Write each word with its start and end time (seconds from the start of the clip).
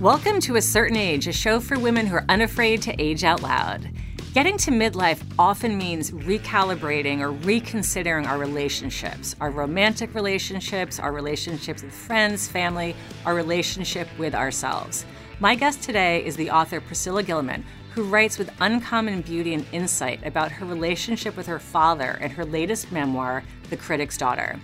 Welcome 0.00 0.40
to 0.40 0.56
A 0.56 0.62
Certain 0.62 0.96
Age, 0.96 1.28
a 1.28 1.32
show 1.32 1.60
for 1.60 1.78
women 1.78 2.06
who 2.06 2.16
are 2.16 2.24
unafraid 2.30 2.80
to 2.84 2.94
age 2.98 3.22
out 3.22 3.42
loud. 3.42 3.90
Getting 4.32 4.56
to 4.56 4.70
midlife 4.70 5.22
often 5.38 5.76
means 5.76 6.10
recalibrating 6.10 7.20
or 7.20 7.32
reconsidering 7.32 8.24
our 8.24 8.38
relationships 8.38 9.36
our 9.42 9.50
romantic 9.50 10.14
relationships, 10.14 10.98
our 10.98 11.12
relationships 11.12 11.82
with 11.82 11.92
friends, 11.92 12.48
family, 12.48 12.96
our 13.26 13.34
relationship 13.34 14.08
with 14.18 14.34
ourselves. 14.34 15.04
My 15.38 15.54
guest 15.54 15.82
today 15.82 16.24
is 16.24 16.34
the 16.34 16.50
author 16.50 16.80
Priscilla 16.80 17.22
Gilman, 17.22 17.62
who 17.90 18.04
writes 18.04 18.38
with 18.38 18.54
uncommon 18.58 19.20
beauty 19.20 19.52
and 19.52 19.66
insight 19.70 20.24
about 20.26 20.50
her 20.50 20.64
relationship 20.64 21.36
with 21.36 21.46
her 21.46 21.58
father 21.58 22.16
in 22.22 22.30
her 22.30 22.46
latest 22.46 22.90
memoir, 22.90 23.42
The 23.68 23.76
Critic's 23.76 24.16
Daughter. 24.16 24.58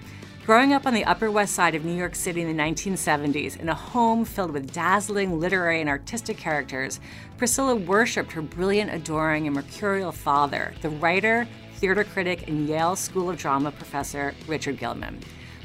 Growing 0.47 0.73
up 0.73 0.87
on 0.87 0.95
the 0.95 1.05
Upper 1.07 1.29
West 1.29 1.57
Side 1.57 1.75
of 1.75 1.85
New 1.85 1.97
York 1.97 2.15
City 2.15 2.41
in 2.41 2.57
the 2.57 2.63
1970s, 2.63 3.59
in 3.59 3.69
a 3.69 3.75
home 3.75 4.25
filled 4.25 4.53
with 4.53 4.73
dazzling 4.73 5.41
literary 5.41 5.81
and 5.81 5.91
artistic 5.91 6.37
characters, 6.37 7.01
Priscilla 7.37 7.75
worshipped 7.75 8.31
her 8.31 8.43
brilliant, 8.43 8.95
adoring, 8.95 9.49
and 9.49 9.57
mercurial 9.57 10.13
father, 10.13 10.73
the 10.83 10.89
writer, 10.89 11.49
theater 11.79 12.05
critic, 12.05 12.47
and 12.47 12.69
Yale 12.69 12.95
School 12.95 13.29
of 13.29 13.37
Drama 13.37 13.73
professor 13.73 14.37
Richard 14.47 14.79
Gilman. 14.79 15.19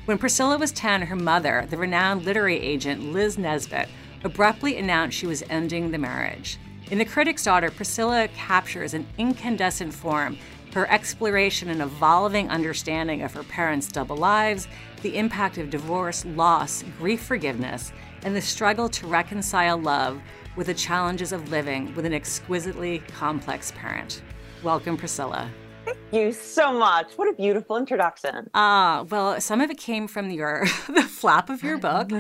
When 0.06 0.18
Priscilla 0.18 0.58
was 0.58 0.72
10, 0.72 1.04
her 1.04 1.16
mother, 1.16 1.68
the 1.70 1.78
renowned 1.78 2.26
literary 2.26 2.60
agent 2.60 3.14
Lynn 3.14 3.34
Nesbit, 3.38 3.88
abruptly 4.24 4.78
announced 4.78 5.16
she 5.16 5.28
was 5.28 5.44
ending 5.48 5.92
the 5.92 6.00
marriage. 6.00 6.58
In 6.90 6.98
The 6.98 7.06
Critic's 7.06 7.44
Daughter, 7.44 7.70
Priscilla 7.70 8.30
captures 8.30 8.96
an 8.96 9.06
incandescent 9.20 9.94
form 9.94 10.40
her 10.74 10.90
exploration 10.90 11.70
and 11.70 11.82
evolving 11.82 12.50
understanding 12.50 13.22
of 13.22 13.34
her 13.34 13.44
parents' 13.44 13.88
double 13.88 14.18
lives, 14.18 14.68
the 15.02 15.18
impact 15.18 15.58
of 15.58 15.70
divorce, 15.70 16.26
loss, 16.26 16.84
grief, 16.98 17.24
forgiveness, 17.24 17.92
and 18.24 18.36
the 18.36 18.42
struggle 18.42 18.88
to 18.90 19.08
reconcile 19.08 19.78
love 19.78 20.22
with 20.56 20.68
the 20.68 20.74
challenges 20.74 21.32
of 21.32 21.50
living 21.50 21.94
with 21.96 22.06
an 22.06 22.14
exquisitely 22.14 23.00
complex 23.08 23.72
parent. 23.72 24.22
Welcome, 24.64 24.98
Priscilla. 24.98 25.50
Thank 25.94 26.00
you 26.14 26.32
so 26.32 26.74
much. 26.74 27.14
What 27.14 27.30
a 27.30 27.34
beautiful 27.34 27.78
introduction. 27.78 28.50
Ah, 28.54 29.00
uh, 29.00 29.04
well, 29.06 29.42
some 29.42 29.62
of 29.62 29.70
it 29.70 29.78
came 29.78 30.08
from 30.08 30.30
your 30.30 30.66
the 30.88 31.04
flap 31.04 31.50
of 31.50 31.64
your 31.64 31.78
book, 31.78 32.12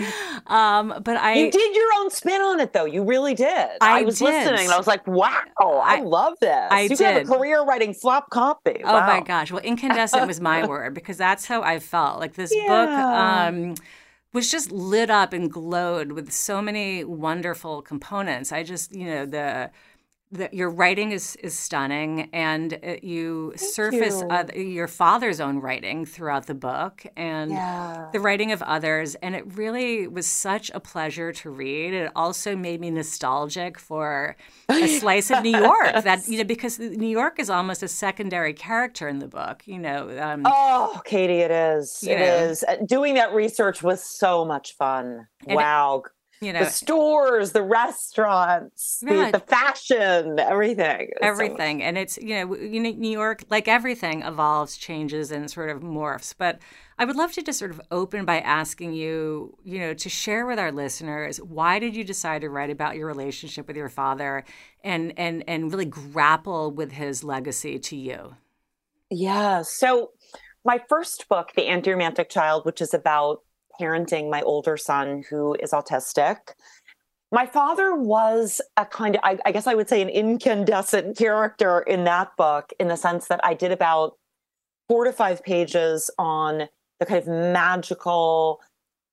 um, 0.48 1.02
but 1.04 1.18
I 1.18 1.34
you 1.36 1.52
did 1.52 1.76
your 1.76 1.90
own 2.00 2.10
spin 2.10 2.42
on 2.42 2.60
it 2.60 2.74
though. 2.74 2.86
You 2.86 3.04
really 3.04 3.34
did. 3.34 3.70
I, 3.82 4.00
I 4.00 4.02
was 4.04 4.20
did. 4.20 4.26
listening. 4.26 4.66
and 4.66 4.72
I 4.72 4.78
was 4.78 4.88
like, 4.88 5.06
wow, 5.08 5.44
I, 5.60 5.98
I 5.98 6.00
love 6.02 6.34
this. 6.40 6.68
I 6.72 6.82
you 6.82 6.90
did. 6.90 7.00
have 7.00 7.22
a 7.24 7.26
career 7.26 7.64
writing 7.64 7.94
flap 7.94 8.30
copy. 8.30 8.82
Oh 8.84 9.00
my 9.02 9.22
gosh. 9.22 9.52
Well, 9.52 9.62
incandescent 9.62 10.28
was 10.28 10.42
my 10.42 10.66
word 10.72 10.94
because 10.94 11.18
that's 11.18 11.46
how 11.46 11.62
I 11.62 11.80
felt. 11.80 12.20
Like 12.20 12.34
this 12.34 12.54
yeah. 12.56 12.68
book. 12.68 12.90
Um, 12.90 13.76
was 14.34 14.50
just 14.50 14.72
lit 14.72 15.10
up 15.10 15.34
and 15.34 15.52
glowed 15.52 16.14
with 16.14 16.32
so 16.32 16.62
many 16.62 17.04
wonderful 17.04 17.82
components. 17.82 18.54
I 18.54 18.64
just, 18.64 18.96
you 18.96 19.06
know, 19.06 19.26
the 19.26 19.72
the, 20.32 20.50
your 20.54 20.70
writing 20.70 21.12
is 21.12 21.36
is 21.38 21.58
stunning, 21.58 22.30
and 22.32 22.74
uh, 22.74 22.96
you 23.02 23.54
Thank 23.56 23.74
surface 23.74 24.22
you. 24.22 24.28
Uh, 24.30 24.46
your 24.56 24.88
father's 24.88 25.42
own 25.42 25.60
writing 25.60 26.06
throughout 26.06 26.48
the 26.48 26.54
book, 26.54 27.06
and 27.18 27.52
yeah. 27.52 28.10
the 28.14 28.20
writing 28.20 28.52
of 28.52 28.62
others, 28.62 29.16
and 29.16 29.36
it 29.36 29.44
really 29.56 30.08
was 30.08 30.28
such 30.28 30.72
a 30.74 30.80
pleasure 30.80 31.34
to 31.34 31.50
read. 31.50 31.94
It 31.94 32.12
also 32.16 32.56
made 32.56 32.80
me 32.80 32.92
nostalgic 32.92 33.78
for 33.78 34.38
a 34.70 34.88
slice 34.88 35.32
of 35.32 35.44
New 35.44 35.58
York 35.58 36.04
that 36.04 36.28
you 36.28 36.38
know 36.38 36.46
because 36.46 36.80
New 36.80 37.10
York 37.10 37.40
is 37.40 37.50
almost 37.50 37.84
a 37.84 37.90
secondary 37.90 38.54
character 38.54 39.10
in 39.10 39.20
the 39.20 39.28
book. 39.28 39.64
You 39.66 39.80
know. 39.80 40.18
Um, 40.18 40.44
oh, 40.46 41.02
Katie, 41.04 41.40
it 41.40 41.52
is. 41.52 42.04
It 42.08 42.20
know. 42.20 42.24
is. 42.24 42.64
Uh, 42.64 42.78
doing 42.86 43.16
that 43.16 43.34
research 43.34 43.84
was 43.84 44.02
so 44.02 44.46
much 44.46 44.78
fun. 44.78 45.28
And 45.46 45.56
wow. 45.56 46.04
It, 46.06 46.12
you 46.42 46.52
know 46.52 46.64
the 46.64 46.70
stores 46.70 47.52
the 47.52 47.62
restaurants 47.62 49.00
the, 49.02 49.30
the, 49.32 49.40
fashion 49.40 50.40
everything. 50.40 51.10
Everything. 51.22 51.80
So 51.80 51.86
and 51.86 51.98
it's 52.00 52.18
you 52.18 52.34
know 52.36 52.46
new 52.56 53.12
york 53.12 53.44
like 53.50 53.68
everything 53.68 54.24
evolves 54.24 54.76
changes 54.76 55.32
and 55.32 55.50
sort 55.50 55.70
of 55.70 55.82
morphs. 55.82 56.34
But 56.36 56.60
i 56.98 57.06
would 57.06 57.16
love 57.16 57.32
to 57.34 57.44
just 57.44 57.60
sort 57.60 57.70
of 57.70 57.80
open 57.92 58.26
by 58.26 58.40
asking 58.40 58.94
you 58.94 59.56
you 59.64 59.80
know 59.80 59.94
to 59.94 60.10
share 60.10 60.48
with 60.48 60.58
our 60.58 60.72
listeners 60.72 61.38
why 61.38 61.78
did 61.78 61.96
you 61.96 62.04
decide 62.04 62.42
to 62.42 62.50
write 62.50 62.72
about 62.72 62.96
your 62.96 63.06
relationship 63.06 63.68
with 63.68 63.78
your 63.78 63.90
father 63.90 64.44
and 64.84 65.14
and 65.18 65.44
and 65.48 65.72
really 65.72 65.86
grapple 65.86 66.72
with 66.72 66.92
his 66.92 67.24
legacy 67.24 67.78
to 67.78 67.96
you? 67.96 68.36
Yeah. 69.12 69.62
So 69.62 70.12
my 70.66 70.82
first 70.90 71.30
book 71.30 71.52
the 71.56 71.68
anti-romantic 71.68 72.30
child 72.30 72.66
which 72.66 72.82
is 72.82 72.96
about 72.96 73.42
parenting 73.82 74.30
my 74.30 74.42
older 74.42 74.78
son 74.78 75.24
who 75.30 75.56
is 75.56 75.72
autistic. 75.72 76.54
My 77.32 77.46
father 77.46 77.96
was 77.96 78.62
a 78.78 78.86
kind 78.86 79.16
of, 79.16 79.22
I, 79.24 79.38
I, 79.46 79.52
guess 79.52 79.66
I 79.66 79.74
would 79.74 79.90
say, 79.90 80.02
an 80.02 80.10
incandescent 80.10 81.18
character 81.18 81.80
in 81.80 82.04
that 82.04 82.36
book, 82.38 82.72
in 82.80 82.90
the 82.90 82.98
sense 82.98 83.28
that 83.28 83.40
I 83.44 83.54
did 83.54 83.72
about 83.72 84.18
four 84.90 85.06
to 85.06 85.14
five 85.14 85.42
pages 85.42 86.12
on 86.20 86.68
the 87.00 87.06
kind 87.06 87.22
of 87.22 87.28
magical, 87.28 88.60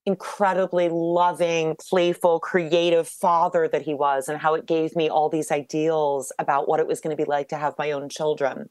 incredibly 0.04 0.88
loving, 0.88 1.76
playful, 1.88 2.40
creative 2.40 3.06
father 3.08 3.68
that 3.68 3.82
he 3.82 3.94
was, 3.94 4.28
and 4.28 4.40
how 4.40 4.54
it 4.54 4.66
gave 4.66 4.96
me 4.96 5.08
all 5.08 5.28
these 5.28 5.52
ideals 5.52 6.32
about 6.40 6.68
what 6.68 6.80
it 6.80 6.88
was 6.88 7.00
going 7.00 7.16
to 7.16 7.22
be 7.22 7.28
like 7.28 7.48
to 7.48 7.56
have 7.56 7.74
my 7.78 7.92
own 7.92 8.08
children 8.08 8.68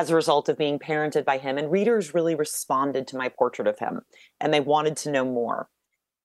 as 0.00 0.08
a 0.08 0.14
result 0.14 0.48
of 0.48 0.56
being 0.56 0.78
parented 0.78 1.26
by 1.26 1.36
him. 1.36 1.58
And 1.58 1.70
readers 1.70 2.14
really 2.14 2.34
responded 2.34 3.06
to 3.08 3.18
my 3.18 3.28
portrait 3.28 3.68
of 3.68 3.78
him 3.78 4.00
and 4.40 4.52
they 4.52 4.60
wanted 4.60 4.96
to 4.98 5.10
know 5.10 5.26
more. 5.26 5.68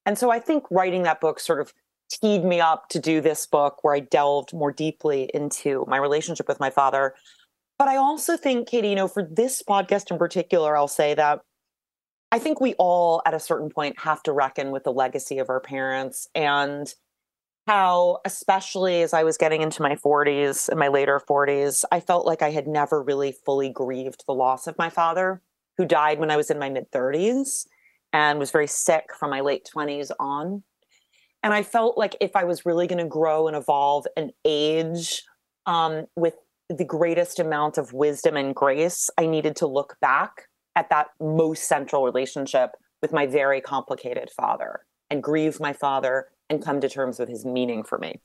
And 0.05 0.17
so 0.17 0.31
I 0.31 0.39
think 0.39 0.63
writing 0.71 1.03
that 1.03 1.19
book 1.19 1.41
sort 1.41 1.59
of 1.59 1.73
teed 2.09 2.45
me 2.45 2.61
up 2.61 2.87
to 2.89 2.99
do 2.99 3.19
this 3.19 3.45
book 3.45 3.83
where 3.83 3.93
I 3.93 3.99
delved 3.99 4.53
more 4.53 4.71
deeply 4.71 5.29
into 5.33 5.83
my 5.89 5.97
relationship 5.97 6.47
with 6.47 6.57
my 6.57 6.69
father. 6.69 7.15
But 7.77 7.89
I 7.89 7.97
also 7.97 8.37
think, 8.37 8.69
Katie, 8.69 8.87
you 8.87 8.95
know, 8.95 9.09
for 9.09 9.27
this 9.29 9.61
podcast 9.61 10.09
in 10.09 10.17
particular, 10.17 10.77
I'll 10.77 10.87
say 10.87 11.13
that 11.13 11.41
I 12.31 12.39
think 12.39 12.61
we 12.61 12.75
all 12.75 13.21
at 13.25 13.33
a 13.33 13.41
certain 13.41 13.69
point 13.69 13.99
have 13.99 14.23
to 14.23 14.31
reckon 14.31 14.71
with 14.71 14.85
the 14.85 14.93
legacy 14.93 15.37
of 15.39 15.49
our 15.49 15.59
parents 15.59 16.29
and 16.33 16.93
how, 17.67 18.19
especially 18.25 19.01
as 19.01 19.13
I 19.13 19.23
was 19.23 19.37
getting 19.37 19.61
into 19.61 19.81
my 19.81 19.95
40s 19.95 20.69
and 20.69 20.79
my 20.79 20.87
later 20.87 21.19
40s, 21.19 21.83
I 21.91 21.99
felt 21.99 22.25
like 22.25 22.41
I 22.41 22.51
had 22.51 22.67
never 22.67 23.01
really 23.01 23.31
fully 23.31 23.69
grieved 23.69 24.23
the 24.27 24.33
loss 24.33 24.67
of 24.67 24.77
my 24.77 24.89
father, 24.89 25.41
who 25.77 25.85
died 25.85 26.19
when 26.19 26.29
I 26.29 26.37
was 26.37 26.51
in 26.51 26.59
my 26.59 26.69
mid 26.69 26.91
30s 26.91 27.65
and 28.13 28.39
was 28.39 28.51
very 28.51 28.67
sick 28.67 29.05
from 29.17 29.31
my 29.31 29.41
late 29.41 29.67
20s 29.75 30.11
on. 30.19 30.63
And 31.43 31.53
I 31.53 31.63
felt 31.63 31.97
like 31.97 32.15
if 32.21 32.35
I 32.35 32.43
was 32.43 32.65
really 32.65 32.87
going 32.87 33.03
to 33.03 33.07
grow 33.07 33.47
and 33.47 33.57
evolve 33.57 34.05
and 34.15 34.31
age 34.45 35.23
um, 35.65 36.05
with 36.15 36.35
the 36.69 36.85
greatest 36.85 37.39
amount 37.39 37.77
of 37.77 37.93
wisdom 37.93 38.37
and 38.37 38.55
grace, 38.55 39.09
I 39.17 39.25
needed 39.25 39.55
to 39.57 39.67
look 39.67 39.97
back 40.01 40.47
at 40.75 40.89
that 40.89 41.07
most 41.19 41.67
central 41.67 42.03
relationship 42.03 42.71
with 43.01 43.11
my 43.11 43.27
very 43.27 43.61
complicated 43.61 44.29
father 44.35 44.81
and 45.09 45.21
grieve 45.21 45.59
my 45.59 45.73
father 45.73 46.27
and 46.49 46.63
come 46.63 46.81
to 46.81 46.89
terms 46.89 47.19
with 47.19 47.29
his 47.29 47.45
meaning 47.45 47.83
for 47.83 47.97
me. 47.97 48.19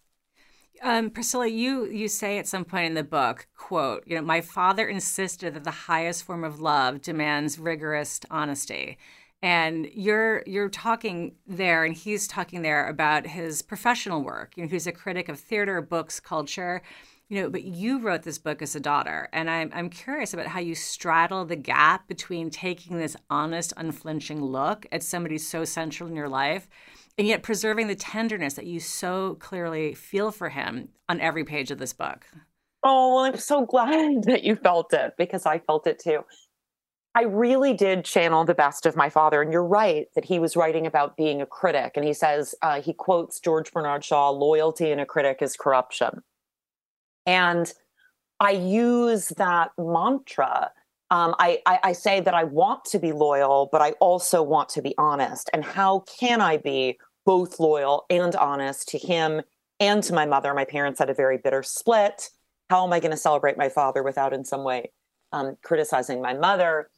Um, 0.82 1.10
Priscilla, 1.10 1.47
you 1.47 1.86
you 1.86 2.08
say 2.08 2.38
at 2.38 2.47
some 2.47 2.64
point 2.64 2.86
in 2.86 2.94
the 2.94 3.04
book, 3.04 3.47
quote, 3.56 4.03
you 4.06 4.16
know, 4.16 4.22
my 4.22 4.41
father 4.41 4.88
insisted 4.88 5.54
that 5.54 5.64
the 5.64 5.70
highest 5.70 6.25
form 6.25 6.42
of 6.42 6.60
love 6.60 7.03
demands 7.03 7.58
rigorous 7.58 8.20
honesty. 8.31 8.97
And 9.42 9.88
you're 9.92 10.42
you're 10.47 10.69
talking 10.69 11.34
there, 11.47 11.84
and 11.84 11.94
he's 11.94 12.26
talking 12.26 12.62
there 12.62 12.88
about 12.88 13.26
his 13.26 13.62
professional 13.62 14.22
work. 14.22 14.56
You 14.56 14.64
know, 14.64 14.70
he's 14.70 14.87
a 14.87 14.92
critic 14.92 15.28
of 15.28 15.38
theater, 15.38 15.81
books, 15.82 16.19
culture. 16.20 16.82
You 17.28 17.42
know, 17.42 17.50
but 17.50 17.62
you 17.62 18.00
wrote 18.00 18.22
this 18.22 18.38
book 18.38 18.60
as 18.60 18.75
a 18.75 18.81
daughter, 18.81 19.28
and 19.32 19.50
I'm 19.50 19.70
I'm 19.75 19.91
curious 19.91 20.32
about 20.34 20.47
how 20.47 20.60
you 20.60 20.75
straddle 20.75 21.44
the 21.44 21.56
gap 21.56 22.08
between 22.08 22.50
taking 22.50 22.98
this 22.98 23.16
honest, 23.28 23.72
unflinching 23.76 24.42
look 24.42 24.87
at 24.91 25.02
somebody 25.02 25.38
so 25.38 25.64
central 25.64 26.08
in 26.08 26.16
your 26.16 26.28
life 26.28 26.69
and 27.18 27.26
yet 27.26 27.42
preserving 27.42 27.86
the 27.86 27.94
tenderness 27.94 28.54
that 28.54 28.66
you 28.66 28.80
so 28.80 29.36
clearly 29.36 29.94
feel 29.94 30.30
for 30.30 30.48
him 30.48 30.88
on 31.08 31.20
every 31.20 31.44
page 31.44 31.70
of 31.70 31.78
this 31.78 31.92
book. 31.92 32.26
Oh, 32.82 33.14
well, 33.14 33.24
I'm 33.24 33.36
so 33.36 33.66
glad 33.66 34.22
that 34.24 34.42
you 34.42 34.56
felt 34.56 34.92
it 34.92 35.14
because 35.18 35.46
I 35.46 35.58
felt 35.58 35.86
it 35.86 35.98
too. 35.98 36.24
I 37.14 37.22
really 37.22 37.74
did 37.74 38.04
channel 38.04 38.44
the 38.44 38.54
best 38.54 38.86
of 38.86 38.94
my 38.94 39.10
father. 39.10 39.42
And 39.42 39.52
you're 39.52 39.64
right 39.64 40.06
that 40.14 40.24
he 40.24 40.38
was 40.38 40.56
writing 40.56 40.86
about 40.86 41.16
being 41.16 41.42
a 41.42 41.46
critic. 41.46 41.92
And 41.96 42.04
he 42.04 42.12
says, 42.12 42.54
uh, 42.62 42.80
he 42.80 42.92
quotes 42.92 43.40
George 43.40 43.72
Bernard 43.72 44.04
Shaw 44.04 44.30
loyalty 44.30 44.92
in 44.92 45.00
a 45.00 45.06
critic 45.06 45.38
is 45.40 45.56
corruption. 45.56 46.22
And 47.26 47.72
I 48.38 48.52
use 48.52 49.28
that 49.36 49.72
mantra. 49.76 50.70
Um, 51.10 51.34
I, 51.38 51.60
I, 51.66 51.78
I 51.82 51.92
say 51.92 52.20
that 52.20 52.34
I 52.34 52.44
want 52.44 52.84
to 52.86 52.98
be 52.98 53.12
loyal, 53.12 53.68
but 53.72 53.82
I 53.82 53.92
also 53.92 54.42
want 54.42 54.68
to 54.70 54.82
be 54.82 54.94
honest. 54.96 55.50
And 55.52 55.64
how 55.64 56.04
can 56.18 56.40
I 56.40 56.56
be 56.56 56.98
both 57.26 57.60
loyal 57.60 58.06
and 58.10 58.34
honest 58.36 58.88
to 58.88 58.98
him 58.98 59.42
and 59.78 60.02
to 60.04 60.12
my 60.12 60.26
mother. 60.26 60.52
My 60.54 60.64
parents 60.64 60.98
had 60.98 61.10
a 61.10 61.14
very 61.14 61.38
bitter 61.38 61.62
split. 61.62 62.30
How 62.68 62.84
am 62.84 62.92
I 62.92 63.00
going 63.00 63.10
to 63.10 63.16
celebrate 63.16 63.56
my 63.56 63.68
father 63.68 64.02
without, 64.02 64.32
in 64.32 64.44
some 64.44 64.62
way, 64.62 64.92
um, 65.32 65.56
criticizing 65.62 66.20
my 66.20 66.34
mother? 66.34 66.90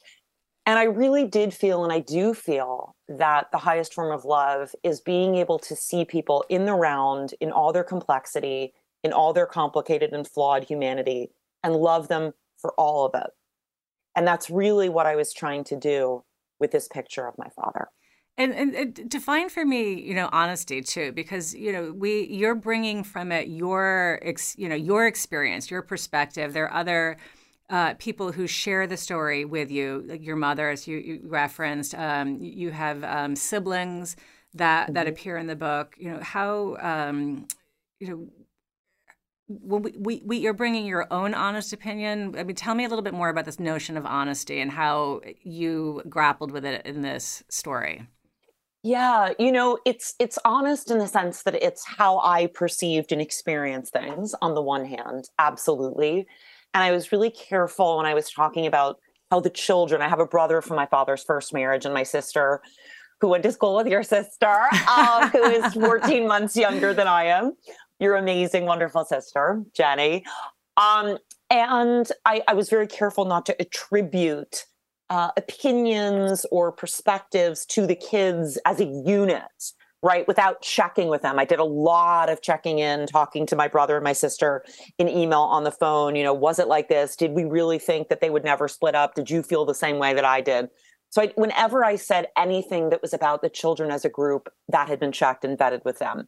And 0.65 0.79
I 0.79 0.85
really 0.85 1.27
did 1.27 1.53
feel, 1.53 1.83
and 1.83 1.93
I 1.93 2.01
do 2.01 2.35
feel, 2.35 2.95
that 3.09 3.49
the 3.53 3.59
highest 3.59 3.95
form 3.95 4.13
of 4.13 4.25
love 4.25 4.75
is 4.83 5.01
being 5.01 5.35
able 5.35 5.59
to 5.61 5.75
see 5.75 6.05
people 6.05 6.45
in 6.49 6.67
the 6.67 6.75
round 6.75 7.35
in 7.41 7.51
all 7.51 7.73
their 7.73 7.85
complexity, 7.85 8.73
in 9.03 9.13
all 9.13 9.33
their 9.33 9.47
complicated 9.47 10.13
and 10.13 10.27
flawed 10.27 10.65
humanity, 10.65 11.31
and 11.65 11.75
love 11.75 12.09
them 12.09 12.33
for 12.59 12.73
all 12.75 13.05
of 13.05 13.21
it. 13.21 13.31
And 14.15 14.27
that's 14.27 14.51
really 14.51 14.89
what 14.89 15.07
I 15.07 15.17
was 15.17 15.33
trying 15.33 15.65
to 15.65 15.77
do 15.77 16.25
with 16.61 16.71
this 16.71 16.89
picture 16.89 17.27
of 17.27 17.37
my 17.39 17.49
father. 17.57 17.89
And, 18.39 18.55
and, 18.55 18.75
and, 18.75 19.11
define 19.11 19.51
for 19.51 19.65
me, 19.65 20.01
you 20.01 20.15
know, 20.15 20.31
honesty 20.33 20.81
too, 20.81 21.13
because 21.13 21.55
you 21.55 21.71
know 21.71 21.93
we 21.93 22.27
you're 22.29 22.55
bringing 22.55 23.05
from 23.05 23.31
it 23.31 23.49
your 23.49 24.19
ex, 24.23 24.55
you 24.57 24.71
know 24.71 24.75
your 24.75 25.07
experience, 25.07 25.71
your 25.71 25.83
perspective. 25.83 26.55
There 26.55 26.65
are 26.65 26.73
other 26.73 27.19
uh, 27.69 27.95
people 27.95 28.33
who 28.33 28.47
share 28.47 28.87
the 28.87 28.97
story 28.97 29.45
with 29.45 29.71
you, 29.71 30.05
like 30.07 30.25
your 30.25 30.37
mother, 30.37 30.71
as 30.71 30.89
you, 30.89 30.97
you 30.97 31.21
referenced. 31.25 31.95
Um, 31.95 32.39
you 32.41 32.71
have 32.71 33.05
um, 33.05 33.37
siblings 33.37 34.17
that 34.55 34.85
mm-hmm. 34.85 34.95
that 34.95 35.09
appear 35.09 35.37
in 35.37 35.47
the 35.47 35.57
book. 35.57 35.95
You 35.99 36.13
know 36.13 36.21
how 36.21 36.77
um, 36.81 37.47
you 38.01 38.09
know 38.09 38.29
when 39.49 39.83
we, 39.83 39.95
we, 39.99 40.23
we, 40.25 40.37
you're 40.39 40.53
bringing 40.53 40.87
your 40.87 41.07
own 41.13 41.35
honest 41.35 41.73
opinion. 41.73 42.35
I 42.39 42.45
mean, 42.45 42.57
tell 42.57 42.75
me 42.75 42.85
a 42.85 42.89
little 42.89 43.03
bit 43.03 43.15
more 43.15 43.29
about 43.29 43.45
this 43.45 43.61
notion 43.61 43.97
of 43.97 44.07
honesty 44.07 44.61
and 44.61 44.71
how 44.71 45.21
you 45.43 46.03
grappled 46.09 46.53
with 46.53 46.65
it 46.65 46.87
in 46.87 47.03
this 47.03 47.43
story. 47.49 48.07
Yeah, 48.85 49.33
you 49.39 49.53
know, 49.53 49.79
it's 49.87 50.15
it's 50.19 50.39
honest 50.45 50.91
in 50.91 50.99
the 50.99 51.07
sense 51.07 51.45
that 51.45 51.55
it's 51.55 51.85
how 51.87 52.19
I 52.19 52.47
perceived 52.47 53.13
and 53.13 53.21
experienced 53.21 53.93
things 53.93 54.35
on 54.43 54.55
the 54.55 54.63
one 54.63 54.85
hand, 54.85 55.29
absolutely. 55.39 56.27
And 56.75 56.83
I 56.83 56.91
was 56.91 57.13
really 57.13 57.31
careful 57.31 57.99
when 57.99 58.07
I 58.07 58.15
was 58.15 58.29
talking 58.29 58.67
about 58.67 58.97
how 59.31 59.39
the 59.41 59.51
children, 59.51 60.03
I 60.03 60.09
have 60.09 60.19
a 60.19 60.27
brother 60.27 60.61
from 60.61 60.77
my 60.77 60.87
father's 60.87 61.23
first 61.23 61.55
marriage 61.55 61.85
and 61.85 61.95
my 61.95 62.03
sister 62.03 62.61
who 63.21 63.29
went 63.29 63.45
to 63.45 63.53
school 63.53 63.77
with 63.77 63.87
your 63.87 64.03
sister, 64.03 64.59
um, 64.89 65.29
who 65.31 65.45
is 65.45 65.73
14 65.75 66.27
months 66.27 66.57
younger 66.57 66.93
than 66.93 67.07
I 67.07 67.27
am. 67.27 67.57
Your 68.03 68.17
amazing, 68.17 68.67
wonderful 68.67 69.05
sister, 69.05 69.63
Jenny. 69.75 70.25
Um, 70.77 71.19
and 71.51 72.11
I, 72.25 72.43
I 72.49 72.55
was 72.55 72.69
very 72.69 72.89
careful 72.89 73.27
not 73.27 73.47
to 73.47 73.55
attribute 73.63 74.67
uh, 75.09 75.31
opinions 75.37 76.45
or 76.51 76.73
perspectives 76.73 77.65
to 77.67 77.87
the 77.87 77.95
kids 77.95 78.59
as 78.67 78.81
a 78.81 78.87
unit, 78.87 79.45
right? 80.03 80.27
Without 80.27 80.63
checking 80.63 81.11
with 81.11 81.23
them. 81.23 81.39
I 81.39 81.45
did 81.45 81.61
a 81.61 81.65
lot 81.65 82.29
of 82.29 82.43
checking 82.43 82.81
in, 82.81 83.07
talking 83.07 83.47
to 83.47 83.55
my 83.55 83.69
brother 83.69 83.95
and 83.95 84.03
my 84.03 84.15
sister 84.15 84.65
in 84.99 85.09
email 85.09 85.43
on 85.43 85.63
the 85.63 85.71
phone. 85.71 86.17
You 86.17 86.25
know, 86.25 86.35
was 86.35 86.59
it 86.59 86.67
like 86.67 86.89
this? 86.89 87.15
Did 87.15 87.31
we 87.35 87.45
really 87.45 87.79
think 87.79 88.09
that 88.09 88.21
they 88.21 88.31
would 88.31 88.43
never 88.43 88.67
split 88.67 88.97
up? 88.97 89.15
Did 89.15 89.31
you 89.31 89.45
feel 89.45 89.65
the 89.65 89.77
same 89.77 90.01
way 90.01 90.13
that 90.13 90.25
I 90.25 90.41
did? 90.41 90.71
So 91.11 91.23
I, 91.23 91.31
whenever 91.37 91.85
I 91.85 91.95
said 91.95 92.27
anything 92.37 92.91
that 92.91 93.01
was 93.01 93.15
about 93.15 93.43
the 93.43 93.49
children 93.49 93.93
as 93.93 94.05
a 94.05 94.09
group, 94.09 94.49
that 94.71 94.89
had 94.89 94.99
been 94.99 95.13
checked 95.13 95.45
and 95.45 95.57
vetted 95.57 95.85
with 95.85 96.01
them. 96.01 96.27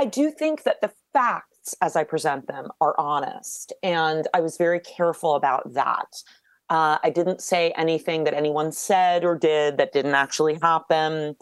I 0.00 0.06
do 0.06 0.30
think 0.30 0.62
that 0.62 0.80
the 0.80 0.90
facts 1.12 1.74
as 1.82 1.94
I 1.94 2.04
present 2.04 2.46
them 2.46 2.70
are 2.80 2.98
honest. 2.98 3.74
And 3.82 4.26
I 4.32 4.40
was 4.40 4.56
very 4.56 4.80
careful 4.80 5.34
about 5.34 5.74
that. 5.74 6.22
Uh, 6.70 6.96
I 7.04 7.10
didn't 7.10 7.42
say 7.42 7.74
anything 7.76 8.24
that 8.24 8.32
anyone 8.32 8.72
said 8.72 9.26
or 9.26 9.36
did 9.36 9.76
that 9.76 9.92
didn't 9.92 10.14
actually 10.14 10.58
happen. 10.62 11.36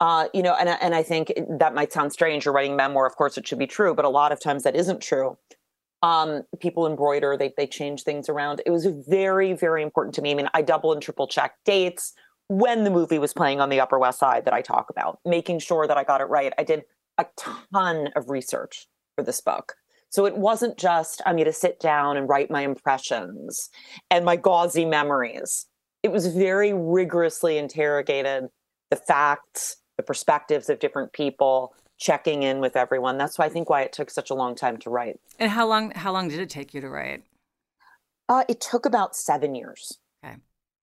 Uh, 0.00 0.28
you 0.32 0.42
know, 0.42 0.54
and 0.58 0.70
and 0.70 0.94
I 0.94 1.02
think 1.02 1.30
that 1.58 1.74
might 1.74 1.92
sound 1.92 2.10
strange. 2.10 2.46
You're 2.46 2.54
writing 2.54 2.74
memoir, 2.74 3.06
of 3.06 3.16
course, 3.16 3.36
it 3.36 3.46
should 3.46 3.58
be 3.58 3.66
true, 3.66 3.94
but 3.94 4.06
a 4.06 4.08
lot 4.08 4.32
of 4.32 4.40
times 4.40 4.62
that 4.62 4.74
isn't 4.74 5.02
true. 5.02 5.36
Um, 6.02 6.44
people 6.58 6.86
embroider, 6.86 7.36
they 7.36 7.52
they 7.54 7.66
change 7.66 8.04
things 8.04 8.30
around. 8.30 8.62
It 8.64 8.70
was 8.70 8.86
very, 8.86 9.52
very 9.52 9.82
important 9.82 10.14
to 10.14 10.22
me. 10.22 10.30
I 10.30 10.34
mean, 10.34 10.48
I 10.54 10.62
double 10.62 10.94
and 10.94 11.02
triple 11.02 11.26
check 11.26 11.56
dates 11.66 12.14
when 12.48 12.84
the 12.84 12.90
movie 12.90 13.18
was 13.18 13.34
playing 13.34 13.60
on 13.60 13.68
the 13.68 13.80
Upper 13.80 13.98
West 13.98 14.18
Side 14.18 14.46
that 14.46 14.54
I 14.54 14.62
talk 14.62 14.88
about, 14.88 15.18
making 15.26 15.58
sure 15.58 15.86
that 15.86 15.98
I 15.98 16.04
got 16.04 16.22
it 16.22 16.24
right. 16.24 16.54
I 16.56 16.64
did 16.64 16.84
a 17.20 17.26
ton 17.36 18.08
of 18.16 18.30
research 18.30 18.86
for 19.16 19.24
this 19.24 19.40
book. 19.40 19.74
So 20.10 20.26
it 20.26 20.36
wasn't 20.36 20.76
just, 20.76 21.22
I'm 21.24 21.36
going 21.36 21.44
to 21.44 21.52
sit 21.52 21.78
down 21.78 22.16
and 22.16 22.28
write 22.28 22.50
my 22.50 22.62
impressions 22.62 23.70
and 24.10 24.24
my 24.24 24.36
gauzy 24.36 24.84
memories. 24.84 25.66
It 26.02 26.10
was 26.10 26.26
very 26.26 26.72
rigorously 26.72 27.58
interrogated 27.58 28.48
the 28.90 28.96
facts, 28.96 29.76
the 29.96 30.02
perspectives 30.02 30.68
of 30.68 30.80
different 30.80 31.12
people, 31.12 31.74
checking 31.98 32.42
in 32.42 32.60
with 32.60 32.74
everyone. 32.74 33.18
That's 33.18 33.38
why 33.38 33.44
I 33.44 33.48
think 33.50 33.70
why 33.70 33.82
it 33.82 33.92
took 33.92 34.10
such 34.10 34.30
a 34.30 34.34
long 34.34 34.56
time 34.56 34.78
to 34.78 34.90
write. 34.90 35.20
And 35.38 35.50
how 35.50 35.68
long 35.68 35.92
how 35.92 36.12
long 36.12 36.28
did 36.28 36.40
it 36.40 36.50
take 36.50 36.74
you 36.74 36.80
to 36.80 36.88
write? 36.88 37.22
Uh, 38.28 38.44
it 38.48 38.60
took 38.60 38.86
about 38.86 39.14
seven 39.14 39.54
years. 39.54 39.98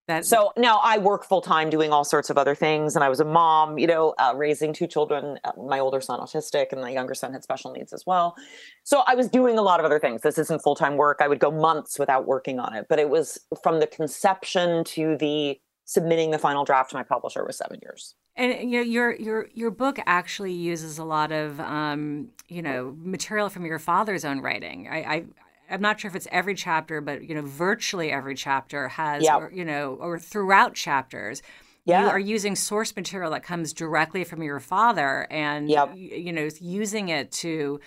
That 0.08 0.26
so 0.26 0.54
now 0.56 0.80
I 0.82 0.98
work 0.98 1.26
full 1.26 1.42
time 1.42 1.70
doing 1.70 1.92
all 1.92 2.06
sorts 2.06 2.30
of 2.30 2.38
other 2.38 2.56
things, 2.56 2.96
and 2.96 3.04
I 3.04 3.10
was 3.10 3.20
a 3.20 3.26
mom, 3.26 3.78
you 3.78 3.88
know, 3.88 4.16
uh, 4.18 4.34
raising 4.36 4.72
two 4.72 4.88
children. 4.88 5.38
Uh, 5.44 5.52
my 5.62 5.80
older 5.80 6.00
son 6.00 6.22
autistic, 6.22 6.72
and 6.72 6.80
my 6.80 6.90
younger 6.90 7.14
son 7.14 7.34
had 7.34 7.44
special 7.44 7.74
needs 7.74 7.92
as 7.92 8.06
well. 8.06 8.36
So 8.84 9.04
I 9.06 9.16
was 9.16 9.28
doing 9.28 9.58
a 9.58 9.62
lot 9.62 9.82
of 9.82 9.86
other 9.86 10.00
things. 10.00 10.22
This 10.22 10.38
isn't 10.38 10.62
full 10.62 10.76
time 10.76 10.96
work. 10.96 11.18
I 11.20 11.28
would 11.28 11.40
go 11.40 11.52
months 11.52 12.00
without 12.00 12.26
working 12.26 12.58
on 12.58 12.74
it, 12.74 12.86
but 12.88 13.00
it 13.00 13.10
was 13.10 13.38
from 13.62 13.82
the 13.82 13.88
conception 13.88 14.86
to 14.86 15.18
the 15.18 15.60
submitting 15.84 16.32
the 16.32 16.38
final 16.38 16.64
draft 16.64 16.92
to 16.92 16.96
my 16.96 17.04
publisher 17.04 17.44
was 17.46 17.58
seven 17.58 17.80
years. 17.82 18.16
And 18.38 18.72
you 18.72 18.78
know, 18.78 18.84
your 18.84 19.14
your 19.16 19.48
your 19.54 19.72
book 19.72 20.00
actually 20.06 20.54
uses 20.54 21.00
a 21.00 21.04
lot 21.04 21.34
of 21.34 21.60
um, 21.60 22.30
you 22.48 22.62
know 22.62 22.96
material 23.02 23.50
from 23.50 23.66
your 23.66 23.80
father's 23.80 24.24
own 24.24 24.40
writing. 24.40 24.88
I, 24.90 24.98
I 24.98 25.26
I'm 25.70 25.82
not 25.82 26.00
sure 26.00 26.10
if 26.10 26.16
it's 26.16 26.28
every 26.32 26.56
chapter, 26.56 27.02
but 27.02 27.24
you 27.24 27.36
know, 27.36 27.42
virtually 27.42 28.12
every 28.12 28.36
chapter 28.36 28.88
has, 28.90 29.24
yep. 29.24 29.42
or, 29.42 29.52
you 29.52 29.66
know, 29.66 29.98
or 30.00 30.20
throughout 30.20 30.76
chapters, 30.76 31.42
yeah. 31.86 32.02
you 32.02 32.08
are 32.08 32.20
using 32.20 32.56
source 32.56 32.96
material 32.96 33.32
that 33.32 33.44
comes 33.44 33.74
directly 33.74 34.24
from 34.24 34.42
your 34.44 34.60
father, 34.60 35.28
and 35.30 35.70
yep. 35.70 35.92
you 35.96 36.34
know, 36.34 36.50
using 36.60 37.10
it 37.10 37.32
to. 37.34 37.80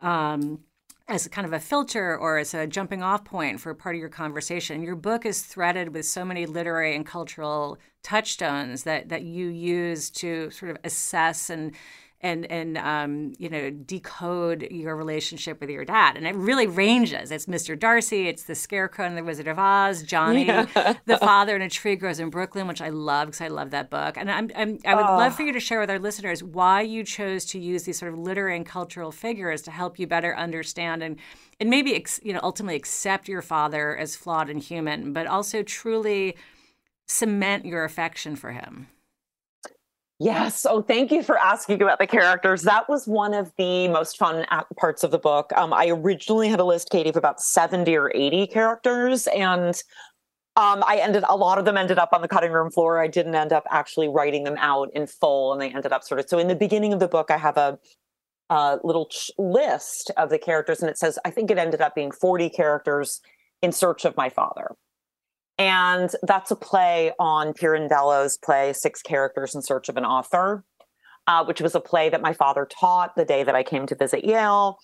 Um, 0.00 0.60
as 1.08 1.26
kind 1.28 1.46
of 1.46 1.52
a 1.52 1.60
filter 1.60 2.16
or 2.16 2.38
as 2.38 2.54
a 2.54 2.66
jumping 2.66 3.02
off 3.02 3.24
point 3.24 3.60
for 3.60 3.74
part 3.74 3.94
of 3.94 4.00
your 4.00 4.08
conversation. 4.08 4.82
Your 4.82 4.94
book 4.94 5.26
is 5.26 5.42
threaded 5.42 5.92
with 5.92 6.06
so 6.06 6.24
many 6.24 6.46
literary 6.46 6.94
and 6.94 7.04
cultural 7.04 7.76
touchstones 8.02 8.84
that 8.84 9.08
that 9.08 9.22
you 9.22 9.48
use 9.48 10.10
to 10.10 10.50
sort 10.50 10.70
of 10.70 10.78
assess 10.84 11.50
and 11.50 11.72
and 12.22 12.50
and 12.50 12.78
um, 12.78 13.32
you 13.38 13.48
know 13.48 13.70
decode 13.70 14.68
your 14.70 14.94
relationship 14.96 15.60
with 15.60 15.68
your 15.68 15.84
dad 15.84 16.16
and 16.16 16.26
it 16.26 16.34
really 16.36 16.66
ranges 16.66 17.30
it's 17.30 17.46
mr 17.46 17.78
darcy 17.78 18.28
it's 18.28 18.44
the 18.44 18.54
scarecrow 18.54 19.04
and 19.04 19.16
the 19.16 19.24
wizard 19.24 19.48
of 19.48 19.58
oz 19.58 20.02
johnny 20.02 20.46
yeah. 20.46 20.94
the 21.06 21.18
father 21.18 21.56
in 21.56 21.62
a 21.62 21.68
tree 21.68 21.96
grows 21.96 22.20
in 22.20 22.30
brooklyn 22.30 22.66
which 22.68 22.80
i 22.80 22.88
love 22.88 23.28
because 23.28 23.40
i 23.40 23.48
love 23.48 23.70
that 23.70 23.90
book 23.90 24.16
and 24.16 24.30
I'm, 24.30 24.50
I'm 24.54 24.78
i 24.86 24.94
would 24.94 25.06
oh. 25.06 25.16
love 25.16 25.34
for 25.34 25.42
you 25.42 25.52
to 25.52 25.60
share 25.60 25.80
with 25.80 25.90
our 25.90 25.98
listeners 25.98 26.42
why 26.42 26.82
you 26.82 27.04
chose 27.04 27.44
to 27.46 27.58
use 27.58 27.82
these 27.84 27.98
sort 27.98 28.12
of 28.12 28.18
literary 28.18 28.56
and 28.56 28.66
cultural 28.66 29.10
figures 29.10 29.62
to 29.62 29.70
help 29.70 29.98
you 29.98 30.06
better 30.06 30.36
understand 30.36 31.02
and 31.02 31.16
and 31.58 31.68
maybe 31.70 32.04
you 32.22 32.32
know 32.32 32.40
ultimately 32.42 32.76
accept 32.76 33.28
your 33.28 33.42
father 33.42 33.96
as 33.96 34.14
flawed 34.14 34.48
and 34.48 34.62
human 34.62 35.12
but 35.12 35.26
also 35.26 35.62
truly 35.62 36.36
cement 37.08 37.64
your 37.64 37.84
affection 37.84 38.36
for 38.36 38.52
him 38.52 38.86
Yes. 40.22 40.64
Oh, 40.70 40.82
thank 40.82 41.10
you 41.10 41.24
for 41.24 41.36
asking 41.36 41.82
about 41.82 41.98
the 41.98 42.06
characters. 42.06 42.62
That 42.62 42.88
was 42.88 43.08
one 43.08 43.34
of 43.34 43.50
the 43.58 43.88
most 43.88 44.16
fun 44.16 44.46
parts 44.78 45.02
of 45.02 45.10
the 45.10 45.18
book. 45.18 45.52
Um, 45.56 45.72
I 45.72 45.88
originally 45.88 46.48
had 46.48 46.60
a 46.60 46.64
list, 46.64 46.90
Katie, 46.90 47.10
of 47.10 47.16
about 47.16 47.40
70 47.40 47.96
or 47.96 48.12
80 48.14 48.46
characters. 48.46 49.26
And 49.26 49.74
um, 50.54 50.84
I 50.86 51.00
ended, 51.02 51.24
a 51.28 51.34
lot 51.34 51.58
of 51.58 51.64
them 51.64 51.76
ended 51.76 51.98
up 51.98 52.10
on 52.12 52.22
the 52.22 52.28
cutting 52.28 52.52
room 52.52 52.70
floor. 52.70 53.02
I 53.02 53.08
didn't 53.08 53.34
end 53.34 53.52
up 53.52 53.64
actually 53.68 54.06
writing 54.06 54.44
them 54.44 54.54
out 54.58 54.90
in 54.94 55.08
full. 55.08 55.52
And 55.52 55.60
they 55.60 55.70
ended 55.70 55.90
up 55.90 56.04
sort 56.04 56.20
of, 56.20 56.28
so 56.28 56.38
in 56.38 56.46
the 56.46 56.54
beginning 56.54 56.92
of 56.92 57.00
the 57.00 57.08
book, 57.08 57.32
I 57.32 57.36
have 57.38 57.56
a, 57.56 57.80
a 58.48 58.78
little 58.84 59.06
ch- 59.06 59.32
list 59.38 60.12
of 60.16 60.30
the 60.30 60.38
characters. 60.38 60.80
And 60.82 60.88
it 60.88 60.98
says, 60.98 61.18
I 61.24 61.30
think 61.30 61.50
it 61.50 61.58
ended 61.58 61.80
up 61.80 61.96
being 61.96 62.12
40 62.12 62.48
characters 62.50 63.20
in 63.60 63.72
search 63.72 64.04
of 64.04 64.16
my 64.16 64.28
father. 64.28 64.76
And 65.58 66.10
that's 66.22 66.50
a 66.50 66.56
play 66.56 67.12
on 67.18 67.52
Pirandello's 67.52 68.38
play, 68.38 68.72
Six 68.72 69.02
Characters 69.02 69.54
in 69.54 69.62
Search 69.62 69.88
of 69.88 69.96
an 69.96 70.04
Author, 70.04 70.64
uh, 71.26 71.44
which 71.44 71.60
was 71.60 71.74
a 71.74 71.80
play 71.80 72.08
that 72.08 72.22
my 72.22 72.32
father 72.32 72.66
taught 72.66 73.14
the 73.16 73.24
day 73.24 73.44
that 73.44 73.54
I 73.54 73.62
came 73.62 73.86
to 73.86 73.94
visit 73.94 74.24
Yale. 74.24 74.78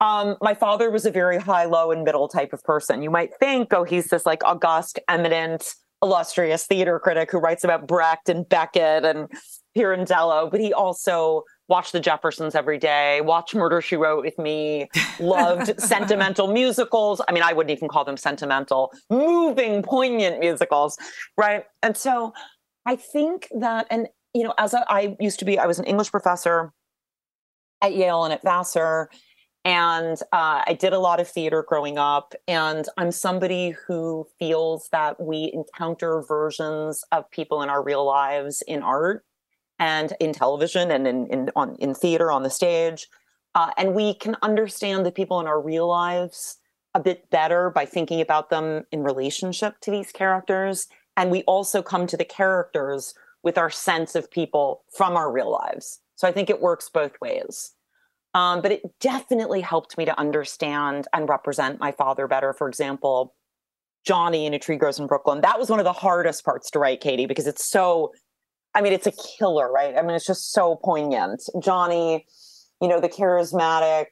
Um, 0.00 0.36
my 0.42 0.54
father 0.54 0.90
was 0.90 1.06
a 1.06 1.10
very 1.10 1.38
high, 1.38 1.64
low, 1.64 1.90
and 1.90 2.04
middle 2.04 2.28
type 2.28 2.52
of 2.52 2.62
person. 2.62 3.02
You 3.02 3.10
might 3.10 3.30
think, 3.40 3.72
oh, 3.72 3.84
he's 3.84 4.08
this 4.08 4.26
like 4.26 4.44
august, 4.44 4.98
eminent, 5.08 5.74
illustrious 6.02 6.66
theater 6.66 6.98
critic 6.98 7.30
who 7.30 7.38
writes 7.38 7.64
about 7.64 7.88
Brecht 7.88 8.28
and 8.28 8.46
Beckett 8.46 9.04
and 9.04 9.28
Pirandello, 9.76 10.50
but 10.50 10.60
he 10.60 10.72
also 10.72 11.42
watched 11.68 11.92
The 11.92 12.00
Jeffersons 12.00 12.54
every 12.54 12.78
day, 12.78 13.20
watched 13.20 13.54
Murder 13.54 13.80
She 13.80 13.96
Wrote 13.96 14.24
with 14.24 14.38
me, 14.38 14.88
loved 15.18 15.80
sentimental 15.80 16.52
musicals. 16.52 17.20
I 17.26 17.32
mean, 17.32 17.42
I 17.42 17.52
wouldn't 17.52 17.76
even 17.76 17.88
call 17.88 18.04
them 18.04 18.16
sentimental, 18.16 18.92
moving, 19.10 19.82
poignant 19.82 20.40
musicals, 20.40 20.98
right? 21.36 21.64
And 21.82 21.96
so 21.96 22.32
I 22.86 22.96
think 22.96 23.48
that, 23.58 23.86
and 23.90 24.08
you 24.34 24.42
know, 24.42 24.54
as 24.58 24.74
I, 24.74 24.84
I 24.88 25.16
used 25.20 25.38
to 25.38 25.44
be, 25.44 25.58
I 25.58 25.66
was 25.66 25.78
an 25.78 25.84
English 25.84 26.10
professor 26.10 26.72
at 27.80 27.94
Yale 27.94 28.24
and 28.24 28.32
at 28.32 28.42
Vassar. 28.42 29.08
And 29.66 30.18
uh, 30.30 30.62
I 30.66 30.76
did 30.78 30.92
a 30.92 30.98
lot 30.98 31.20
of 31.20 31.28
theater 31.28 31.64
growing 31.66 31.96
up, 31.96 32.34
and 32.46 32.86
I'm 32.98 33.10
somebody 33.10 33.74
who 33.86 34.26
feels 34.38 34.90
that 34.92 35.18
we 35.18 35.50
encounter 35.54 36.20
versions 36.20 37.02
of 37.12 37.30
people 37.30 37.62
in 37.62 37.70
our 37.70 37.82
real 37.82 38.04
lives 38.04 38.62
in 38.66 38.82
art 38.82 39.24
and 39.78 40.14
in 40.20 40.32
television 40.32 40.90
and 40.90 41.06
in 41.06 41.26
in, 41.26 41.50
on, 41.56 41.76
in 41.76 41.94
theater 41.94 42.30
on 42.30 42.42
the 42.42 42.50
stage, 42.50 43.08
uh, 43.54 43.70
and 43.76 43.94
we 43.94 44.14
can 44.14 44.36
understand 44.42 45.04
the 45.04 45.12
people 45.12 45.40
in 45.40 45.46
our 45.46 45.60
real 45.60 45.88
lives 45.88 46.58
a 46.94 47.00
bit 47.00 47.28
better 47.30 47.70
by 47.70 47.84
thinking 47.84 48.20
about 48.20 48.50
them 48.50 48.84
in 48.92 49.02
relationship 49.02 49.80
to 49.80 49.90
these 49.90 50.12
characters, 50.12 50.86
and 51.16 51.30
we 51.30 51.42
also 51.42 51.82
come 51.82 52.06
to 52.06 52.16
the 52.16 52.24
characters 52.24 53.14
with 53.42 53.58
our 53.58 53.70
sense 53.70 54.14
of 54.14 54.30
people 54.30 54.82
from 54.96 55.16
our 55.16 55.30
real 55.30 55.50
lives. 55.50 56.00
So 56.16 56.26
I 56.28 56.32
think 56.32 56.48
it 56.48 56.60
works 56.60 56.88
both 56.88 57.12
ways. 57.20 57.72
Um, 58.32 58.62
but 58.62 58.72
it 58.72 58.82
definitely 59.00 59.60
helped 59.60 59.96
me 59.96 60.04
to 60.06 60.18
understand 60.18 61.06
and 61.12 61.28
represent 61.28 61.78
my 61.78 61.92
father 61.92 62.26
better. 62.26 62.52
For 62.52 62.68
example, 62.68 63.34
Johnny 64.04 64.46
in 64.46 64.54
A 64.54 64.58
Tree 64.58 64.76
Grows 64.76 64.98
in 64.98 65.06
Brooklyn. 65.06 65.40
That 65.40 65.58
was 65.58 65.70
one 65.70 65.78
of 65.78 65.84
the 65.84 65.92
hardest 65.92 66.44
parts 66.44 66.70
to 66.72 66.78
write, 66.78 67.00
Katie, 67.00 67.26
because 67.26 67.46
it's 67.46 67.68
so, 67.68 68.12
I 68.74 68.80
mean, 68.80 68.92
it's 68.92 69.06
a 69.06 69.12
killer, 69.12 69.70
right? 69.70 69.96
I 69.96 70.02
mean, 70.02 70.16
it's 70.16 70.26
just 70.26 70.52
so 70.52 70.76
poignant. 70.76 71.42
Johnny, 71.60 72.26
you 72.80 72.88
know, 72.88 73.00
the 73.00 73.08
charismatic, 73.08 74.06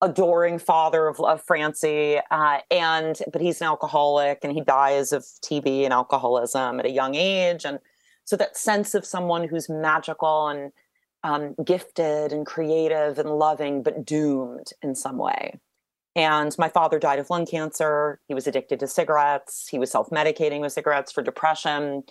adoring 0.00 0.58
father 0.58 1.08
of, 1.08 1.20
of 1.20 1.42
Francie, 1.42 2.18
uh, 2.30 2.58
and 2.70 3.20
but 3.32 3.42
he's 3.42 3.60
an 3.60 3.66
alcoholic 3.66 4.38
and 4.42 4.52
he 4.52 4.60
dies 4.60 5.12
of 5.12 5.24
TB 5.44 5.84
and 5.84 5.92
alcoholism 5.92 6.78
at 6.78 6.86
a 6.86 6.90
young 6.90 7.14
age, 7.14 7.64
and 7.64 7.78
so 8.24 8.36
that 8.36 8.56
sense 8.56 8.94
of 8.94 9.04
someone 9.04 9.48
who's 9.48 9.68
magical 9.68 10.48
and 10.48 10.72
um, 11.22 11.54
gifted 11.64 12.32
and 12.32 12.46
creative 12.46 13.18
and 13.18 13.28
loving, 13.28 13.82
but 13.82 14.04
doomed 14.04 14.70
in 14.82 14.94
some 14.94 15.18
way. 15.18 15.58
And 16.16 16.56
my 16.58 16.68
father 16.68 16.98
died 16.98 17.18
of 17.18 17.30
lung 17.30 17.46
cancer. 17.46 18.20
He 18.26 18.34
was 18.34 18.46
addicted 18.46 18.80
to 18.80 18.86
cigarettes. 18.86 19.68
He 19.68 19.78
was 19.78 19.90
self 19.90 20.10
medicating 20.10 20.60
with 20.60 20.72
cigarettes 20.72 21.12
for 21.12 21.22
depression. 21.22 22.04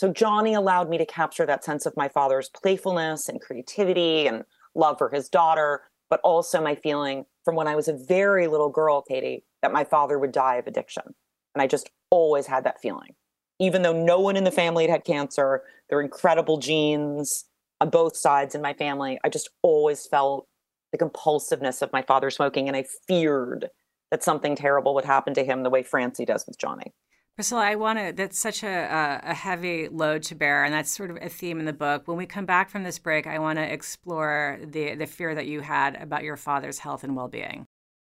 So 0.00 0.10
Johnny 0.10 0.54
allowed 0.54 0.88
me 0.88 0.96
to 0.96 1.04
capture 1.04 1.44
that 1.44 1.62
sense 1.62 1.84
of 1.84 1.94
my 1.94 2.08
father's 2.08 2.48
playfulness 2.48 3.28
and 3.28 3.38
creativity 3.38 4.26
and 4.26 4.44
love 4.74 4.96
for 4.96 5.10
his 5.10 5.28
daughter, 5.28 5.82
but 6.08 6.20
also 6.24 6.58
my 6.58 6.74
feeling 6.74 7.26
from 7.44 7.54
when 7.54 7.68
I 7.68 7.76
was 7.76 7.86
a 7.86 7.92
very 7.92 8.46
little 8.46 8.70
girl, 8.70 9.02
Katie, 9.02 9.44
that 9.60 9.74
my 9.74 9.84
father 9.84 10.18
would 10.18 10.32
die 10.32 10.56
of 10.56 10.66
addiction. 10.66 11.02
And 11.54 11.60
I 11.60 11.66
just 11.66 11.90
always 12.08 12.46
had 12.46 12.64
that 12.64 12.80
feeling. 12.80 13.10
Even 13.58 13.82
though 13.82 13.92
no 13.92 14.18
one 14.18 14.38
in 14.38 14.44
the 14.44 14.50
family 14.50 14.84
had 14.84 14.90
had 14.90 15.04
cancer, 15.04 15.64
there 15.90 15.98
were 15.98 16.02
incredible 16.02 16.56
genes 16.56 17.44
on 17.78 17.90
both 17.90 18.16
sides 18.16 18.54
in 18.54 18.62
my 18.62 18.72
family. 18.72 19.18
I 19.22 19.28
just 19.28 19.50
always 19.60 20.06
felt 20.06 20.48
the 20.92 20.98
compulsiveness 20.98 21.82
of 21.82 21.92
my 21.92 22.00
father 22.00 22.30
smoking, 22.30 22.68
and 22.68 22.76
I 22.76 22.86
feared 23.06 23.68
that 24.10 24.24
something 24.24 24.56
terrible 24.56 24.94
would 24.94 25.04
happen 25.04 25.34
to 25.34 25.44
him 25.44 25.62
the 25.62 25.68
way 25.68 25.82
Francie 25.82 26.24
does 26.24 26.46
with 26.46 26.58
Johnny. 26.58 26.94
Priscilla, 27.40 27.62
I 27.62 27.76
want 27.76 27.98
to, 27.98 28.12
that's 28.14 28.38
such 28.38 28.62
a, 28.62 29.20
a 29.24 29.32
heavy 29.32 29.88
load 29.88 30.24
to 30.24 30.34
bear, 30.34 30.62
and 30.62 30.74
that's 30.74 30.90
sort 30.90 31.10
of 31.10 31.16
a 31.22 31.30
theme 31.30 31.58
in 31.58 31.64
the 31.64 31.72
book. 31.72 32.06
When 32.06 32.18
we 32.18 32.26
come 32.26 32.44
back 32.44 32.68
from 32.68 32.82
this 32.82 32.98
break, 32.98 33.26
I 33.26 33.38
want 33.38 33.58
to 33.58 33.62
explore 33.62 34.58
the, 34.62 34.94
the 34.94 35.06
fear 35.06 35.34
that 35.34 35.46
you 35.46 35.62
had 35.62 35.96
about 36.02 36.22
your 36.22 36.36
father's 36.36 36.80
health 36.80 37.02
and 37.02 37.16
well 37.16 37.28
being. 37.28 37.64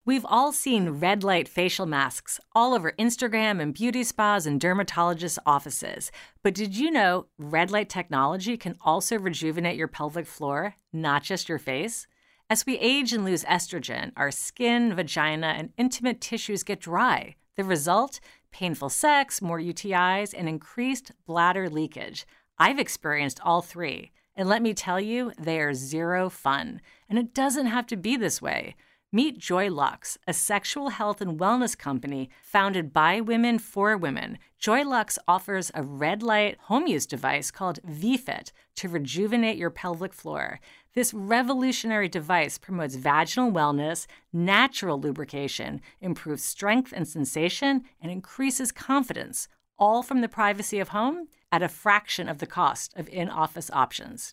We've 0.04 0.26
all 0.28 0.50
seen 0.50 0.98
red 0.98 1.22
light 1.22 1.46
facial 1.46 1.86
masks 1.86 2.40
all 2.52 2.74
over 2.74 2.94
Instagram 2.98 3.62
and 3.62 3.72
beauty 3.72 4.02
spas 4.02 4.44
and 4.44 4.60
dermatologists' 4.60 5.38
offices. 5.46 6.10
But 6.42 6.54
did 6.54 6.76
you 6.76 6.90
know 6.90 7.26
red 7.38 7.70
light 7.70 7.88
technology 7.88 8.56
can 8.56 8.76
also 8.80 9.20
rejuvenate 9.20 9.76
your 9.76 9.86
pelvic 9.86 10.26
floor, 10.26 10.74
not 10.92 11.22
just 11.22 11.48
your 11.48 11.60
face? 11.60 12.08
As 12.50 12.66
we 12.66 12.76
age 12.76 13.12
and 13.12 13.24
lose 13.24 13.44
estrogen, 13.44 14.10
our 14.16 14.32
skin, 14.32 14.92
vagina, 14.96 15.54
and 15.56 15.70
intimate 15.78 16.20
tissues 16.20 16.64
get 16.64 16.80
dry. 16.80 17.36
The 17.54 17.64
result? 17.64 18.18
Painful 18.52 18.90
sex, 18.90 19.42
more 19.42 19.58
UTIs, 19.58 20.34
and 20.36 20.48
increased 20.48 21.12
bladder 21.26 21.68
leakage. 21.68 22.26
I've 22.58 22.78
experienced 22.78 23.40
all 23.42 23.62
three. 23.62 24.12
And 24.36 24.48
let 24.48 24.62
me 24.62 24.72
tell 24.72 25.00
you, 25.00 25.32
they 25.38 25.60
are 25.60 25.74
zero 25.74 26.30
fun. 26.30 26.80
And 27.08 27.18
it 27.18 27.34
doesn't 27.34 27.66
have 27.66 27.86
to 27.88 27.96
be 27.96 28.16
this 28.16 28.40
way. 28.40 28.76
Meet 29.14 29.38
Joylux, 29.38 30.16
a 30.26 30.32
sexual 30.32 30.88
health 30.88 31.20
and 31.20 31.38
wellness 31.38 31.76
company 31.76 32.30
founded 32.42 32.94
by 32.94 33.20
women 33.20 33.58
for 33.58 33.94
women. 33.94 34.38
Joylux 34.58 35.18
offers 35.28 35.70
a 35.74 35.82
red 35.82 36.22
light 36.22 36.56
home 36.62 36.86
use 36.86 37.04
device 37.04 37.50
called 37.50 37.78
VFit 37.82 38.52
to 38.76 38.88
rejuvenate 38.88 39.58
your 39.58 39.68
pelvic 39.68 40.14
floor. 40.14 40.60
This 40.94 41.12
revolutionary 41.12 42.08
device 42.08 42.56
promotes 42.56 42.94
vaginal 42.94 43.52
wellness, 43.52 44.06
natural 44.32 44.98
lubrication, 44.98 45.82
improves 46.00 46.42
strength 46.42 46.94
and 46.96 47.06
sensation, 47.06 47.82
and 48.00 48.10
increases 48.10 48.72
confidence, 48.72 49.46
all 49.78 50.02
from 50.02 50.22
the 50.22 50.28
privacy 50.28 50.78
of 50.78 50.88
home 50.88 51.28
at 51.50 51.62
a 51.62 51.68
fraction 51.68 52.30
of 52.30 52.38
the 52.38 52.46
cost 52.46 52.96
of 52.96 53.10
in 53.10 53.28
office 53.28 53.70
options. 53.74 54.32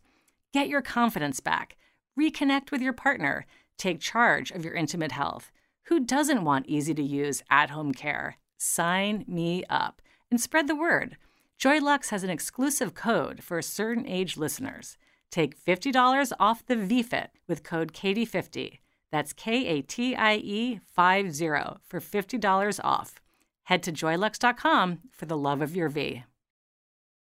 Get 0.54 0.70
your 0.70 0.82
confidence 0.82 1.42
back. 1.42 1.76
Reconnect 2.18 2.72
with 2.72 2.82
your 2.82 2.94
partner 2.94 3.46
Take 3.80 4.02
charge 4.02 4.52
of 4.52 4.64
your 4.64 4.76
intimate 4.76 5.14
health. 5.14 5.52
Who 5.86 6.02
doesn't 6.02 6.44
want 6.44 6.68
easy 6.68 6.94
to 6.94 7.02
use 7.02 7.42
at 7.50 7.72
home 7.72 7.94
care? 7.94 8.38
Sign 8.58 9.26
me 9.28 9.64
up 9.70 10.02
and 10.30 10.40
spread 10.40 10.68
the 10.68 10.76
word. 10.76 11.18
JoyLux 11.60 12.10
has 12.10 12.24
an 12.24 12.30
exclusive 12.30 12.94
code 12.94 13.42
for 13.42 13.60
certain 13.62 14.06
age 14.06 14.38
listeners. 14.38 14.98
Take 15.32 15.58
$50 15.58 16.34
off 16.40 16.66
the 16.66 16.76
VFit 16.76 17.30
with 17.48 17.64
code 17.64 17.94
KATIE50. 17.94 18.80
That's 19.12 19.34
K 19.34 19.66
A 19.66 19.82
T 19.82 20.16
I 20.16 20.36
E 20.36 20.80
50 20.86 21.48
for 21.88 22.00
$50 22.00 22.80
off. 22.84 23.20
Head 23.64 23.82
to 23.84 23.92
joylux.com 23.92 25.00
for 25.12 25.26
the 25.26 25.38
love 25.38 25.62
of 25.62 25.76
your 25.76 25.90
V. 25.90 26.24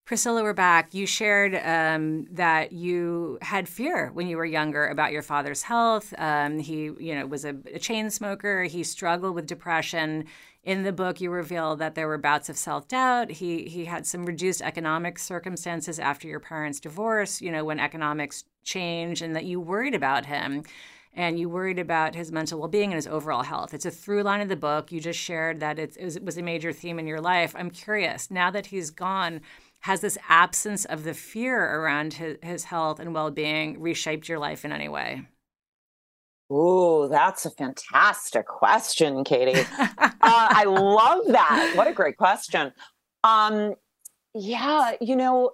Priscilla, 0.10 0.42
we're 0.42 0.54
back. 0.54 0.96
You 0.96 1.06
shared 1.06 1.54
um, 1.64 2.26
that 2.32 2.72
you 2.72 3.38
had 3.44 3.70
fear 3.70 4.10
when 4.12 4.28
you 4.28 4.38
were 4.38 4.46
younger 4.46 4.88
about 4.88 5.12
your 5.12 5.22
father's 5.22 5.62
health. 5.62 6.16
Um, 6.18 6.58
he, 6.58 6.86
you 6.86 7.14
know, 7.14 7.28
was 7.28 7.46
a, 7.46 7.56
a, 7.72 7.78
chain 7.78 8.10
smoker. 8.10 8.64
He 8.64 8.84
struggled 8.84 9.36
with 9.36 9.46
depression. 9.46 10.26
In 10.64 10.82
the 10.82 10.92
book, 10.92 11.22
you 11.22 11.30
reveal 11.30 11.76
that 11.76 11.94
there 11.94 12.08
were 12.08 12.18
bouts 12.18 12.50
of 12.50 12.58
self 12.58 12.88
doubt. 12.88 13.30
He 13.30 13.66
he 13.66 13.86
had 13.86 14.08
some 14.08 14.26
reduced 14.26 14.64
economic 14.64 15.20
circumstances 15.20 16.00
after 16.00 16.28
your 16.28 16.40
parents' 16.40 16.80
divorce. 16.80 17.40
You 17.40 17.52
know, 17.52 17.64
when 17.64 17.80
economics 17.80 18.46
changed, 18.64 19.22
and 19.22 19.36
that 19.36 19.46
you 19.46 19.60
worried 19.60 19.94
about 19.94 20.26
him 20.26 20.64
and 21.14 21.40
you 21.40 21.50
worried 21.50 21.80
about 21.80 22.16
his 22.16 22.32
mental 22.32 22.60
well-being 22.60 22.92
and 22.92 22.96
his 22.96 23.08
overall 23.08 23.44
health. 23.44 23.74
It's 23.74 23.86
a 23.86 23.92
through 23.92 24.24
line 24.24 24.42
of 24.42 24.50
the 24.50 24.56
book. 24.56 24.92
You 24.92 25.02
just 25.02 25.20
shared 25.20 25.60
that 25.60 25.80
it 25.80 26.24
was 26.24 26.38
a 26.38 26.42
major 26.44 26.72
theme 26.72 27.00
in 27.00 27.08
your 27.08 27.20
life. 27.20 27.56
I'm 27.58 27.72
curious 27.72 28.30
now 28.30 28.52
that 28.52 28.68
he's 28.68 28.92
gone 28.92 29.42
has 29.82 30.02
this 30.02 30.18
absence 30.28 30.86
of 30.86 31.04
the 31.04 31.14
fear 31.14 31.80
around 31.80 32.14
his, 32.14 32.38
his 32.42 32.64
health 32.66 33.00
and 33.00 33.14
well-being 33.14 33.80
reshaped 33.80 34.28
your 34.28 34.40
life 34.40 34.66
in 34.66 34.72
any 34.72 34.90
way 34.90 35.26
Oh, 36.52 37.08
that's 37.08 37.46
a 37.46 37.52
fantastic 37.52 38.48
question, 38.48 39.24
Katie. 39.24 39.68
uh, 39.80 40.08
I 40.22 40.64
love 40.66 41.28
that. 41.28 41.74
What 41.76 41.88
a 41.88 41.94
great 41.94 42.18
question. 42.18 42.74
Um, 43.24 43.76
yeah, 44.34 44.94
you 45.00 45.16
know, 45.16 45.52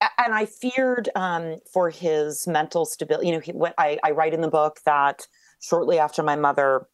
and 0.00 0.34
I 0.34 0.46
feared 0.46 1.08
um, 1.16 1.56
for 1.72 1.90
his 1.90 2.46
mental 2.46 2.84
stability. 2.84 3.26
You 3.26 3.34
know, 3.34 3.40
he, 3.40 3.52
what 3.52 3.74
I, 3.76 3.98
I 4.04 4.12
write 4.12 4.34
in 4.34 4.40
the 4.40 4.48
book 4.48 4.78
that 4.84 5.26
shortly 5.60 5.98
after 5.98 6.22
my 6.22 6.36
mother 6.36 6.86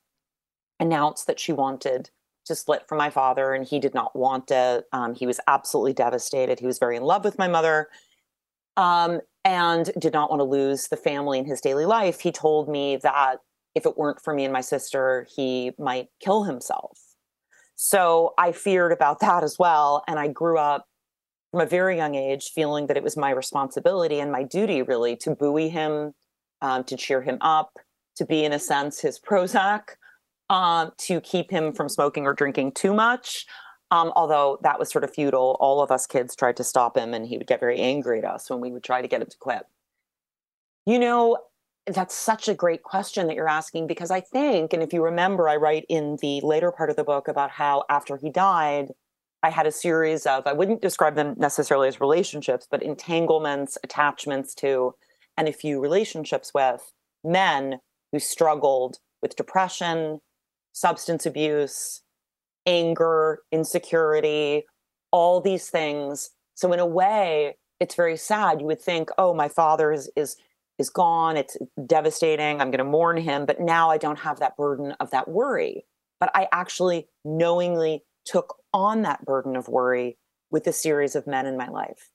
announced 0.80 1.26
that 1.26 1.38
she 1.38 1.52
wanted 1.52 2.08
to 2.46 2.54
split 2.54 2.88
from 2.88 2.98
my 2.98 3.10
father, 3.10 3.52
and 3.52 3.66
he 3.66 3.78
did 3.78 3.94
not 3.94 4.16
want 4.16 4.50
it. 4.50 4.84
Um, 4.92 5.14
he 5.14 5.26
was 5.26 5.40
absolutely 5.46 5.92
devastated. 5.92 6.60
He 6.60 6.66
was 6.66 6.78
very 6.78 6.96
in 6.96 7.02
love 7.02 7.24
with 7.24 7.38
my 7.38 7.48
mother 7.48 7.88
um, 8.76 9.20
and 9.44 9.90
did 9.98 10.12
not 10.12 10.30
want 10.30 10.40
to 10.40 10.44
lose 10.44 10.88
the 10.88 10.96
family 10.96 11.38
in 11.38 11.44
his 11.44 11.60
daily 11.60 11.86
life. 11.86 12.20
He 12.20 12.32
told 12.32 12.68
me 12.68 12.96
that 12.96 13.38
if 13.74 13.86
it 13.86 13.96
weren't 13.96 14.20
for 14.20 14.34
me 14.34 14.44
and 14.44 14.52
my 14.52 14.60
sister, 14.60 15.26
he 15.34 15.72
might 15.78 16.08
kill 16.20 16.44
himself. 16.44 16.98
So 17.74 18.34
I 18.38 18.52
feared 18.52 18.92
about 18.92 19.20
that 19.20 19.42
as 19.42 19.58
well. 19.58 20.04
And 20.06 20.18
I 20.18 20.28
grew 20.28 20.58
up 20.58 20.86
from 21.50 21.60
a 21.60 21.66
very 21.66 21.96
young 21.96 22.14
age 22.14 22.50
feeling 22.54 22.86
that 22.86 22.96
it 22.96 23.02
was 23.02 23.16
my 23.16 23.30
responsibility 23.30 24.20
and 24.20 24.30
my 24.30 24.42
duty, 24.42 24.82
really, 24.82 25.16
to 25.16 25.34
buoy 25.34 25.68
him, 25.68 26.12
um, 26.60 26.84
to 26.84 26.96
cheer 26.96 27.22
him 27.22 27.38
up, 27.40 27.72
to 28.16 28.24
be, 28.24 28.44
in 28.44 28.52
a 28.52 28.58
sense, 28.58 29.00
his 29.00 29.18
Prozac 29.18 29.96
um, 30.52 30.92
to 30.98 31.20
keep 31.22 31.50
him 31.50 31.72
from 31.72 31.88
smoking 31.88 32.26
or 32.26 32.34
drinking 32.34 32.72
too 32.72 32.94
much. 32.94 33.46
Um, 33.90 34.12
although 34.16 34.58
that 34.62 34.78
was 34.78 34.90
sort 34.90 35.04
of 35.04 35.12
futile. 35.12 35.56
All 35.60 35.82
of 35.82 35.90
us 35.90 36.06
kids 36.06 36.34
tried 36.36 36.56
to 36.58 36.64
stop 36.64 36.96
him, 36.96 37.12
and 37.12 37.26
he 37.26 37.36
would 37.36 37.46
get 37.46 37.60
very 37.60 37.78
angry 37.78 38.20
at 38.20 38.24
us 38.24 38.48
when 38.48 38.60
we 38.60 38.70
would 38.70 38.84
try 38.84 39.02
to 39.02 39.08
get 39.08 39.20
him 39.20 39.28
to 39.28 39.36
quit. 39.38 39.64
You 40.86 40.98
know, 40.98 41.38
that's 41.86 42.14
such 42.14 42.48
a 42.48 42.54
great 42.54 42.82
question 42.82 43.26
that 43.26 43.36
you're 43.36 43.48
asking 43.48 43.86
because 43.86 44.10
I 44.10 44.20
think, 44.20 44.72
and 44.72 44.82
if 44.82 44.92
you 44.92 45.02
remember, 45.02 45.48
I 45.48 45.56
write 45.56 45.84
in 45.88 46.16
the 46.22 46.40
later 46.42 46.72
part 46.72 46.90
of 46.90 46.96
the 46.96 47.04
book 47.04 47.28
about 47.28 47.50
how 47.50 47.84
after 47.90 48.16
he 48.16 48.30
died, 48.30 48.92
I 49.42 49.50
had 49.50 49.66
a 49.66 49.72
series 49.72 50.24
of, 50.24 50.46
I 50.46 50.52
wouldn't 50.52 50.80
describe 50.80 51.14
them 51.16 51.34
necessarily 51.36 51.88
as 51.88 52.00
relationships, 52.00 52.66
but 52.70 52.82
entanglements, 52.82 53.76
attachments 53.82 54.54
to, 54.56 54.94
and 55.36 55.48
a 55.48 55.52
few 55.52 55.80
relationships 55.80 56.52
with 56.54 56.92
men 57.24 57.80
who 58.12 58.20
struggled 58.20 58.98
with 59.20 59.36
depression, 59.36 60.20
substance 60.72 61.26
abuse, 61.26 62.02
anger, 62.66 63.40
insecurity, 63.50 64.64
all 65.10 65.40
these 65.40 65.68
things. 65.68 66.30
So 66.54 66.72
in 66.72 66.78
a 66.78 66.86
way, 66.86 67.56
it's 67.80 67.94
very 67.94 68.16
sad. 68.16 68.60
You 68.60 68.66
would 68.66 68.80
think, 68.80 69.10
oh, 69.18 69.34
my 69.34 69.48
father 69.48 69.92
is 69.92 70.10
is 70.16 70.36
is 70.78 70.90
gone. 70.90 71.36
It's 71.36 71.56
devastating. 71.86 72.60
I'm 72.60 72.70
going 72.70 72.78
to 72.78 72.84
mourn 72.84 73.16
him. 73.16 73.46
But 73.46 73.60
now 73.60 73.90
I 73.90 73.98
don't 73.98 74.18
have 74.18 74.38
that 74.40 74.56
burden 74.56 74.92
of 75.00 75.10
that 75.10 75.28
worry. 75.28 75.84
But 76.18 76.30
I 76.34 76.48
actually 76.52 77.08
knowingly 77.24 78.04
took 78.24 78.56
on 78.72 79.02
that 79.02 79.24
burden 79.24 79.56
of 79.56 79.68
worry 79.68 80.16
with 80.50 80.66
a 80.66 80.72
series 80.72 81.16
of 81.16 81.26
men 81.26 81.46
in 81.46 81.56
my 81.56 81.68
life. 81.68 82.10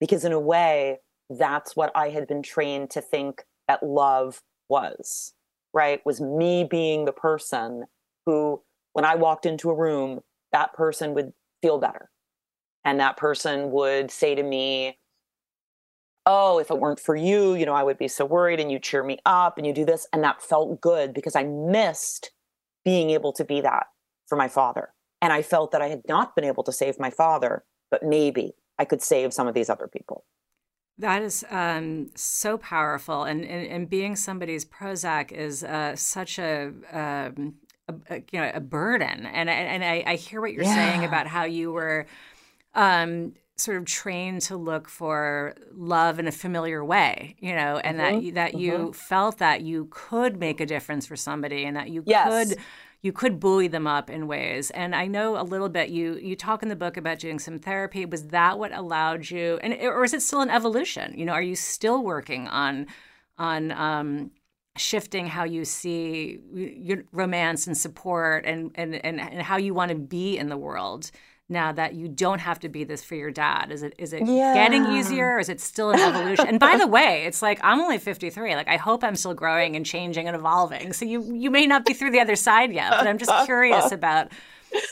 Because 0.00 0.24
in 0.24 0.32
a 0.32 0.40
way, 0.40 0.98
that's 1.30 1.74
what 1.74 1.90
I 1.94 2.10
had 2.10 2.26
been 2.26 2.42
trained 2.42 2.90
to 2.90 3.00
think 3.00 3.44
that 3.66 3.82
love 3.82 4.42
was, 4.68 5.32
right? 5.72 6.04
Was 6.04 6.20
me 6.20 6.64
being 6.64 7.04
the 7.04 7.12
person 7.12 7.84
who, 8.26 8.62
when 8.92 9.04
I 9.04 9.14
walked 9.14 9.46
into 9.46 9.70
a 9.70 9.74
room, 9.74 10.20
that 10.52 10.72
person 10.72 11.14
would 11.14 11.32
feel 11.62 11.78
better. 11.78 12.10
And 12.84 13.00
that 13.00 13.16
person 13.16 13.70
would 13.70 14.10
say 14.10 14.34
to 14.34 14.42
me, 14.42 14.98
Oh, 16.30 16.58
if 16.58 16.70
it 16.70 16.78
weren't 16.78 17.00
for 17.00 17.16
you, 17.16 17.54
you 17.54 17.64
know, 17.64 17.72
I 17.72 17.82
would 17.82 17.96
be 17.96 18.08
so 18.08 18.26
worried. 18.26 18.60
And 18.60 18.70
you 18.70 18.78
cheer 18.78 19.02
me 19.02 19.18
up 19.24 19.56
and 19.56 19.66
you 19.66 19.72
do 19.72 19.86
this. 19.86 20.06
And 20.12 20.22
that 20.24 20.42
felt 20.42 20.80
good 20.80 21.14
because 21.14 21.34
I 21.34 21.44
missed 21.44 22.32
being 22.84 23.10
able 23.10 23.32
to 23.32 23.44
be 23.44 23.62
that 23.62 23.86
for 24.26 24.36
my 24.36 24.48
father. 24.48 24.90
And 25.22 25.32
I 25.32 25.42
felt 25.42 25.72
that 25.72 25.82
I 25.82 25.88
had 25.88 26.02
not 26.06 26.36
been 26.36 26.44
able 26.44 26.62
to 26.64 26.72
save 26.72 26.98
my 26.98 27.10
father, 27.10 27.64
but 27.90 28.02
maybe 28.02 28.52
I 28.78 28.84
could 28.84 29.02
save 29.02 29.32
some 29.32 29.48
of 29.48 29.54
these 29.54 29.70
other 29.70 29.88
people. 29.88 30.24
That 31.00 31.22
is 31.22 31.44
um, 31.50 32.10
so 32.16 32.58
powerful, 32.58 33.22
and, 33.22 33.44
and, 33.44 33.66
and 33.68 33.88
being 33.88 34.16
somebody's 34.16 34.64
Prozac 34.64 35.30
is 35.30 35.62
uh, 35.62 35.94
such 35.94 36.40
a, 36.40 36.72
um, 36.92 37.54
a, 38.10 38.16
you 38.32 38.40
know 38.40 38.50
a 38.52 38.60
burden. 38.60 39.24
And 39.26 39.48
and 39.48 39.84
I, 39.84 40.02
I 40.06 40.16
hear 40.16 40.40
what 40.40 40.52
you're 40.52 40.64
yeah. 40.64 40.74
saying 40.74 41.04
about 41.04 41.28
how 41.28 41.44
you 41.44 41.70
were 41.72 42.06
um, 42.74 43.34
sort 43.56 43.76
of 43.76 43.84
trained 43.84 44.40
to 44.42 44.56
look 44.56 44.88
for 44.88 45.54
love 45.72 46.18
in 46.18 46.26
a 46.26 46.32
familiar 46.32 46.84
way, 46.84 47.36
you 47.38 47.54
know, 47.54 47.78
and 47.78 47.98
mm-hmm. 47.98 48.26
that 48.26 48.34
that 48.34 48.50
mm-hmm. 48.52 48.60
you 48.60 48.92
felt 48.92 49.38
that 49.38 49.62
you 49.62 49.86
could 49.90 50.38
make 50.38 50.60
a 50.60 50.66
difference 50.66 51.06
for 51.06 51.16
somebody, 51.16 51.64
and 51.64 51.76
that 51.76 51.90
you 51.90 52.02
yes. 52.06 52.48
could 52.48 52.58
you 53.00 53.12
could 53.12 53.38
buoy 53.38 53.68
them 53.68 53.86
up 53.86 54.10
in 54.10 54.26
ways. 54.26 54.70
And 54.70 54.94
I 54.94 55.06
know 55.06 55.40
a 55.40 55.42
little 55.42 55.68
bit. 55.68 55.90
You 55.90 56.16
you 56.16 56.34
talk 56.34 56.62
in 56.62 56.68
the 56.68 56.76
book 56.76 56.96
about 56.96 57.20
doing 57.20 57.38
some 57.38 57.58
therapy. 57.58 58.04
Was 58.04 58.28
that 58.28 58.58
what 58.58 58.72
allowed 58.72 59.30
you? 59.30 59.58
And 59.62 59.74
or 59.74 60.04
is 60.04 60.14
it 60.14 60.22
still 60.22 60.40
an 60.40 60.50
evolution? 60.50 61.14
You 61.16 61.24
know, 61.24 61.32
are 61.32 61.42
you 61.42 61.54
still 61.56 62.02
working 62.02 62.48
on 62.48 62.86
on 63.38 63.70
um, 63.72 64.32
shifting 64.76 65.26
how 65.28 65.44
you 65.44 65.64
see 65.64 66.40
romance 67.12 67.66
and 67.66 67.76
support 67.76 68.44
and 68.44 68.72
and 68.74 68.94
and, 69.04 69.20
and 69.20 69.42
how 69.42 69.56
you 69.56 69.74
want 69.74 69.90
to 69.90 69.96
be 69.96 70.36
in 70.36 70.48
the 70.48 70.56
world? 70.56 71.10
Now 71.48 71.72
that 71.72 71.94
you 71.94 72.08
don't 72.08 72.40
have 72.40 72.60
to 72.60 72.68
be 72.68 72.84
this 72.84 73.02
for 73.02 73.14
your 73.14 73.30
dad? 73.30 73.70
Is 73.72 73.82
it 73.82 73.94
is 73.98 74.12
it 74.12 74.26
yeah. 74.26 74.54
getting 74.54 74.84
easier 74.86 75.34
or 75.34 75.38
is 75.38 75.48
it 75.48 75.60
still 75.60 75.90
an 75.90 76.00
evolution? 76.00 76.46
and 76.46 76.60
by 76.60 76.76
the 76.76 76.86
way, 76.86 77.24
it's 77.24 77.40
like 77.40 77.58
I'm 77.62 77.80
only 77.80 77.98
53. 77.98 78.54
Like 78.54 78.68
I 78.68 78.76
hope 78.76 79.02
I'm 79.02 79.16
still 79.16 79.34
growing 79.34 79.74
and 79.74 79.84
changing 79.84 80.26
and 80.26 80.36
evolving. 80.36 80.92
So 80.92 81.04
you 81.04 81.22
you 81.34 81.50
may 81.50 81.66
not 81.66 81.84
be 81.84 81.94
through 81.94 82.10
the 82.10 82.20
other 82.20 82.36
side 82.36 82.72
yet, 82.72 82.90
but 82.90 83.06
I'm 83.06 83.18
just 83.18 83.32
curious 83.46 83.92
about 83.92 84.30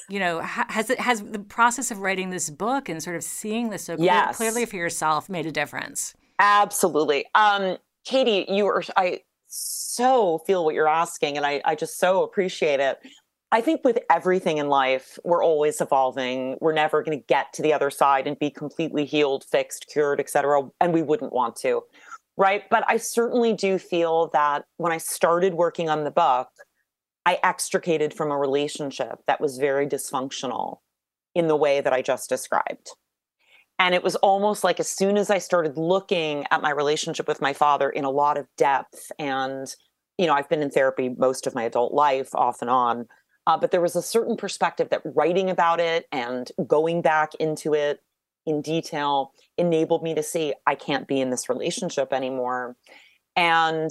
you 0.08 0.18
know 0.18 0.40
has 0.40 0.88
it 0.88 0.98
has 0.98 1.22
the 1.22 1.38
process 1.38 1.90
of 1.90 1.98
writing 1.98 2.30
this 2.30 2.48
book 2.48 2.88
and 2.88 3.02
sort 3.02 3.16
of 3.16 3.22
seeing 3.22 3.70
this 3.70 3.84
so 3.84 3.96
yes. 3.98 4.36
clearly 4.36 4.64
for 4.64 4.76
yourself 4.76 5.28
made 5.28 5.46
a 5.46 5.52
difference? 5.52 6.14
Absolutely. 6.38 7.26
Um 7.34 7.76
Katie, 8.04 8.46
you 8.48 8.66
are 8.66 8.82
I 8.96 9.20
so 9.48 10.38
feel 10.46 10.64
what 10.64 10.74
you're 10.74 10.88
asking 10.88 11.36
and 11.36 11.44
I 11.44 11.60
I 11.64 11.74
just 11.74 11.98
so 11.98 12.22
appreciate 12.22 12.80
it. 12.80 12.98
I 13.52 13.60
think 13.60 13.82
with 13.84 13.98
everything 14.10 14.58
in 14.58 14.68
life, 14.68 15.18
we're 15.24 15.44
always 15.44 15.80
evolving. 15.80 16.56
We're 16.60 16.72
never 16.72 17.02
going 17.02 17.18
to 17.18 17.24
get 17.26 17.52
to 17.54 17.62
the 17.62 17.72
other 17.72 17.90
side 17.90 18.26
and 18.26 18.38
be 18.38 18.50
completely 18.50 19.04
healed, 19.04 19.44
fixed, 19.44 19.86
cured, 19.92 20.18
etc. 20.18 20.62
And 20.80 20.92
we 20.92 21.02
wouldn't 21.02 21.32
want 21.32 21.56
to. 21.56 21.82
Right. 22.36 22.64
But 22.70 22.84
I 22.88 22.98
certainly 22.98 23.54
do 23.54 23.78
feel 23.78 24.28
that 24.32 24.64
when 24.76 24.92
I 24.92 24.98
started 24.98 25.54
working 25.54 25.88
on 25.88 26.04
the 26.04 26.10
book, 26.10 26.48
I 27.24 27.38
extricated 27.42 28.12
from 28.12 28.30
a 28.30 28.38
relationship 28.38 29.20
that 29.26 29.40
was 29.40 29.58
very 29.58 29.86
dysfunctional 29.86 30.78
in 31.34 31.48
the 31.48 31.56
way 31.56 31.80
that 31.80 31.92
I 31.92 32.02
just 32.02 32.28
described. 32.28 32.90
And 33.78 33.94
it 33.94 34.02
was 34.02 34.16
almost 34.16 34.64
like 34.64 34.80
as 34.80 34.88
soon 34.88 35.16
as 35.16 35.30
I 35.30 35.38
started 35.38 35.76
looking 35.76 36.46
at 36.50 36.62
my 36.62 36.70
relationship 36.70 37.28
with 37.28 37.42
my 37.42 37.52
father 37.52 37.90
in 37.90 38.04
a 38.04 38.10
lot 38.10 38.38
of 38.38 38.46
depth, 38.56 39.12
and, 39.18 39.66
you 40.18 40.26
know, 40.26 40.34
I've 40.34 40.48
been 40.48 40.62
in 40.62 40.70
therapy 40.70 41.10
most 41.10 41.46
of 41.46 41.54
my 41.54 41.64
adult 41.64 41.92
life 41.92 42.34
off 42.34 42.62
and 42.62 42.70
on 42.70 43.06
uh, 43.46 43.56
but 43.56 43.70
there 43.70 43.80
was 43.80 43.96
a 43.96 44.02
certain 44.02 44.36
perspective 44.36 44.88
that 44.90 45.02
writing 45.04 45.50
about 45.50 45.80
it 45.80 46.06
and 46.12 46.50
going 46.66 47.02
back 47.02 47.34
into 47.36 47.74
it 47.74 48.00
in 48.46 48.60
detail 48.62 49.32
enabled 49.58 50.02
me 50.02 50.14
to 50.14 50.22
see 50.22 50.54
I 50.66 50.74
can't 50.74 51.06
be 51.06 51.20
in 51.20 51.30
this 51.30 51.48
relationship 51.48 52.12
anymore. 52.12 52.76
And 53.34 53.90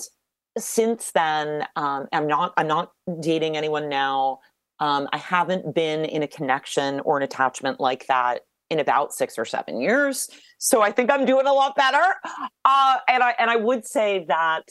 since 0.58 1.12
then, 1.12 1.66
um, 1.76 2.08
I'm 2.14 2.28
not 2.28 2.54
I'm 2.58 2.68
not 2.68 2.92
dating 3.20 3.58
anyone 3.58 3.90
now. 3.90 4.40
Um, 4.80 5.08
I 5.12 5.18
haven't 5.18 5.74
been 5.74 6.06
in 6.06 6.24
a 6.24 6.28
connection 6.28 7.00
or 7.02 7.18
an 7.18 7.24
attachment 7.24 7.80
like 7.80 8.08
that 8.08 8.42
in 8.70 8.80
about 8.80 9.14
six 9.14 9.38
or 9.38 9.46
seven 9.46 9.80
years. 9.80 10.30
So 10.58 10.82
I 10.82 10.92
think 10.92 11.12
I'm 11.12 11.26
doing 11.26 11.46
a 11.46 11.54
lot 11.54 11.76
better. 11.76 12.04
Uh, 12.64 12.98
and 13.08 13.22
I 13.22 13.36
and 13.38 13.50
I 13.50 13.58
would 13.58 13.86
say 13.86 14.26
that 14.28 14.64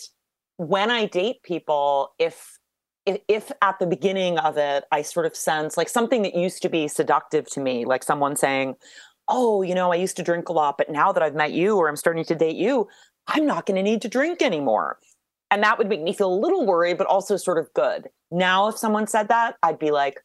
when 0.57 0.91
I 0.91 1.07
date 1.07 1.43
people, 1.43 2.13
if 2.19 2.59
if, 3.07 3.53
at 3.61 3.79
the 3.79 3.87
beginning 3.87 4.39
of 4.39 4.57
it 4.57 4.85
i 4.91 5.03
sort 5.03 5.27
of 5.27 5.37
sense 5.37 5.77
like 5.77 5.89
something 5.89 6.23
that 6.23 6.35
used 6.35 6.63
to 6.63 6.69
be 6.69 6.89
seductive 6.89 7.47
to 7.47 7.61
me 7.61 7.85
like 7.85 8.03
someone 8.03 8.37
saying 8.37 8.75
oh 9.29 9.63
you 9.63 9.75
know 9.75 9.93
i 9.93 9.97
used 9.97 10.17
to 10.17 10.23
drink 10.23 10.49
a 10.49 10.53
lot 10.53 10.79
but 10.79 10.91
now 10.91 11.13
that 11.13 11.23
i've 11.23 11.35
met 11.35 11.53
you 11.53 11.77
or 11.77 11.89
i'm 11.89 11.97
starting 11.97 12.25
to 12.25 12.35
date 12.35 12.57
you 12.57 12.89
i'm 13.27 13.47
not 13.47 13.67
going 13.67 13.77
to 13.77 13.83
need 13.83 14.03
to 14.03 14.09
drink 14.09 14.43
anymore. 14.43 14.99
And 15.51 15.63
that 15.63 15.79
would 15.79 15.89
make 15.89 16.03
me 16.03 16.13
feel 16.13 16.33
a 16.33 16.35
little 16.35 16.67
worried 16.67 16.99
but 16.99 17.07
also 17.07 17.37
sort 17.37 17.59
of 17.59 17.73
good. 17.75 18.09
Now 18.31 18.69
if 18.69 18.77
someone 18.77 19.07
said 19.07 19.29
that 19.29 19.57
i'd 19.63 19.79
be 19.79 19.91
like 19.91 20.21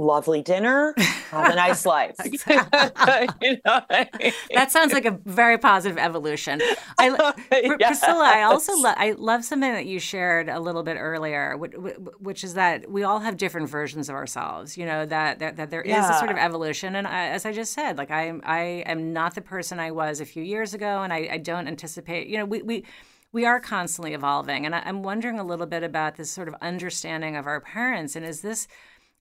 lovely 0.00 0.42
dinner, 0.42 0.94
have 1.30 1.52
a 1.52 1.54
nice 1.54 1.86
life. 1.86 2.16
you 2.24 3.58
know 3.64 3.80
I 3.90 4.08
mean? 4.18 4.32
That 4.54 4.72
sounds 4.72 4.92
like 4.92 5.04
a 5.04 5.18
very 5.24 5.58
positive 5.58 5.98
evolution. 5.98 6.60
I, 6.98 7.10
oh, 7.18 7.32
yes. 7.52 8.00
Priscilla, 8.00 8.24
I 8.24 8.42
also 8.42 8.74
lo- 8.76 8.94
I 8.96 9.12
love 9.12 9.44
something 9.44 9.72
that 9.72 9.86
you 9.86 9.98
shared 9.98 10.48
a 10.48 10.58
little 10.58 10.82
bit 10.82 10.96
earlier, 10.98 11.56
which, 11.56 11.74
which, 12.18 12.44
is 12.44 12.54
that 12.54 12.90
we 12.90 13.02
all 13.02 13.20
have 13.20 13.36
different 13.36 13.68
versions 13.68 14.08
of 14.08 14.14
ourselves. 14.14 14.76
You 14.76 14.86
know 14.86 15.06
that 15.06 15.38
that, 15.38 15.56
that 15.56 15.70
there 15.70 15.86
yeah. 15.86 16.16
a 16.16 16.18
sort 16.18 16.30
of 16.30 16.38
evolution, 16.38 16.96
and 16.96 17.06
I, 17.06 17.26
as 17.28 17.44
I 17.44 17.52
just 17.52 17.72
said, 17.72 17.98
like 17.98 18.10
I 18.10 18.32
I 18.44 18.60
am 18.86 19.12
not 19.12 19.34
the 19.34 19.42
person 19.42 19.78
I 19.78 19.90
was 19.90 20.20
a 20.20 20.26
few 20.26 20.42
years 20.42 20.74
ago, 20.74 21.02
and 21.02 21.12
I, 21.12 21.28
I 21.32 21.38
don't 21.38 21.68
anticipate. 21.68 22.28
You 22.28 22.38
know, 22.38 22.44
we 22.46 22.62
we 22.62 22.84
we 23.32 23.44
are 23.44 23.60
constantly 23.60 24.14
evolving. 24.14 24.66
And 24.66 24.74
I, 24.74 24.88
am 24.88 25.02
wondering 25.02 25.38
a 25.38 25.44
little 25.44 25.66
bit 25.66 25.82
about 25.82 26.16
this 26.16 26.30
sort 26.30 26.48
of 26.48 26.54
understanding 26.60 27.36
of 27.36 27.46
our 27.46 27.60
parents. 27.60 28.16
And 28.16 28.26
is 28.26 28.40
this 28.40 28.66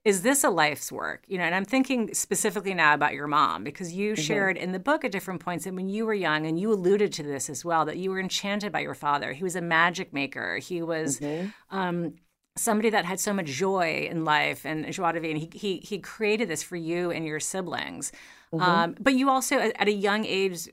is 0.06 0.22
this 0.22 0.44
a 0.44 0.50
life's 0.50 0.92
work? 0.92 1.24
You 1.28 1.38
know, 1.38 1.44
and 1.44 1.54
I'm 1.54 1.66
thinking 1.66 2.14
specifically 2.14 2.74
now 2.74 2.94
about 2.94 3.14
your 3.14 3.28
mom 3.28 3.64
because 3.64 3.94
you 3.94 4.14
mm-hmm. 4.14 4.22
shared 4.22 4.58
in 4.58 4.72
the 4.72 4.80
book 4.80 5.04
at 5.04 5.12
different 5.12 5.42
points 5.42 5.66
that 5.66 5.74
when 5.74 5.90
you 5.90 6.06
were 6.06 6.14
young, 6.14 6.46
and 6.46 6.60
you 6.60 6.72
alluded 6.72 7.12
to 7.14 7.24
this 7.24 7.50
as 7.50 7.66
well, 7.66 7.86
that 7.86 7.98
you 7.98 8.10
were 8.10 8.20
enchanted 8.20 8.72
by 8.72 8.80
your 8.80 8.94
father. 8.94 9.34
He 9.34 9.44
was 9.44 9.56
a 9.56 9.62
magic 9.62 10.14
maker. 10.14 10.58
He 10.58 10.82
was. 10.82 11.20
Mm-hmm. 11.20 11.78
Um, 11.78 12.14
somebody 12.58 12.90
that 12.90 13.06
had 13.06 13.20
so 13.22 13.32
much 13.32 13.46
joy 13.46 14.06
in 14.12 14.26
life 14.26 14.66
and 14.66 14.92
joie 14.92 15.14
de 15.14 15.20
vivre, 15.22 15.32
and 15.32 15.38
he, 15.38 15.50
he, 15.54 15.78
he 15.78 15.98
created 15.98 16.50
this 16.50 16.62
for 16.62 16.76
you 16.76 17.10
and 17.10 17.26
your 17.26 17.40
siblings. 17.40 18.12
Mm-hmm. 18.54 18.64
Um, 18.64 18.96
but 19.00 19.14
you 19.14 19.30
also, 19.30 19.58
at 19.60 19.88
a 19.88 19.94
young 19.94 20.26
age, 20.26 20.68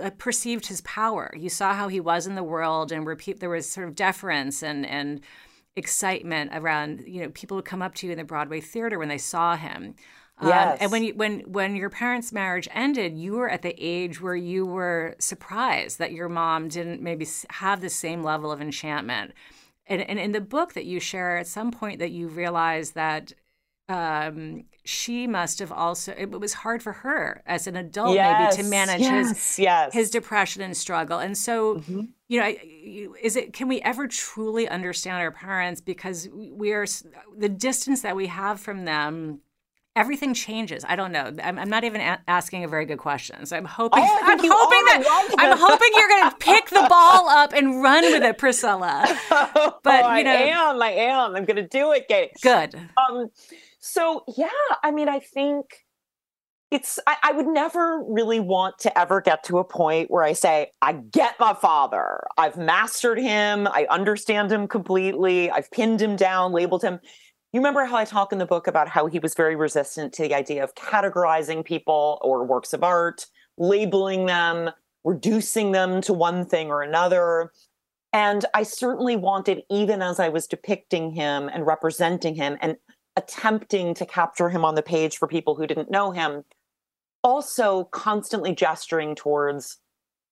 uh, 0.00 0.10
perceived 0.16 0.66
his 0.66 0.80
power. 0.82 1.34
You 1.36 1.48
saw 1.48 1.74
how 1.74 1.88
he 1.88 2.00
was 2.00 2.26
in 2.26 2.36
the 2.36 2.42
world, 2.42 2.92
and 2.92 3.06
pe- 3.18 3.34
there 3.34 3.50
was 3.50 3.68
sort 3.68 3.88
of 3.88 3.94
deference 3.94 4.62
and 4.62 4.86
and 4.86 5.20
excitement 5.76 6.50
around 6.54 7.04
you 7.06 7.22
know 7.22 7.28
people 7.30 7.56
would 7.56 7.64
come 7.64 7.82
up 7.82 7.94
to 7.96 8.06
you 8.06 8.12
in 8.12 8.18
the 8.18 8.24
Broadway 8.24 8.60
theater 8.60 8.98
when 8.98 9.08
they 9.08 9.18
saw 9.18 9.56
him. 9.56 9.94
Yes. 10.42 10.72
Um, 10.72 10.78
and 10.80 10.92
when 10.92 11.04
you, 11.04 11.14
when 11.14 11.40
when 11.40 11.76
your 11.76 11.88
parents' 11.88 12.32
marriage 12.32 12.68
ended, 12.72 13.16
you 13.16 13.34
were 13.34 13.48
at 13.48 13.62
the 13.62 13.74
age 13.78 14.20
where 14.20 14.36
you 14.36 14.66
were 14.66 15.16
surprised 15.18 15.98
that 15.98 16.12
your 16.12 16.28
mom 16.28 16.68
didn't 16.68 17.00
maybe 17.00 17.26
have 17.50 17.80
the 17.80 17.88
same 17.88 18.22
level 18.22 18.52
of 18.52 18.60
enchantment. 18.60 19.32
And, 19.86 20.02
and 20.02 20.18
in 20.18 20.32
the 20.32 20.40
book 20.40 20.74
that 20.74 20.84
you 20.84 20.98
share, 20.98 21.38
at 21.38 21.46
some 21.46 21.70
point 21.70 22.00
that 22.00 22.10
you 22.10 22.28
realize 22.28 22.90
that 22.92 23.32
um, 23.88 24.64
she 24.84 25.26
must 25.26 25.58
have 25.60 25.70
also 25.70 26.12
it 26.16 26.30
was 26.30 26.54
hard 26.54 26.82
for 26.82 26.92
her 26.92 27.42
as 27.46 27.66
an 27.66 27.76
adult 27.76 28.14
yes, 28.14 28.56
maybe 28.56 28.62
to 28.62 28.68
manage 28.68 29.00
yes, 29.00 29.28
his 29.28 29.58
yes. 29.58 29.94
his 29.94 30.10
depression 30.10 30.62
and 30.62 30.76
struggle 30.76 31.18
and 31.18 31.38
so 31.38 31.76
mm-hmm. 31.76 32.02
You 32.28 32.40
know 32.40 32.54
is 33.22 33.36
it 33.36 33.52
can 33.52 33.68
we 33.68 33.80
ever 33.82 34.08
truly 34.08 34.68
understand 34.68 35.18
our 35.18 35.30
parents 35.30 35.80
because 35.80 36.28
we 36.32 36.72
are 36.72 36.86
the 37.36 37.48
distance 37.48 38.02
that 38.02 38.16
we 38.16 38.26
have 38.26 38.60
from 38.60 38.84
them 38.84 39.40
everything 39.96 40.34
changes. 40.34 40.84
I 40.86 40.94
don't 40.94 41.10
know. 41.10 41.32
I'm, 41.42 41.58
I'm 41.58 41.70
not 41.70 41.82
even 41.82 42.00
a- 42.00 42.20
asking 42.28 42.62
a 42.62 42.68
very 42.68 42.84
good 42.84 42.98
question. 42.98 43.46
So 43.46 43.56
I'm 43.56 43.64
hoping. 43.64 44.04
Oh, 44.06 44.18
I'm 44.22 44.38
hoping 44.38 44.48
that 44.48 45.34
I'm 45.38 45.56
hoping 45.58 45.88
you're 45.94 46.08
going 46.08 46.30
to 46.30 46.36
pick 46.36 46.68
the 46.68 46.86
ball 46.88 47.28
up 47.28 47.52
and 47.54 47.82
run 47.82 48.04
with 48.04 48.22
it, 48.22 48.38
Priscilla. 48.38 49.04
But 49.82 50.04
oh, 50.04 50.16
you 50.16 50.24
know, 50.24 50.30
I 50.30 50.70
am, 50.70 50.82
I 50.82 50.90
am. 50.90 51.36
I'm 51.36 51.44
going 51.44 51.56
to 51.56 51.66
do 51.66 51.92
it, 51.92 52.08
Kate. 52.08 52.32
Good. 52.42 52.74
Um, 52.96 53.30
so 53.78 54.24
yeah, 54.36 54.48
I 54.82 54.90
mean, 54.90 55.08
I 55.08 55.20
think 55.20 55.85
it's 56.70 56.98
I, 57.06 57.16
I, 57.22 57.32
would 57.32 57.46
never 57.46 58.02
really 58.08 58.40
want 58.40 58.78
to 58.80 58.98
ever 58.98 59.20
get 59.20 59.44
to 59.44 59.58
a 59.58 59.64
point 59.64 60.10
where 60.10 60.24
I 60.24 60.32
say, 60.32 60.72
I 60.82 60.94
get 60.94 61.38
my 61.38 61.54
father. 61.54 62.24
I've 62.36 62.56
mastered 62.56 63.18
him. 63.18 63.68
I 63.68 63.86
understand 63.88 64.50
him 64.50 64.66
completely. 64.66 65.50
I've 65.50 65.70
pinned 65.70 66.02
him 66.02 66.16
down, 66.16 66.52
labeled 66.52 66.82
him. 66.82 66.98
You 67.52 67.60
remember 67.60 67.84
how 67.84 67.96
I 67.96 68.04
talk 68.04 68.32
in 68.32 68.38
the 68.38 68.46
book 68.46 68.66
about 68.66 68.88
how 68.88 69.06
he 69.06 69.20
was 69.20 69.34
very 69.34 69.54
resistant 69.54 70.12
to 70.14 70.22
the 70.24 70.34
idea 70.34 70.64
of 70.64 70.74
categorizing 70.74 71.64
people 71.64 72.18
or 72.22 72.44
works 72.44 72.72
of 72.72 72.82
art, 72.82 73.26
labeling 73.56 74.26
them, 74.26 74.70
reducing 75.04 75.70
them 75.70 76.00
to 76.02 76.12
one 76.12 76.44
thing 76.44 76.68
or 76.68 76.82
another. 76.82 77.52
And 78.12 78.44
I 78.54 78.64
certainly 78.64 79.14
wanted, 79.14 79.62
even 79.70 80.02
as 80.02 80.18
I 80.18 80.30
was 80.30 80.46
depicting 80.46 81.12
him 81.12 81.48
and 81.48 81.64
representing 81.64 82.34
him 82.34 82.58
and 82.60 82.76
attempting 83.16 83.94
to 83.94 84.04
capture 84.04 84.48
him 84.48 84.64
on 84.64 84.74
the 84.74 84.82
page 84.82 85.16
for 85.16 85.28
people 85.28 85.54
who 85.54 85.66
didn't 85.66 85.90
know 85.90 86.10
him, 86.10 86.44
also 87.22 87.84
constantly 87.84 88.54
gesturing 88.54 89.14
towards 89.14 89.78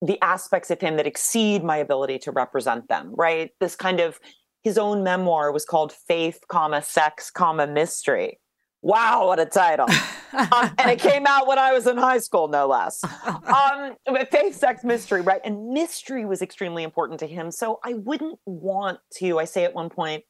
the 0.03 0.21
aspects 0.23 0.71
of 0.71 0.81
him 0.81 0.97
that 0.97 1.07
exceed 1.07 1.65
my 1.65 1.77
ability 1.77 2.19
to 2.19 2.31
represent 2.31 2.89
them 2.89 3.13
right? 3.17 3.51
This 3.61 3.77
kind 3.77 4.01
of 4.01 4.21
his 4.63 4.79
own 4.79 5.03
memoir 5.03 5.53
was 5.53 5.65
called 5.65 5.93
faith 5.93 6.41
comma 6.49 6.83
sex 6.83 7.31
comma 7.31 7.67
mystery. 7.67 8.41
Wow 8.83 9.27
what 9.29 9.41
a 9.41 9.47
title. 9.47 9.89
Um, 10.35 10.75
and 10.79 10.91
it 10.91 10.99
came 10.99 11.29
out 11.29 11.47
when 11.47 11.61
i 11.61 11.73
was 11.73 11.87
in 11.87 11.97
high 11.97 12.19
school 12.19 12.49
no 12.49 12.67
less. 12.67 13.05
Um, 13.25 13.95
faith 14.33 14.57
sex 14.57 14.83
mystery 14.83 15.21
right? 15.21 15.41
And 15.45 15.69
mystery 15.69 16.25
was 16.25 16.43
extremely 16.43 16.83
important 16.83 17.21
to 17.21 17.29
him. 17.29 17.53
So 17.53 17.79
i 17.85 17.95
wouldn't 17.95 18.41
want 18.45 18.99
to 19.19 19.39
i 19.39 19.45
say 19.45 19.63
at 19.63 19.75
one 19.75 19.91
point 19.91 20.25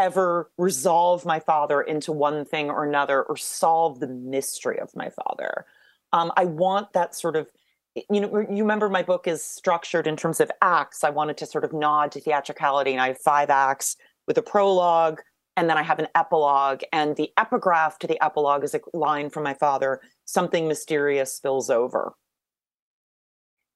ever 0.00 0.50
resolve 0.56 1.26
my 1.26 1.40
father 1.40 1.82
into 1.82 2.10
one 2.10 2.44
thing 2.44 2.70
or 2.70 2.84
another 2.84 3.22
or 3.22 3.36
solve 3.36 4.00
the 4.00 4.06
mystery 4.06 4.78
of 4.78 4.90
my 4.96 5.10
father 5.10 5.66
um, 6.12 6.32
I 6.36 6.44
want 6.44 6.92
that 6.92 7.14
sort 7.14 7.36
of, 7.36 7.48
you 7.94 8.20
know, 8.20 8.46
you 8.50 8.62
remember 8.62 8.88
my 8.88 9.02
book 9.02 9.26
is 9.26 9.44
structured 9.44 10.06
in 10.06 10.16
terms 10.16 10.40
of 10.40 10.50
acts. 10.62 11.04
I 11.04 11.10
wanted 11.10 11.36
to 11.38 11.46
sort 11.46 11.64
of 11.64 11.72
nod 11.72 12.12
to 12.12 12.20
theatricality, 12.20 12.92
and 12.92 13.00
I 13.00 13.08
have 13.08 13.18
five 13.18 13.50
acts 13.50 13.96
with 14.26 14.38
a 14.38 14.42
prologue, 14.42 15.20
and 15.56 15.68
then 15.68 15.76
I 15.76 15.82
have 15.82 15.98
an 15.98 16.08
epilogue. 16.14 16.82
And 16.92 17.16
the 17.16 17.30
epigraph 17.36 17.98
to 18.00 18.06
the 18.06 18.22
epilogue 18.24 18.64
is 18.64 18.74
a 18.74 18.80
line 18.94 19.30
from 19.30 19.42
my 19.42 19.54
father 19.54 20.00
something 20.24 20.68
mysterious 20.68 21.34
spills 21.34 21.70
over. 21.70 22.12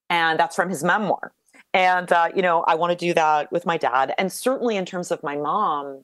And 0.09 0.39
that's 0.39 0.55
from 0.55 0.71
his 0.71 0.85
memoir. 0.85 1.33
And, 1.73 2.13
uh, 2.13 2.29
you 2.35 2.43
know, 2.43 2.63
I 2.63 2.77
want 2.77 2.97
to 2.97 3.07
do 3.07 3.13
that 3.15 3.51
with 3.51 3.67
my 3.67 3.77
dad. 3.77 4.15
And 4.17 4.33
certainly 4.33 4.77
in 4.77 4.87
terms 4.87 5.11
of 5.11 5.23
my 5.25 5.37
mom, 5.37 6.03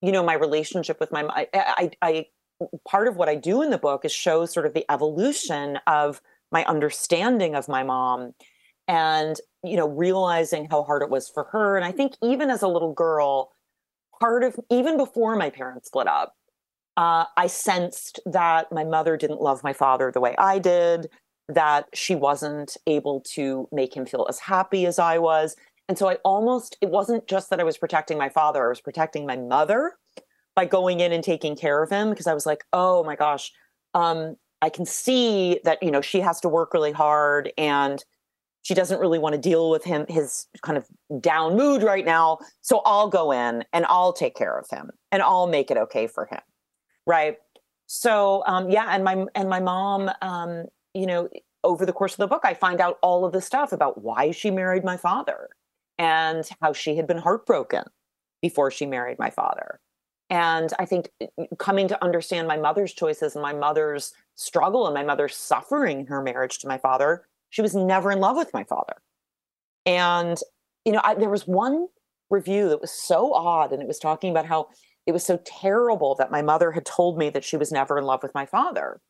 you 0.00 0.12
know, 0.12 0.22
my 0.22 0.34
relationship 0.34 1.00
with 1.00 1.10
my 1.10 1.24
I, 1.28 1.48
I, 1.52 1.90
I 2.00 2.26
part 2.86 3.08
of 3.08 3.16
what 3.16 3.28
I 3.28 3.34
do 3.34 3.62
in 3.62 3.70
the 3.70 3.78
book 3.78 4.04
is 4.04 4.12
show 4.12 4.46
sort 4.46 4.66
of 4.66 4.74
the 4.74 4.84
evolution 4.90 5.78
of 5.86 6.20
my 6.50 6.64
understanding 6.64 7.54
of 7.54 7.68
my 7.68 7.82
mom 7.82 8.34
and 8.86 9.36
you 9.64 9.76
know 9.76 9.88
realizing 9.88 10.68
how 10.70 10.82
hard 10.82 11.02
it 11.02 11.10
was 11.10 11.28
for 11.28 11.44
her. 11.52 11.76
And 11.76 11.84
I 11.84 11.92
think 11.92 12.14
even 12.22 12.50
as 12.50 12.62
a 12.62 12.68
little 12.68 12.92
girl 12.92 13.52
part 14.18 14.42
of 14.42 14.58
even 14.70 14.96
before 14.96 15.36
my 15.36 15.50
parents 15.50 15.88
split 15.88 16.08
up 16.08 16.34
uh, 16.98 17.26
I 17.36 17.46
sensed 17.46 18.18
that 18.26 18.72
my 18.72 18.82
mother 18.82 19.16
didn't 19.16 19.40
love 19.40 19.62
my 19.62 19.72
father 19.72 20.10
the 20.10 20.20
way 20.20 20.34
I 20.36 20.58
did 20.58 21.08
that 21.48 21.86
she 21.94 22.16
wasn't 22.16 22.76
able 22.88 23.20
to 23.34 23.68
make 23.70 23.96
him 23.96 24.04
feel 24.04 24.26
as 24.28 24.40
happy 24.40 24.84
as 24.84 24.98
I 24.98 25.18
was. 25.18 25.54
And 25.88 25.96
so 25.96 26.08
I 26.08 26.16
almost 26.24 26.76
it 26.80 26.90
wasn't 26.90 27.28
just 27.28 27.50
that 27.50 27.60
I 27.60 27.64
was 27.64 27.78
protecting 27.78 28.18
my 28.18 28.28
father 28.28 28.66
I 28.66 28.68
was 28.68 28.80
protecting 28.80 29.26
my 29.26 29.36
mother 29.36 29.92
by 30.58 30.64
going 30.64 30.98
in 30.98 31.12
and 31.12 31.22
taking 31.22 31.54
care 31.54 31.84
of 31.84 31.88
him 31.88 32.10
because 32.10 32.26
I 32.26 32.34
was 32.34 32.44
like, 32.44 32.64
oh 32.72 33.04
my 33.04 33.14
gosh, 33.14 33.52
um, 33.94 34.34
I 34.60 34.70
can 34.70 34.86
see 34.86 35.60
that 35.62 35.80
you 35.80 35.92
know 35.92 36.00
she 36.00 36.18
has 36.18 36.40
to 36.40 36.48
work 36.48 36.74
really 36.74 36.90
hard 36.90 37.52
and 37.56 38.04
she 38.62 38.74
doesn't 38.74 38.98
really 38.98 39.20
want 39.20 39.36
to 39.36 39.40
deal 39.40 39.70
with 39.70 39.84
him 39.84 40.04
his 40.08 40.46
kind 40.62 40.76
of 40.76 40.84
down 41.20 41.56
mood 41.56 41.84
right 41.84 42.04
now. 42.04 42.38
So 42.62 42.82
I'll 42.84 43.08
go 43.08 43.30
in 43.30 43.64
and 43.72 43.86
I'll 43.88 44.12
take 44.12 44.34
care 44.34 44.58
of 44.58 44.68
him 44.68 44.90
and 45.12 45.22
I'll 45.22 45.46
make 45.46 45.70
it 45.70 45.76
okay 45.76 46.08
for 46.08 46.26
him, 46.26 46.40
right? 47.06 47.36
So 47.86 48.42
um, 48.48 48.68
yeah, 48.68 48.88
and 48.90 49.04
my 49.04 49.26
and 49.36 49.48
my 49.48 49.60
mom, 49.60 50.10
um, 50.22 50.64
you 50.92 51.06
know, 51.06 51.28
over 51.62 51.86
the 51.86 51.92
course 51.92 52.14
of 52.14 52.18
the 52.18 52.26
book, 52.26 52.42
I 52.42 52.54
find 52.54 52.80
out 52.80 52.98
all 53.00 53.24
of 53.24 53.30
the 53.30 53.40
stuff 53.40 53.70
about 53.70 54.02
why 54.02 54.32
she 54.32 54.50
married 54.50 54.82
my 54.82 54.96
father 54.96 55.50
and 55.98 56.44
how 56.60 56.72
she 56.72 56.96
had 56.96 57.06
been 57.06 57.18
heartbroken 57.18 57.84
before 58.42 58.72
she 58.72 58.86
married 58.86 59.20
my 59.20 59.30
father 59.30 59.78
and 60.30 60.72
I 60.78 60.84
think 60.84 61.10
eh, 61.20 61.26
coming 61.58 61.88
to 61.88 62.04
understand 62.04 62.48
my 62.48 62.56
mother's 62.56 62.92
choices 62.92 63.34
and 63.34 63.42
my 63.42 63.52
mother's 63.52 64.12
struggle 64.34 64.86
and 64.86 64.94
my 64.94 65.04
mother's 65.04 65.36
suffering 65.36 66.00
in 66.00 66.06
her 66.06 66.22
marriage 66.22 66.58
to 66.58 66.68
my 66.68 66.78
father, 66.78 67.24
she 67.50 67.62
was 67.62 67.74
never 67.74 68.10
in 68.10 68.20
love 68.20 68.36
with 68.36 68.52
my 68.52 68.64
father. 68.64 68.96
And, 69.86 70.38
you 70.84 70.92
know, 70.92 71.00
I, 71.02 71.14
there 71.14 71.30
was 71.30 71.46
one 71.46 71.88
review 72.30 72.68
that 72.68 72.80
was 72.80 72.92
so 72.92 73.32
odd, 73.32 73.72
and 73.72 73.80
it 73.80 73.88
was 73.88 73.98
talking 73.98 74.30
about 74.30 74.46
how 74.46 74.68
it 75.06 75.12
was 75.12 75.24
so 75.24 75.40
terrible 75.46 76.14
that 76.16 76.30
my 76.30 76.42
mother 76.42 76.72
had 76.72 76.84
told 76.84 77.16
me 77.16 77.30
that 77.30 77.44
she 77.44 77.56
was 77.56 77.72
never 77.72 77.96
in 77.96 78.04
love 78.04 78.22
with 78.22 78.34
my 78.34 78.44
father. 78.44 79.00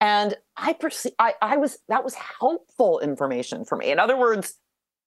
And 0.00 0.34
I, 0.56 0.72
perce- 0.72 1.06
I, 1.20 1.34
I 1.40 1.56
was, 1.56 1.78
that 1.88 2.02
was 2.02 2.14
helpful 2.14 2.98
information 2.98 3.64
for 3.64 3.76
me. 3.76 3.92
In 3.92 4.00
other 4.00 4.16
words, 4.16 4.54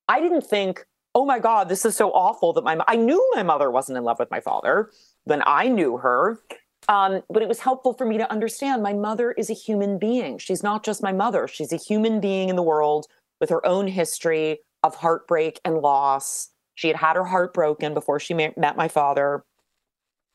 I 0.08 0.22
didn't 0.22 0.46
think, 0.46 0.86
oh 1.16 1.26
my 1.26 1.40
God, 1.40 1.70
this 1.70 1.86
is 1.86 1.96
so 1.96 2.12
awful 2.12 2.52
that 2.54 2.64
my, 2.64 2.78
I 2.88 2.98
knew 2.98 3.26
my 3.34 3.42
mother 3.42 3.72
wasn't 3.72 3.98
in 3.98 4.04
love 4.04 4.20
with 4.20 4.30
my 4.30 4.42
father 4.42 4.92
than 5.26 5.42
I 5.46 5.70
knew 5.70 5.98
her. 5.98 6.42
Um, 6.90 7.24
but 7.30 7.42
it 7.42 7.48
was 7.48 7.62
helpful 7.62 7.94
for 7.94 8.06
me 8.06 8.18
to 8.20 8.30
understand 8.32 8.84
my 8.84 8.94
mother 8.94 9.32
is 9.32 9.50
a 9.50 9.54
human 9.54 9.98
being. 9.98 10.38
She's 10.38 10.62
not 10.62 10.84
just 10.84 11.02
my 11.02 11.14
mother, 11.14 11.48
she's 11.48 11.74
a 11.74 11.78
human 11.78 12.20
being 12.20 12.50
in 12.50 12.58
the 12.58 12.62
world 12.62 13.08
with 13.40 13.50
her 13.50 13.66
own 13.66 13.88
history 13.88 14.60
of 14.84 14.96
heartbreak 14.96 15.60
and 15.66 15.78
loss. 15.78 16.50
She 16.76 16.90
had 16.90 16.98
had 16.98 17.16
her 17.16 17.24
heart 17.24 17.54
broken 17.54 17.94
before 17.94 18.20
she 18.20 18.34
met 18.34 18.78
my 18.78 18.88
father. 18.88 19.46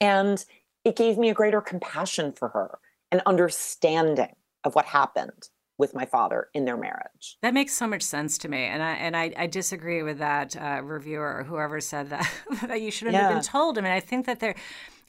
And 0.01 0.45
it 0.85 0.97
gave 0.97 1.19
me 1.19 1.29
a 1.29 1.35
greater 1.35 1.61
compassion 1.61 2.33
for 2.33 2.49
her 2.49 2.79
and 3.13 3.21
understanding 3.27 4.35
of 4.65 4.75
what 4.75 4.87
happened 4.87 5.51
with 5.81 5.95
my 5.95 6.05
father 6.05 6.49
in 6.55 6.67
their 6.67 6.77
marriage. 6.77 7.39
That 7.41 7.55
makes 7.55 7.73
so 7.73 7.89
much 7.89 8.03
sense 8.03 8.39
to 8.39 8.49
me, 8.49 8.65
and 8.65 8.83
I 8.83 8.93
and 8.93 9.17
I, 9.17 9.33
I 9.37 9.47
disagree 9.49 10.03
with 10.03 10.19
that 10.19 10.55
uh, 10.57 10.83
reviewer 10.85 11.39
or 11.39 11.43
whoever 11.43 11.81
said 11.81 12.11
that 12.11 12.31
that 12.67 12.81
you 12.81 12.91
shouldn't 12.91 13.15
yeah. 13.15 13.23
have 13.23 13.33
been 13.33 13.43
told. 13.43 13.79
I 13.79 13.81
mean, 13.81 13.93
I 13.93 14.01
think 14.01 14.27
that 14.27 14.39
they're. 14.39 14.55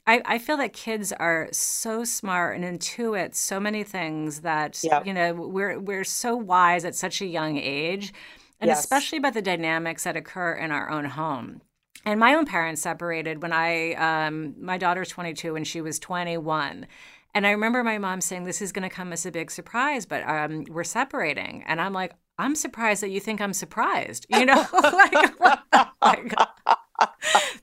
I, 0.04 0.20
I 0.24 0.38
feel 0.38 0.56
that 0.56 0.72
kids 0.72 1.12
are 1.12 1.48
so 1.52 2.02
smart 2.02 2.58
and 2.58 2.64
intuit 2.64 3.36
so 3.36 3.60
many 3.60 3.84
things 3.84 4.40
that 4.40 4.82
yep. 4.82 5.06
you 5.06 5.14
know 5.14 5.32
we're 5.34 5.78
we're 5.78 6.04
so 6.04 6.34
wise 6.34 6.84
at 6.84 6.96
such 6.96 7.20
a 7.20 7.26
young 7.26 7.58
age, 7.58 8.12
and 8.58 8.68
yes. 8.68 8.80
especially 8.80 9.18
about 9.18 9.34
the 9.34 9.42
dynamics 9.42 10.02
that 10.04 10.16
occur 10.16 10.54
in 10.54 10.72
our 10.72 10.90
own 10.90 11.04
home. 11.04 11.60
And 12.04 12.18
my 12.18 12.34
own 12.34 12.46
parents 12.46 12.82
separated 12.82 13.42
when 13.42 13.52
I 13.52 13.92
um, 13.92 14.54
my 14.58 14.78
daughter's 14.78 15.10
22 15.10 15.54
and 15.54 15.66
she 15.66 15.80
was 15.80 16.00
21 16.00 16.86
and 17.34 17.46
I 17.46 17.50
remember 17.50 17.82
my 17.82 17.98
mom 17.98 18.20
saying, 18.20 18.44
This 18.44 18.60
is 18.60 18.72
going 18.72 18.88
to 18.88 18.94
come 18.94 19.12
as 19.12 19.24
a 19.24 19.30
big 19.30 19.50
surprise, 19.50 20.06
but 20.06 20.26
um, 20.28 20.64
we're 20.68 20.84
separating. 20.84 21.62
And 21.66 21.80
I'm 21.80 21.92
like, 21.92 22.14
I'm 22.38 22.54
surprised 22.54 23.02
that 23.02 23.10
you 23.10 23.20
think 23.20 23.40
I'm 23.40 23.52
surprised. 23.52 24.26
You 24.28 24.44
know, 24.46 24.66
like, 24.82 25.40
like, 26.02 26.34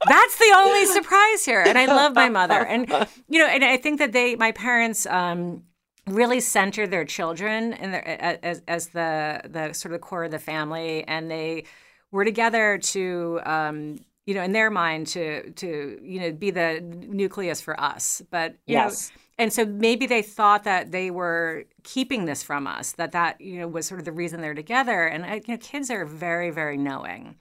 that's 0.07 0.37
the 0.37 0.53
only 0.55 0.85
surprise 0.85 1.45
here. 1.45 1.61
And 1.61 1.77
I 1.77 1.85
love 1.85 2.13
my 2.13 2.29
mother. 2.29 2.65
And, 2.65 2.89
you 3.27 3.39
know, 3.39 3.47
and 3.47 3.63
I 3.63 3.77
think 3.77 3.99
that 3.99 4.11
they, 4.11 4.35
my 4.35 4.51
parents, 4.51 5.05
um, 5.05 5.63
really 6.07 6.39
center 6.39 6.87
their 6.87 7.05
children 7.05 7.71
their, 7.71 8.43
as, 8.43 8.63
as 8.67 8.87
the, 8.87 9.41
the 9.47 9.73
sort 9.73 9.93
of 9.93 10.01
the 10.01 10.05
core 10.05 10.23
of 10.23 10.31
the 10.31 10.39
family. 10.39 11.03
And 11.07 11.29
they 11.29 11.65
were 12.11 12.25
together 12.25 12.79
to, 12.79 13.39
um, 13.45 13.99
you 14.25 14.33
know, 14.33 14.43
in 14.43 14.51
their 14.51 14.69
mind 14.69 15.07
to, 15.07 15.51
to, 15.51 15.99
you 16.01 16.19
know, 16.19 16.31
be 16.31 16.51
the 16.51 16.81
nucleus 16.81 17.61
for 17.61 17.79
us. 17.79 18.21
But, 18.31 18.55
yes. 18.65 19.11
know, 19.11 19.21
and 19.39 19.53
so 19.53 19.65
maybe 19.65 20.05
they 20.05 20.21
thought 20.21 20.65
that 20.65 20.91
they 20.91 21.09
were 21.09 21.63
keeping 21.83 22.25
this 22.25 22.43
from 22.43 22.67
us 22.67 22.91
that 22.93 23.13
that 23.13 23.39
you 23.39 23.59
know 23.59 23.67
was 23.67 23.87
sort 23.87 24.01
of 24.01 24.05
the 24.05 24.11
reason 24.11 24.41
they're 24.41 24.53
together. 24.53 25.05
And 25.05 25.25
you 25.47 25.53
know 25.55 25.57
kids 25.57 25.89
are 25.89 26.05
very 26.05 26.51
very 26.51 26.77
knowing. 26.77 27.37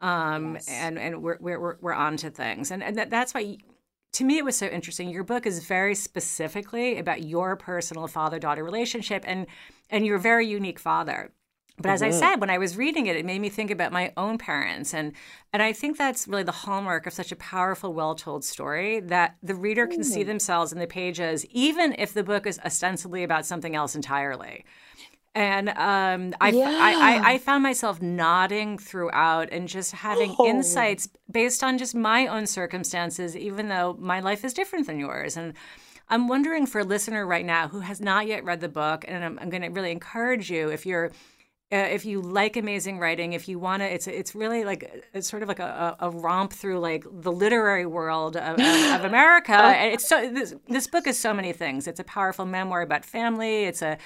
Um, 0.00 0.54
yes. 0.54 0.68
and 0.68 0.98
and 0.98 1.22
we're 1.22 1.38
we're 1.40 1.76
we're 1.80 1.92
on 1.92 2.16
to 2.18 2.30
things. 2.30 2.70
And 2.70 2.82
and 2.82 2.96
that, 2.96 3.10
that's 3.10 3.34
why 3.34 3.58
to 4.12 4.24
me 4.24 4.38
it 4.38 4.44
was 4.44 4.56
so 4.56 4.66
interesting. 4.66 5.10
Your 5.10 5.24
book 5.24 5.44
is 5.44 5.64
very 5.64 5.96
specifically 5.96 6.98
about 6.98 7.24
your 7.24 7.56
personal 7.56 8.06
father 8.06 8.38
daughter 8.38 8.62
relationship 8.62 9.24
and 9.26 9.46
and 9.90 10.06
your 10.06 10.18
very 10.18 10.46
unique 10.46 10.78
father 10.78 11.32
but 11.80 11.90
as 11.90 12.02
mm-hmm. 12.02 12.14
I 12.14 12.18
said, 12.18 12.36
when 12.40 12.50
I 12.50 12.58
was 12.58 12.76
reading 12.76 13.06
it, 13.06 13.16
it 13.16 13.24
made 13.24 13.40
me 13.40 13.48
think 13.48 13.70
about 13.70 13.92
my 13.92 14.12
own 14.16 14.38
parents, 14.38 14.92
and 14.92 15.12
and 15.52 15.62
I 15.62 15.72
think 15.72 15.96
that's 15.96 16.28
really 16.28 16.42
the 16.42 16.52
hallmark 16.52 17.06
of 17.06 17.12
such 17.12 17.32
a 17.32 17.36
powerful, 17.36 17.92
well-told 17.92 18.44
story 18.44 19.00
that 19.00 19.36
the 19.42 19.54
reader 19.54 19.86
can 19.86 20.00
mm. 20.00 20.04
see 20.04 20.22
themselves 20.22 20.72
in 20.72 20.78
the 20.78 20.86
pages, 20.86 21.44
even 21.46 21.94
if 21.98 22.12
the 22.12 22.22
book 22.22 22.46
is 22.46 22.60
ostensibly 22.64 23.24
about 23.24 23.46
something 23.46 23.74
else 23.74 23.94
entirely. 23.94 24.64
And 25.34 25.68
um, 25.70 26.34
I, 26.40 26.50
yeah. 26.50 26.64
I, 26.68 26.92
I, 26.92 27.32
I, 27.34 27.38
found 27.38 27.62
myself 27.62 28.02
nodding 28.02 28.78
throughout 28.78 29.52
and 29.52 29.68
just 29.68 29.92
having 29.92 30.34
oh. 30.36 30.46
insights 30.46 31.08
based 31.30 31.62
on 31.62 31.78
just 31.78 31.94
my 31.94 32.26
own 32.26 32.46
circumstances, 32.46 33.36
even 33.36 33.68
though 33.68 33.96
my 34.00 34.18
life 34.18 34.44
is 34.44 34.52
different 34.52 34.88
than 34.88 34.98
yours. 34.98 35.36
And 35.36 35.54
I'm 36.08 36.26
wondering 36.26 36.66
for 36.66 36.80
a 36.80 36.84
listener 36.84 37.24
right 37.24 37.46
now 37.46 37.68
who 37.68 37.78
has 37.78 38.00
not 38.00 38.26
yet 38.26 38.44
read 38.44 38.60
the 38.60 38.68
book, 38.68 39.04
and 39.06 39.24
I'm, 39.24 39.38
I'm 39.38 39.50
going 39.50 39.62
to 39.62 39.68
really 39.68 39.92
encourage 39.92 40.50
you 40.50 40.68
if 40.68 40.84
you're 40.84 41.12
uh, 41.72 41.76
if 41.76 42.04
you 42.04 42.20
like 42.20 42.56
amazing 42.56 42.98
writing, 42.98 43.32
if 43.32 43.48
you 43.48 43.58
want 43.58 43.80
to, 43.80 43.86
it's 43.86 44.08
it's 44.08 44.34
really 44.34 44.64
like 44.64 45.04
it's 45.14 45.28
sort 45.28 45.42
of 45.42 45.48
like 45.48 45.60
a, 45.60 45.96
a 46.00 46.10
romp 46.10 46.52
through 46.52 46.80
like 46.80 47.04
the 47.08 47.30
literary 47.30 47.86
world 47.86 48.36
of, 48.36 48.58
of, 48.58 48.92
of 48.92 49.04
America. 49.04 49.52
And 49.52 49.92
it's 49.94 50.08
so 50.08 50.28
this, 50.32 50.54
this 50.68 50.88
book 50.88 51.06
is 51.06 51.16
so 51.16 51.32
many 51.32 51.52
things. 51.52 51.86
It's 51.86 52.00
a 52.00 52.04
powerful 52.04 52.44
memoir 52.44 52.82
about 52.82 53.04
family. 53.04 53.64
It's 53.64 53.82
a 53.82 53.98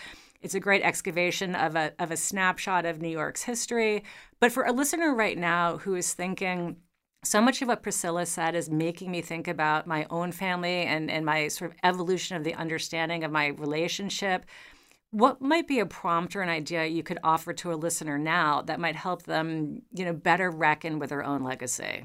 it's 0.42 0.54
a 0.54 0.60
great 0.60 0.82
excavation 0.82 1.54
of 1.54 1.74
a 1.74 1.92
of 1.98 2.10
a 2.10 2.18
snapshot 2.18 2.84
of 2.84 3.00
New 3.00 3.08
York's 3.08 3.44
history. 3.44 4.04
But 4.40 4.52
for 4.52 4.64
a 4.64 4.72
listener 4.72 5.14
right 5.14 5.38
now 5.38 5.78
who 5.78 5.94
is 5.94 6.12
thinking, 6.12 6.76
so 7.24 7.40
much 7.40 7.62
of 7.62 7.68
what 7.68 7.82
Priscilla 7.82 8.26
said 8.26 8.54
is 8.54 8.68
making 8.68 9.10
me 9.10 9.22
think 9.22 9.48
about 9.48 9.86
my 9.86 10.06
own 10.10 10.32
family 10.32 10.82
and, 10.82 11.10
and 11.10 11.24
my 11.24 11.48
sort 11.48 11.70
of 11.70 11.76
evolution 11.82 12.36
of 12.36 12.44
the 12.44 12.52
understanding 12.54 13.24
of 13.24 13.32
my 13.32 13.46
relationship 13.46 14.44
what 15.14 15.40
might 15.40 15.68
be 15.68 15.78
a 15.78 15.86
prompt 15.86 16.34
or 16.34 16.42
an 16.42 16.48
idea 16.48 16.86
you 16.86 17.04
could 17.04 17.20
offer 17.22 17.52
to 17.52 17.72
a 17.72 17.76
listener 17.76 18.18
now 18.18 18.62
that 18.62 18.80
might 18.80 18.96
help 18.96 19.22
them, 19.22 19.82
you 19.92 20.04
know, 20.04 20.12
better 20.12 20.50
reckon 20.50 20.98
with 20.98 21.10
their 21.10 21.22
own 21.22 21.44
legacy? 21.44 22.04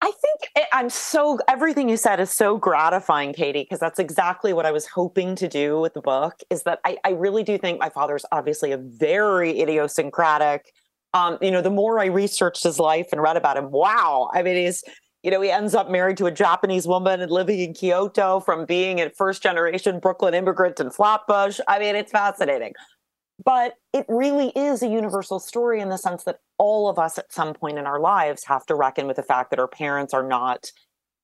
I 0.00 0.10
think 0.10 0.50
it, 0.56 0.66
I'm 0.72 0.90
so 0.90 1.38
everything 1.46 1.88
you 1.88 1.96
said 1.96 2.18
is 2.18 2.32
so 2.32 2.56
gratifying, 2.56 3.32
Katie, 3.32 3.62
because 3.62 3.78
that's 3.78 4.00
exactly 4.00 4.52
what 4.52 4.66
I 4.66 4.72
was 4.72 4.86
hoping 4.86 5.36
to 5.36 5.46
do 5.46 5.80
with 5.80 5.94
the 5.94 6.00
book. 6.00 6.34
Is 6.50 6.64
that 6.64 6.80
I, 6.84 6.96
I 7.04 7.10
really 7.10 7.44
do 7.44 7.58
think 7.58 7.78
my 7.78 7.90
father's 7.90 8.24
obviously 8.32 8.72
a 8.72 8.78
very 8.78 9.60
idiosyncratic. 9.60 10.72
Um, 11.14 11.38
you 11.40 11.52
know, 11.52 11.62
the 11.62 11.70
more 11.70 12.00
I 12.00 12.06
researched 12.06 12.64
his 12.64 12.80
life 12.80 13.08
and 13.12 13.22
read 13.22 13.36
about 13.36 13.56
him, 13.56 13.70
wow! 13.70 14.30
I 14.34 14.42
mean, 14.42 14.56
he's 14.56 14.82
you 15.22 15.30
know, 15.30 15.40
he 15.40 15.50
ends 15.50 15.74
up 15.74 15.90
married 15.90 16.16
to 16.18 16.26
a 16.26 16.30
Japanese 16.30 16.86
woman 16.86 17.20
and 17.20 17.30
living 17.30 17.58
in 17.58 17.74
Kyoto 17.74 18.40
from 18.40 18.64
being 18.64 19.00
a 19.00 19.10
first 19.10 19.42
generation 19.42 19.98
Brooklyn 19.98 20.34
immigrant 20.34 20.78
in 20.78 20.90
Flatbush. 20.90 21.58
I 21.66 21.78
mean, 21.78 21.96
it's 21.96 22.12
fascinating. 22.12 22.74
But 23.44 23.74
it 23.92 24.04
really 24.08 24.48
is 24.50 24.82
a 24.82 24.88
universal 24.88 25.38
story 25.38 25.80
in 25.80 25.88
the 25.88 25.96
sense 25.96 26.24
that 26.24 26.40
all 26.58 26.88
of 26.88 26.98
us 26.98 27.18
at 27.18 27.32
some 27.32 27.54
point 27.54 27.78
in 27.78 27.86
our 27.86 28.00
lives 28.00 28.44
have 28.44 28.66
to 28.66 28.74
reckon 28.74 29.06
with 29.06 29.16
the 29.16 29.22
fact 29.22 29.50
that 29.50 29.60
our 29.60 29.68
parents 29.68 30.12
are 30.12 30.26
not, 30.26 30.70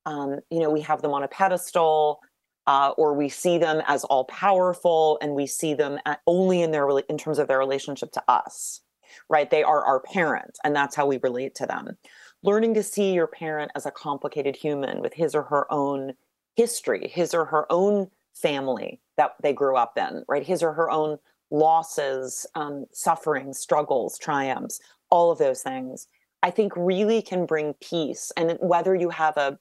um, 0.06 0.38
you 0.50 0.60
know, 0.60 0.70
we 0.70 0.80
have 0.82 1.02
them 1.02 1.12
on 1.12 1.22
a 1.22 1.28
pedestal. 1.28 2.20
Uh, 2.66 2.94
or 2.96 3.12
we 3.12 3.28
see 3.28 3.58
them 3.58 3.82
as 3.86 4.04
all 4.04 4.24
powerful 4.24 5.18
and 5.20 5.34
we 5.34 5.46
see 5.46 5.74
them 5.74 5.98
only 6.26 6.62
in 6.62 6.70
their 6.70 6.88
in 7.10 7.18
terms 7.18 7.38
of 7.38 7.46
their 7.46 7.58
relationship 7.58 8.10
to 8.10 8.22
us 8.26 8.80
right 9.28 9.50
they 9.50 9.62
are 9.62 9.84
our 9.84 10.00
parents 10.00 10.58
and 10.64 10.74
that's 10.74 10.96
how 10.96 11.04
we 11.04 11.18
relate 11.22 11.54
to 11.54 11.66
them 11.66 11.98
learning 12.44 12.74
to 12.74 12.82
see 12.82 13.12
your 13.12 13.26
parent 13.26 13.72
as 13.74 13.86
a 13.86 13.90
complicated 13.90 14.54
human 14.54 15.00
with 15.00 15.14
his 15.14 15.34
or 15.34 15.42
her 15.44 15.70
own 15.72 16.12
history, 16.54 17.08
his 17.08 17.34
or 17.34 17.46
her 17.46 17.66
own 17.72 18.10
family 18.34 19.00
that 19.16 19.34
they 19.42 19.52
grew 19.52 19.76
up 19.76 19.96
in, 19.96 20.24
right? 20.28 20.44
His 20.46 20.62
or 20.62 20.72
her 20.74 20.90
own 20.90 21.18
losses, 21.50 22.46
um, 22.54 22.84
sufferings, 22.92 23.58
struggles, 23.58 24.18
triumphs, 24.18 24.80
all 25.10 25.30
of 25.30 25.38
those 25.38 25.62
things, 25.62 26.06
I 26.42 26.50
think 26.50 26.72
really 26.76 27.22
can 27.22 27.46
bring 27.46 27.74
peace. 27.80 28.30
And 28.36 28.58
whether 28.60 28.94
you 28.94 29.08
have 29.08 29.36
a 29.38 29.58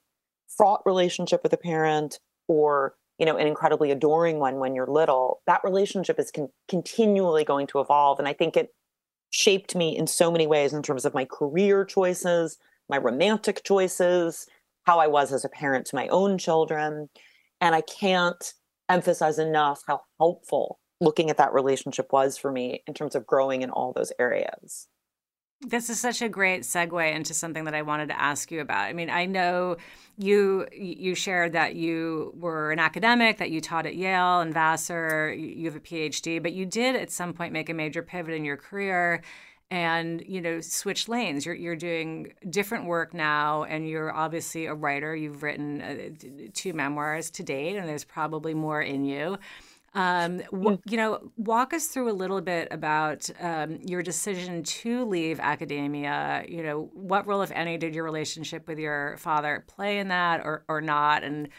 fraught 0.57 0.81
relationship 0.85 1.41
with 1.41 1.53
a 1.53 1.57
parent 1.57 2.19
or 2.47 2.95
you 3.19 3.25
know 3.25 3.37
an 3.37 3.47
incredibly 3.47 3.91
adoring 3.91 4.39
one 4.39 4.57
when 4.57 4.75
you're 4.75 4.87
little 4.87 5.41
that 5.47 5.61
relationship 5.63 6.19
is 6.19 6.31
con- 6.31 6.49
continually 6.67 7.43
going 7.43 7.67
to 7.67 7.79
evolve 7.79 8.19
and 8.19 8.27
i 8.27 8.33
think 8.33 8.57
it 8.57 8.73
shaped 9.29 9.75
me 9.75 9.95
in 9.95 10.05
so 10.05 10.31
many 10.31 10.45
ways 10.45 10.73
in 10.73 10.83
terms 10.83 11.05
of 11.05 11.13
my 11.13 11.25
career 11.25 11.85
choices 11.85 12.57
my 12.93 12.99
romantic 12.99 13.63
choices, 13.63 14.45
how 14.83 14.99
I 14.99 15.07
was 15.07 15.33
as 15.33 15.43
a 15.43 15.49
parent 15.49 15.87
to 15.87 15.95
my 15.95 16.07
own 16.09 16.37
children. 16.37 17.09
And 17.59 17.73
I 17.73 17.81
can't 17.81 18.53
emphasize 18.87 19.39
enough 19.39 19.81
how 19.87 20.01
helpful 20.19 20.79
looking 21.01 21.31
at 21.31 21.37
that 21.37 21.53
relationship 21.53 22.13
was 22.13 22.37
for 22.37 22.51
me 22.51 22.83
in 22.85 22.93
terms 22.93 23.15
of 23.15 23.25
growing 23.25 23.63
in 23.63 23.71
all 23.71 23.93
those 23.93 24.11
areas. 24.19 24.89
This 25.61 25.89
is 25.89 25.99
such 25.99 26.21
a 26.21 26.29
great 26.29 26.61
segue 26.61 27.15
into 27.15 27.33
something 27.33 27.63
that 27.63 27.73
I 27.73 27.81
wanted 27.81 28.09
to 28.09 28.21
ask 28.21 28.51
you 28.51 28.61
about. 28.61 28.85
I 28.85 28.93
mean, 28.93 29.09
I 29.09 29.25
know 29.25 29.77
you 30.17 30.67
you 30.71 31.15
shared 31.15 31.53
that 31.53 31.73
you 31.73 32.33
were 32.37 32.71
an 32.71 32.79
academic, 32.79 33.39
that 33.39 33.49
you 33.49 33.59
taught 33.59 33.87
at 33.87 33.95
Yale 33.95 34.41
and 34.41 34.53
Vassar, 34.53 35.33
you 35.33 35.65
have 35.65 35.77
a 35.77 35.79
PhD, 35.79 36.43
but 36.43 36.53
you 36.53 36.67
did 36.67 36.95
at 36.95 37.09
some 37.09 37.33
point 37.33 37.53
make 37.53 37.69
a 37.69 37.73
major 37.73 38.03
pivot 38.03 38.35
in 38.35 38.45
your 38.45 38.57
career 38.57 39.23
and 39.71 40.23
you 40.27 40.41
know 40.41 40.61
switch 40.61 41.07
lanes. 41.07 41.45
You're 41.45 41.55
you're 41.55 41.75
doing 41.75 42.33
different 42.49 42.85
work 42.85 43.13
now 43.13 43.63
and 43.63 43.87
you're 43.87 44.13
obviously 44.13 44.65
a 44.65 44.73
writer. 44.73 45.15
You've 45.15 45.43
written 45.43 45.81
uh, 45.81 46.49
two 46.53 46.73
memoirs 46.73 47.29
to 47.31 47.43
date 47.43 47.77
and 47.77 47.87
there's 47.87 48.03
probably 48.03 48.53
more 48.53 48.81
in 48.81 49.05
you. 49.05 49.37
Um, 49.95 50.39
w- 50.51 50.79
you 50.85 50.97
know 50.97 51.31
walk 51.37 51.73
us 51.73 51.87
through 51.87 52.09
a 52.11 52.13
little 52.13 52.41
bit 52.41 52.67
about 52.71 53.29
um, 53.39 53.79
your 53.85 54.01
decision 54.01 54.63
to 54.63 55.05
leave 55.05 55.39
academia. 55.39 56.45
You 56.47 56.63
know 56.63 56.89
what 56.93 57.27
role 57.27 57.41
if 57.41 57.51
any 57.51 57.77
did 57.77 57.93
your 57.95 58.03
relationship 58.03 58.67
with 58.67 58.79
your 58.79 59.17
father 59.17 59.63
play 59.67 59.99
in 59.99 60.07
that 60.09 60.41
or, 60.43 60.63
or 60.67 60.81
not? 60.81 61.23
And 61.23 61.49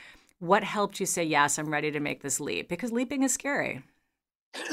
what 0.40 0.64
helped 0.64 1.00
you 1.00 1.06
say 1.06 1.24
yes 1.24 1.58
i'm 1.58 1.70
ready 1.70 1.90
to 1.90 2.00
make 2.00 2.22
this 2.22 2.40
leap? 2.40 2.68
Because 2.68 2.92
leaping 2.92 3.22
is 3.22 3.32
scary 3.32 3.82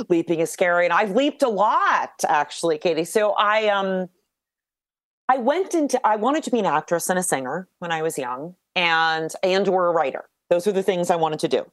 leaping 0.09 0.39
is 0.39 0.51
scary 0.51 0.85
and 0.85 0.93
i've 0.93 1.11
leaped 1.11 1.43
a 1.43 1.49
lot 1.49 2.11
actually 2.27 2.77
katie 2.77 3.03
so 3.03 3.31
i 3.33 3.67
um 3.67 4.07
i 5.29 5.37
went 5.37 5.73
into 5.73 5.99
i 6.05 6.15
wanted 6.15 6.43
to 6.43 6.51
be 6.51 6.59
an 6.59 6.65
actress 6.65 7.09
and 7.09 7.19
a 7.19 7.23
singer 7.23 7.67
when 7.79 7.91
i 7.91 8.01
was 8.01 8.17
young 8.17 8.55
and 8.75 9.33
and 9.43 9.67
or 9.67 9.87
a 9.87 9.91
writer 9.91 10.29
those 10.49 10.67
are 10.67 10.71
the 10.71 10.83
things 10.83 11.09
i 11.09 11.15
wanted 11.15 11.39
to 11.39 11.47
do 11.47 11.65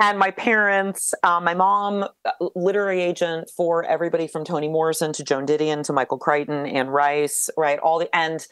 and 0.00 0.18
my 0.18 0.30
parents 0.30 1.14
um, 1.22 1.44
my 1.44 1.54
mom 1.54 2.04
uh, 2.24 2.30
literary 2.54 3.00
agent 3.00 3.50
for 3.56 3.84
everybody 3.84 4.26
from 4.26 4.44
toni 4.44 4.68
morrison 4.68 5.12
to 5.12 5.24
joan 5.24 5.46
didion 5.46 5.84
to 5.84 5.92
michael 5.92 6.18
crichton 6.18 6.66
anne 6.66 6.88
rice 6.88 7.50
right 7.56 7.78
all 7.78 7.98
the 7.98 8.14
and 8.14 8.46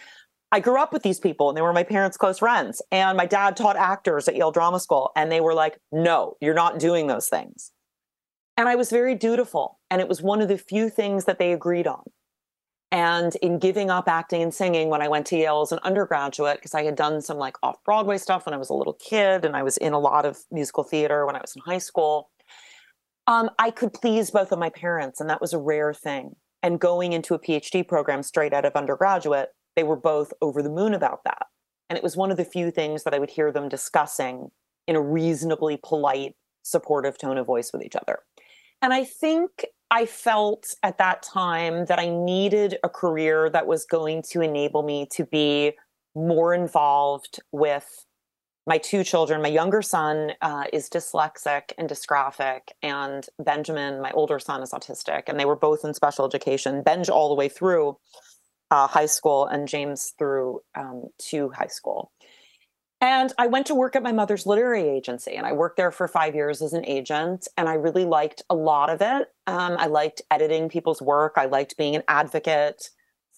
I 0.53 0.61
grew 0.61 0.81
up 0.81 0.92
with 0.92 1.03
these 1.03 1.20
people 1.20 1.48
and 1.48 1.57
they 1.57 1.62
were 1.62 1.72
my 1.72 1.85
parents' 1.85 2.16
close 2.16 2.40
friends. 2.40 2.83
And 2.90 3.16
my 3.16 3.26
dad 3.26 3.57
taught 3.57 3.76
actors 3.76 4.26
at 4.26 4.35
Yale 4.35 4.50
Drama 4.50 4.81
School. 4.81 5.12
And 5.14 5.31
they 5.31 5.40
were 5.40 5.55
like, 5.55 5.79
no, 5.92 6.37
you're 6.40 6.55
not 6.55 6.81
doing 6.81 7.07
those 7.07 7.29
things. 7.29 7.70
And 8.61 8.68
I 8.68 8.75
was 8.75 8.90
very 8.90 9.14
dutiful. 9.14 9.79
And 9.90 10.03
it 10.03 10.09
was 10.09 10.20
one 10.20 10.42
of 10.42 10.49
the 10.49 10.59
few 10.59 10.90
things 10.90 11.25
that 11.25 11.38
they 11.38 11.55
agreed 11.55 11.87
on. 11.87 12.03
And 12.92 13.35
in 13.37 13.59
giving 13.59 13.88
up 13.88 14.07
acting 14.07 14.42
and 14.42 14.53
singing 14.53 14.90
when 14.90 15.01
I 15.01 15.09
went 15.09 15.25
to 15.29 15.37
Yale 15.38 15.62
as 15.62 15.73
an 15.73 15.79
undergraduate, 15.83 16.59
because 16.59 16.75
I 16.75 16.83
had 16.83 16.94
done 16.94 17.23
some 17.23 17.38
like 17.38 17.57
off 17.62 17.83
Broadway 17.87 18.18
stuff 18.18 18.44
when 18.44 18.53
I 18.53 18.59
was 18.59 18.68
a 18.68 18.75
little 18.75 18.92
kid, 18.92 19.46
and 19.46 19.57
I 19.57 19.62
was 19.62 19.79
in 19.79 19.94
a 19.94 19.99
lot 19.99 20.27
of 20.27 20.40
musical 20.51 20.85
theater 20.85 21.25
when 21.25 21.37
I 21.37 21.40
was 21.40 21.57
in 21.57 21.62
high 21.64 21.79
school, 21.79 22.29
um, 23.27 23.49
I 23.59 23.70
could 23.70 23.94
please 23.94 24.31
both 24.31 24.53
of 24.53 24.59
my 24.59 24.68
parents. 24.68 25.23
And 25.23 25.31
that 25.31 25.40
was 25.40 25.55
a 25.55 25.59
rare 25.59 25.94
thing. 25.94 26.37
And 26.62 26.79
going 26.79 27.14
into 27.14 27.33
a 27.33 27.38
PhD 27.38 27.88
program 27.88 28.23
straight 28.23 28.53
out 28.53 28.66
of 28.66 28.75
undergraduate, 28.75 29.55
they 29.75 29.85
were 29.85 29.96
both 29.96 30.35
over 30.42 30.62
the 30.62 30.68
moon 30.68 30.92
about 30.92 31.20
that. 31.25 31.46
And 31.88 31.96
it 31.96 32.03
was 32.03 32.14
one 32.14 32.31
of 32.31 32.37
the 32.37 32.44
few 32.44 32.70
things 32.70 33.05
that 33.05 33.14
I 33.14 33.20
would 33.20 33.31
hear 33.31 33.53
them 33.53 33.70
discussing 33.70 34.51
in 34.87 34.96
a 34.96 35.01
reasonably 35.01 35.79
polite, 35.83 36.35
supportive 36.62 37.16
tone 37.16 37.38
of 37.38 37.46
voice 37.46 37.70
with 37.73 37.83
each 37.83 37.96
other. 37.96 38.18
And 38.82 38.92
I 38.92 39.04
think 39.04 39.66
I 39.90 40.06
felt 40.06 40.74
at 40.82 40.98
that 40.98 41.22
time 41.22 41.86
that 41.86 41.98
I 41.98 42.08
needed 42.08 42.78
a 42.82 42.88
career 42.88 43.50
that 43.50 43.66
was 43.66 43.84
going 43.84 44.22
to 44.30 44.40
enable 44.40 44.82
me 44.82 45.06
to 45.12 45.24
be 45.24 45.72
more 46.14 46.54
involved 46.54 47.40
with 47.52 48.06
my 48.66 48.78
two 48.78 49.02
children. 49.02 49.42
My 49.42 49.48
younger 49.48 49.82
son 49.82 50.32
uh, 50.40 50.64
is 50.72 50.88
dyslexic 50.88 51.72
and 51.76 51.88
dysgraphic, 51.88 52.60
and 52.82 53.26
Benjamin, 53.38 54.00
my 54.00 54.12
older 54.12 54.38
son, 54.38 54.62
is 54.62 54.70
autistic. 54.70 55.24
And 55.26 55.40
they 55.40 55.44
were 55.44 55.56
both 55.56 55.84
in 55.84 55.92
special 55.92 56.24
education, 56.24 56.82
Benj 56.82 57.08
all 57.08 57.28
the 57.28 57.34
way 57.34 57.48
through 57.48 57.98
uh, 58.70 58.86
high 58.86 59.06
school, 59.06 59.46
and 59.46 59.66
James 59.66 60.14
through 60.18 60.60
um, 60.76 61.06
to 61.30 61.50
high 61.50 61.66
school. 61.66 62.12
And 63.02 63.32
I 63.38 63.46
went 63.46 63.66
to 63.66 63.74
work 63.74 63.96
at 63.96 64.02
my 64.02 64.12
mother's 64.12 64.44
literary 64.44 64.88
agency, 64.88 65.34
and 65.34 65.46
I 65.46 65.52
worked 65.52 65.78
there 65.78 65.90
for 65.90 66.06
five 66.06 66.34
years 66.34 66.60
as 66.60 66.74
an 66.74 66.84
agent. 66.84 67.48
And 67.56 67.68
I 67.68 67.74
really 67.74 68.04
liked 68.04 68.42
a 68.50 68.54
lot 68.54 68.90
of 68.90 69.00
it. 69.00 69.28
Um, 69.46 69.76
I 69.78 69.86
liked 69.86 70.20
editing 70.30 70.68
people's 70.68 71.00
work. 71.00 71.34
I 71.36 71.46
liked 71.46 71.78
being 71.78 71.96
an 71.96 72.02
advocate 72.08 72.90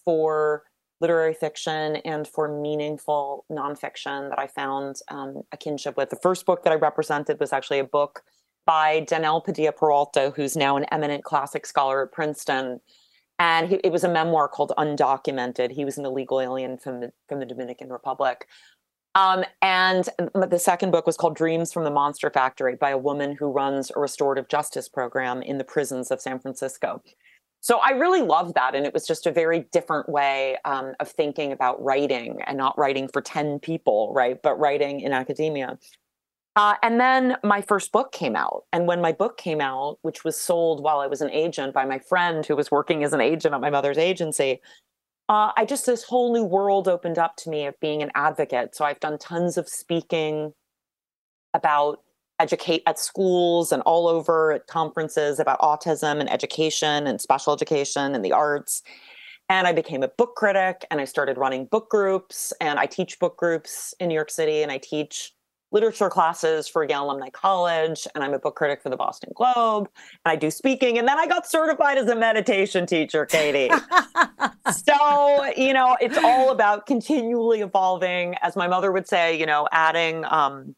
for 0.03 0.63
literary 0.99 1.33
fiction 1.33 1.97
and 1.97 2.27
for 2.27 2.61
meaningful 2.61 3.45
nonfiction 3.51 4.29
that 4.29 4.39
I 4.39 4.47
found 4.47 4.97
um, 5.09 5.43
a 5.51 5.57
kinship 5.57 5.97
with. 5.97 6.09
The 6.09 6.19
first 6.21 6.45
book 6.45 6.63
that 6.63 6.73
I 6.73 6.77
represented 6.77 7.39
was 7.39 7.53
actually 7.53 7.79
a 7.79 7.83
book 7.85 8.21
by 8.65 9.01
Dan-el 9.01 9.41
Padilla 9.41 9.73
Peralta, 9.73 10.31
who's 10.35 10.55
now 10.55 10.77
an 10.77 10.85
eminent 10.91 11.23
classic 11.23 11.65
scholar 11.65 12.03
at 12.03 12.13
Princeton. 12.13 12.79
And 13.39 13.67
he, 13.67 13.75
it 13.83 13.91
was 13.91 14.05
a 14.05 14.09
memoir 14.09 14.47
called 14.47 14.71
Undocumented. 14.77 15.71
He 15.71 15.83
was 15.83 15.97
an 15.97 16.05
illegal 16.05 16.39
alien 16.39 16.77
from 16.77 17.01
the, 17.01 17.11
from 17.27 17.39
the 17.39 17.45
Dominican 17.45 17.89
Republic 17.89 18.47
Um, 19.15 19.43
and 19.61 20.09
the 20.33 20.57
second 20.57 20.91
book 20.91 21.05
was 21.05 21.17
called 21.17 21.35
Dreams 21.35 21.71
from 21.71 21.83
the 21.83 21.91
Monster 21.91 22.31
Factory 22.31 22.75
by 22.75 22.89
a 22.89 22.97
woman 22.97 23.35
who 23.35 23.51
runs 23.51 23.91
a 23.95 23.99
restorative 23.99 24.47
justice 24.47 24.89
program 24.89 25.41
in 25.43 25.59
the 25.59 25.63
prisons 25.63 26.09
of 26.09 26.19
San 26.19 26.39
Francisco. 26.39 27.01
So 27.61 27.77
I 27.77 27.91
really 27.91 28.21
loved 28.21 28.55
that. 28.55 28.75
And 28.75 28.85
it 28.85 28.93
was 28.93 29.05
just 29.05 29.27
a 29.27 29.31
very 29.31 29.67
different 29.71 30.09
way 30.09 30.57
um, 30.65 30.93
of 30.99 31.07
thinking 31.09 31.51
about 31.51 31.81
writing 31.81 32.41
and 32.45 32.57
not 32.57 32.77
writing 32.77 33.07
for 33.07 33.21
10 33.21 33.59
people, 33.59 34.11
right? 34.13 34.41
But 34.41 34.59
writing 34.59 34.99
in 34.99 35.13
academia. 35.13 35.77
Uh, 36.55 36.75
and 36.83 36.99
then 36.99 37.37
my 37.43 37.61
first 37.61 37.91
book 37.91 38.11
came 38.11 38.35
out. 38.35 38.65
And 38.73 38.85
when 38.87 38.99
my 38.99 39.11
book 39.11 39.37
came 39.37 39.61
out, 39.61 39.97
which 40.01 40.23
was 40.23 40.39
sold 40.39 40.83
while 40.83 40.99
I 40.99 41.07
was 41.07 41.21
an 41.21 41.31
agent 41.31 41.73
by 41.73 41.85
my 41.85 41.99
friend 41.99 42.45
who 42.45 42.55
was 42.55 42.69
working 42.69 43.03
as 43.03 43.13
an 43.13 43.21
agent 43.21 43.53
at 43.53 43.61
my 43.61 43.69
mother's 43.69 43.97
agency, 43.97 44.59
uh, 45.33 45.51
I 45.57 45.65
just, 45.65 45.87
this 45.87 46.03
whole 46.03 46.31
new 46.31 46.43
world 46.43 46.87
opened 46.87 47.17
up 47.17 47.35
to 47.37 47.49
me 47.49 47.65
of 47.65 47.79
being 47.79 48.03
an 48.03 48.11
advocate. 48.13 48.75
So 48.75 48.85
I've 48.85 48.99
done 48.99 49.17
tons 49.17 49.57
of 49.57 49.67
speaking 49.67 50.53
about 51.55 52.01
educate 52.39 52.83
at 52.85 52.99
schools 52.99 53.71
and 53.71 53.81
all 53.81 54.07
over 54.07 54.51
at 54.51 54.67
conferences 54.67 55.39
about 55.39 55.59
autism 55.59 56.19
and 56.19 56.31
education 56.31 57.07
and 57.07 57.19
special 57.19 57.51
education 57.51 58.13
and 58.13 58.23
the 58.23 58.31
arts. 58.31 58.83
And 59.49 59.65
I 59.65 59.73
became 59.73 60.03
a 60.03 60.07
book 60.07 60.35
critic 60.35 60.85
and 60.91 61.01
I 61.01 61.05
started 61.05 61.37
running 61.39 61.65
book 61.65 61.89
groups 61.89 62.53
and 62.61 62.77
I 62.77 62.85
teach 62.85 63.19
book 63.19 63.35
groups 63.35 63.95
in 63.99 64.09
New 64.09 64.15
York 64.15 64.29
City 64.29 64.61
and 64.61 64.71
I 64.71 64.77
teach 64.77 65.33
literature 65.73 66.09
classes 66.09 66.67
for 66.67 66.83
Yale 66.83 67.05
Alumni 67.05 67.29
College, 67.29 68.07
and 68.13 68.23
I'm 68.23 68.33
a 68.33 68.39
book 68.39 68.55
critic 68.55 68.81
for 68.81 68.89
the 68.89 68.95
Boston 68.95 69.31
Globe, 69.35 69.89
and 70.23 70.31
I 70.31 70.35
do 70.35 70.51
speaking. 70.51 70.99
And 70.99 71.07
then 71.07 71.19
I 71.19 71.27
got 71.27 71.47
certified 71.47 71.97
as 71.97 72.07
a 72.07 72.15
meditation 72.15 72.85
teacher, 72.85 73.25
Katie. 73.25 73.73
so, 74.71 75.51
you 75.57 75.73
know, 75.73 75.97
it's 75.99 76.17
all 76.17 76.51
about 76.51 76.85
continually 76.85 77.61
evolving, 77.61 78.35
as 78.41 78.55
my 78.55 78.67
mother 78.67 78.91
would 78.91 79.07
say, 79.07 79.37
you 79.37 79.47
know, 79.47 79.67
adding, 79.71 80.23
um, 80.25 80.75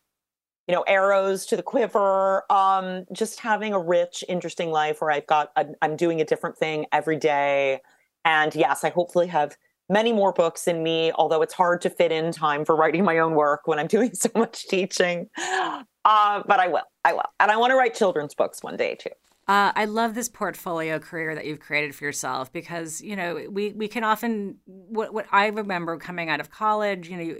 you 0.67 0.73
know, 0.73 0.83
arrows 0.87 1.45
to 1.47 1.57
the 1.57 1.63
quiver, 1.63 2.49
um, 2.51 3.05
just 3.11 3.41
having 3.41 3.73
a 3.73 3.79
rich, 3.79 4.23
interesting 4.29 4.71
life 4.71 5.01
where 5.01 5.11
I've 5.11 5.27
got, 5.27 5.51
i 5.55 5.65
I'm 5.81 5.95
doing 5.95 6.21
a 6.21 6.25
different 6.25 6.57
thing 6.57 6.85
every 6.91 7.17
day. 7.17 7.81
And 8.23 8.55
yes, 8.55 8.83
I 8.83 8.89
hopefully 8.89 9.27
have 9.27 9.55
many 9.89 10.13
more 10.13 10.33
books 10.33 10.67
in 10.67 10.83
me, 10.83 11.11
although 11.13 11.41
it's 11.41 11.53
hard 11.53 11.81
to 11.81 11.89
fit 11.89 12.11
in 12.11 12.31
time 12.31 12.65
for 12.65 12.75
writing 12.75 13.03
my 13.03 13.19
own 13.19 13.35
work 13.35 13.61
when 13.65 13.79
I'm 13.79 13.87
doing 13.95 14.13
so 14.13 14.29
much 14.35 14.67
teaching. 14.67 15.29
Uh, 15.37 16.43
but 16.47 16.59
I 16.59 16.67
will. 16.67 16.83
I 17.03 17.13
will. 17.13 17.23
And 17.39 17.51
I 17.51 17.57
want 17.57 17.71
to 17.71 17.75
write 17.75 17.93
children's 17.93 18.33
books 18.33 18.63
one 18.63 18.77
day 18.77 18.95
too. 18.95 19.09
Uh, 19.47 19.71
I 19.75 19.85
love 19.85 20.15
this 20.15 20.27
portfolio 20.27 20.97
career 20.97 21.35
that 21.35 21.45
you've 21.45 21.59
created 21.59 21.93
for 21.93 22.03
yourself 22.03 22.51
because 22.51 22.99
you 22.99 23.15
know 23.15 23.45
we 23.51 23.73
we 23.73 23.87
can 23.87 24.03
often 24.03 24.57
what 24.65 25.13
what 25.13 25.27
I 25.31 25.47
remember 25.47 25.97
coming 25.97 26.29
out 26.29 26.39
of 26.39 26.49
college, 26.49 27.09
you 27.09 27.17
know. 27.17 27.35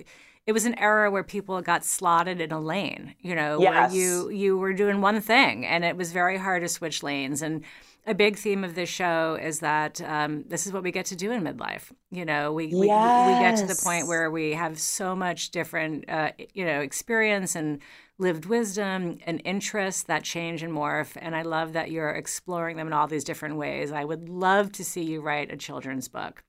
It 0.48 0.52
was 0.52 0.66
an 0.66 0.78
era 0.78 1.10
where 1.10 1.24
people 1.24 1.60
got 1.62 1.84
slotted 1.84 2.40
in 2.40 2.52
a 2.52 2.60
lane, 2.60 3.16
you 3.20 3.34
know, 3.36 3.60
yes. 3.60 3.92
where 3.92 4.00
you 4.00 4.30
you 4.30 4.58
were 4.58 4.74
doing 4.74 5.02
one 5.02 5.20
thing 5.20 5.66
and 5.66 5.84
it 5.84 5.98
was 5.98 6.12
very 6.12 6.38
hard 6.38 6.62
to 6.62 6.70
switch 6.70 7.02
lanes. 7.02 7.42
And 7.42 7.64
a 8.08 8.14
big 8.14 8.38
theme 8.38 8.64
of 8.64 8.76
this 8.76 8.88
show 8.88 9.40
is 9.42 9.60
that 9.62 10.00
um, 10.02 10.44
this 10.48 10.68
is 10.68 10.74
what 10.74 10.84
we 10.84 10.92
get 10.92 11.08
to 11.08 11.16
do 11.16 11.32
in 11.32 11.44
midlife. 11.44 11.92
You 12.12 12.26
know, 12.26 12.54
we 12.54 12.68
we, 12.68 12.88
yes. 12.88 13.28
we 13.28 13.44
get 13.44 13.68
to 13.68 13.74
the 13.74 13.82
point 13.84 14.08
where 14.08 14.30
we 14.30 14.52
have 14.52 14.80
so 14.80 15.16
much 15.16 15.50
different, 15.50 16.08
uh, 16.08 16.32
you 16.54 16.66
know, 16.66 16.82
experience 16.82 17.56
and 17.56 17.80
lived 18.20 18.46
wisdom 18.46 19.18
and 19.26 19.42
interests 19.44 20.04
that 20.04 20.24
change 20.24 20.62
and 20.62 20.72
morph. 20.72 21.18
And 21.20 21.36
I 21.36 21.42
love 21.42 21.74
that 21.74 21.90
you're 21.90 22.12
exploring 22.12 22.78
them 22.78 22.88
in 22.88 22.94
all 22.94 23.08
these 23.08 23.24
different 23.24 23.56
ways. 23.56 23.92
I 23.92 24.06
would 24.06 24.30
love 24.30 24.72
to 24.74 24.86
see 24.86 25.02
you 25.02 25.22
write 25.22 25.52
a 25.52 25.58
children's 25.58 26.08
book. 26.08 26.44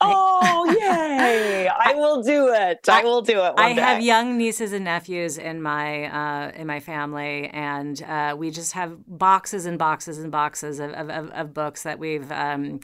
Oh, 0.00 0.76
yay! 0.78 1.68
I 1.84 1.94
will 1.94 2.22
do 2.22 2.48
it. 2.48 2.88
I 2.88 3.02
will 3.02 3.22
do 3.22 3.42
it. 3.44 3.54
I 3.56 3.74
day. 3.74 3.80
have 3.80 4.02
young 4.02 4.38
nieces 4.38 4.72
and 4.72 4.84
nephews 4.84 5.38
in 5.38 5.60
my 5.62 6.04
uh, 6.04 6.52
in 6.52 6.66
my 6.66 6.80
family, 6.80 7.48
and 7.48 8.02
uh, 8.02 8.34
we 8.38 8.50
just 8.50 8.72
have 8.72 8.96
boxes 9.06 9.66
and 9.66 9.78
boxes 9.78 10.18
and 10.18 10.32
boxes 10.32 10.80
of, 10.80 10.92
of, 10.92 11.30
of 11.30 11.54
books 11.54 11.82
that 11.82 11.98
we've. 11.98 12.30
Um, 12.32 12.80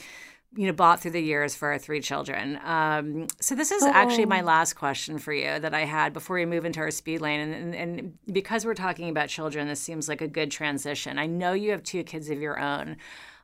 you 0.54 0.66
know, 0.66 0.72
bought 0.72 1.00
through 1.00 1.10
the 1.10 1.20
years 1.20 1.54
for 1.54 1.70
our 1.72 1.78
three 1.78 2.00
children. 2.00 2.58
Um, 2.64 3.26
so 3.42 3.54
this 3.54 3.70
is 3.70 3.82
oh. 3.82 3.90
actually 3.92 4.24
my 4.24 4.40
oh. 4.40 4.44
last 4.44 4.72
question 4.72 5.18
for 5.18 5.34
you 5.34 5.58
that 5.58 5.74
I 5.74 5.84
had 5.84 6.14
before 6.14 6.36
we 6.36 6.46
move 6.46 6.64
into 6.64 6.80
our 6.80 6.90
speed 6.90 7.20
lane. 7.20 7.40
And, 7.40 7.54
and, 7.54 7.74
and 7.74 8.18
because 8.32 8.64
we're 8.64 8.72
talking 8.72 9.10
about 9.10 9.28
children, 9.28 9.68
this 9.68 9.80
seems 9.80 10.08
like 10.08 10.22
a 10.22 10.28
good 10.28 10.50
transition. 10.50 11.18
I 11.18 11.26
know 11.26 11.52
you 11.52 11.72
have 11.72 11.82
two 11.82 12.02
kids 12.04 12.30
of 12.30 12.40
your 12.40 12.58
own 12.58 12.96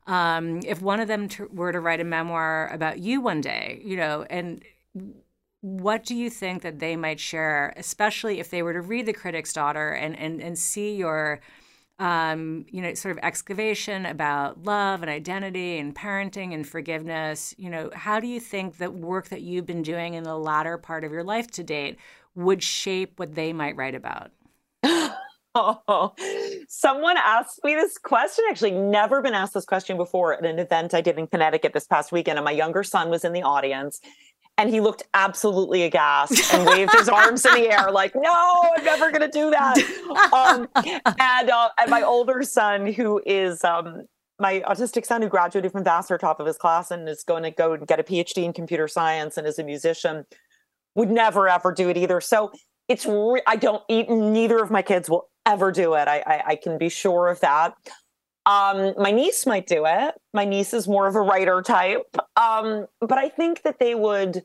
um, 0.07 0.61
if 0.67 0.83
one 0.83 1.01
of 1.01 1.09
them 1.09 1.29
t- 1.29 1.45
were 1.53 1.73
to 1.73 1.81
write 1.81 2.01
a 2.01 2.05
memoir 2.05 2.69
about 2.73 2.99
you 2.99 3.21
one 3.21 3.41
day, 3.41 3.81
you 3.85 3.97
know, 3.97 4.25
and 4.29 4.63
what 5.61 6.05
do 6.05 6.15
you 6.15 6.29
think 6.29 6.63
that 6.63 6.81
they 6.81 6.97
might 6.97 7.21
share, 7.21 7.73
especially 7.77 8.41
if 8.41 8.51
they 8.51 8.63
were 8.63 8.73
to 8.73 8.81
read 8.81 9.07
The 9.07 9.13
Critic's 9.13 9.53
Daughter 9.53 9.91
and 9.91 10.19
and 10.19 10.43
and 10.43 10.59
see 10.59 10.97
your 10.97 11.41
um, 11.99 12.67
you 12.69 12.83
know, 12.83 12.95
sort 12.95 13.17
of 13.17 13.23
excavation 13.23 14.07
about 14.07 14.65
love 14.65 15.03
and 15.03 15.11
identity 15.11 15.79
and 15.79 15.95
parenting 15.95 16.53
and 16.53 16.67
forgiveness. 16.67 17.55
You 17.59 17.71
know, 17.71 17.91
how 17.95 18.19
do 18.19 18.27
you 18.27 18.41
think 18.41 18.79
that 18.79 18.93
work 18.95 19.29
that 19.29 19.43
you've 19.43 19.67
been 19.67 19.83
doing 19.83 20.15
in 20.15 20.25
the 20.25 20.37
latter 20.37 20.79
part 20.79 21.05
of 21.05 21.13
your 21.13 21.23
life 21.23 21.49
to 21.53 21.63
date 21.63 21.99
would 22.35 22.63
shape 22.63 23.21
what 23.21 23.37
they 23.37 23.53
might 23.53 23.77
write 23.77 23.95
about? 23.95 24.33
Oh, 25.55 26.15
someone 26.69 27.17
asked 27.17 27.61
me 27.63 27.75
this 27.75 27.99
question. 27.99 28.45
Actually, 28.51 28.73
never 28.73 29.21
been 29.21 29.35
asked 29.35 29.55
this 29.55 29.65
question 29.65 29.97
before 29.97 30.35
at 30.35 30.45
an 30.45 30.59
event 30.59 30.95
I 30.95 31.01
did 31.01 31.19
in 31.19 31.27
Connecticut 31.27 31.73
this 31.73 31.87
past 31.87 32.13
weekend. 32.13 32.39
And 32.39 32.45
my 32.45 32.53
younger 32.53 32.83
son 32.83 33.11
was 33.11 33.25
in 33.25 33.33
the 33.33 33.43
audience 33.43 34.01
and 34.59 34.71
he 34.71 34.81
looked 34.81 35.03
absolutely 35.15 35.83
aghast 35.83 36.53
and 36.53 36.67
waved 36.67 36.93
his 36.93 37.09
arms 37.09 37.45
in 37.47 37.55
the 37.55 37.71
air 37.71 37.91
like 37.91 38.15
no 38.15 38.69
i'm 38.77 38.85
never 38.85 39.11
going 39.11 39.23
to 39.23 39.29
do 39.29 39.51
that 39.51 39.79
um, 40.33 40.69
and, 41.19 41.51
uh, 41.51 41.69
and 41.79 41.91
my 41.91 42.03
older 42.03 42.43
son 42.43 42.93
who 42.93 43.21
is 43.25 43.65
um, 43.65 44.03
my 44.39 44.61
autistic 44.61 45.07
son 45.07 45.23
who 45.23 45.29
graduated 45.29 45.73
from 45.73 45.85
vassar 45.85 46.19
top 46.19 46.41
of 46.41 46.47
his 46.47 46.57
class 46.57 46.91
and 46.91 47.09
is 47.09 47.23
going 47.23 47.43
to 47.43 47.51
go 47.51 47.73
and 47.73 47.87
get 47.87 47.99
a 47.99 48.03
phd 48.03 48.37
in 48.37 48.53
computer 48.53 48.87
science 48.87 49.37
and 49.37 49.47
is 49.47 49.59
a 49.59 49.65
musician 49.65 50.25
would 50.95 51.11
never 51.11 51.49
ever 51.49 51.73
do 51.73 51.89
it 51.89 51.97
either 51.97 52.21
so 52.21 52.53
it's 52.89 53.07
re- 53.07 53.43
i 53.47 53.57
don't 53.57 53.83
eat 53.89 54.11
neither 54.11 54.63
of 54.63 54.71
my 54.71 54.83
kids 54.83 55.09
will 55.09 55.29
ever 55.47 55.73
do 55.73 55.95
it. 55.95 56.09
I, 56.09 56.23
I, 56.27 56.43
I 56.49 56.57
can 56.57 56.79
be 56.79 56.89
sure 56.89 57.29
of 57.29 57.41
that. 57.41 57.75
Um, 58.45 58.95
my 58.99 59.13
niece 59.13 59.47
might 59.47 59.67
do 59.67 59.85
it. 59.87 60.15
My 60.35 60.45
niece 60.45 60.75
is 60.75 60.89
more 60.89 61.07
of 61.07 61.15
a 61.15 61.21
writer 61.21 61.63
type. 61.63 62.17
Um, 62.37 62.87
but 63.01 63.19
I 63.19 63.29
think 63.29 63.63
that 63.63 63.79
they 63.79 63.95
would, 63.95 64.45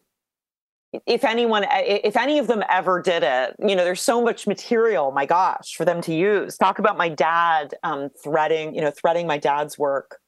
if 1.07 1.23
anyone, 1.23 1.65
if 1.69 2.15
any 2.15 2.37
of 2.37 2.47
them 2.47 2.63
ever 2.69 3.01
did 3.01 3.23
it, 3.23 3.55
you 3.59 3.75
know, 3.75 3.83
there's 3.83 4.01
so 4.01 4.23
much 4.23 4.45
material, 4.45 5.11
my 5.11 5.25
gosh, 5.25 5.73
for 5.75 5.83
them 5.83 6.01
to 6.01 6.13
use. 6.13 6.57
Talk 6.57 6.77
about 6.77 6.97
my 6.97 7.09
dad 7.09 7.73
um, 7.83 8.09
threading, 8.23 8.75
you 8.75 8.81
know, 8.81 8.91
threading 8.91 9.25
my 9.25 9.37
dad's 9.37 9.79
work 9.79 10.19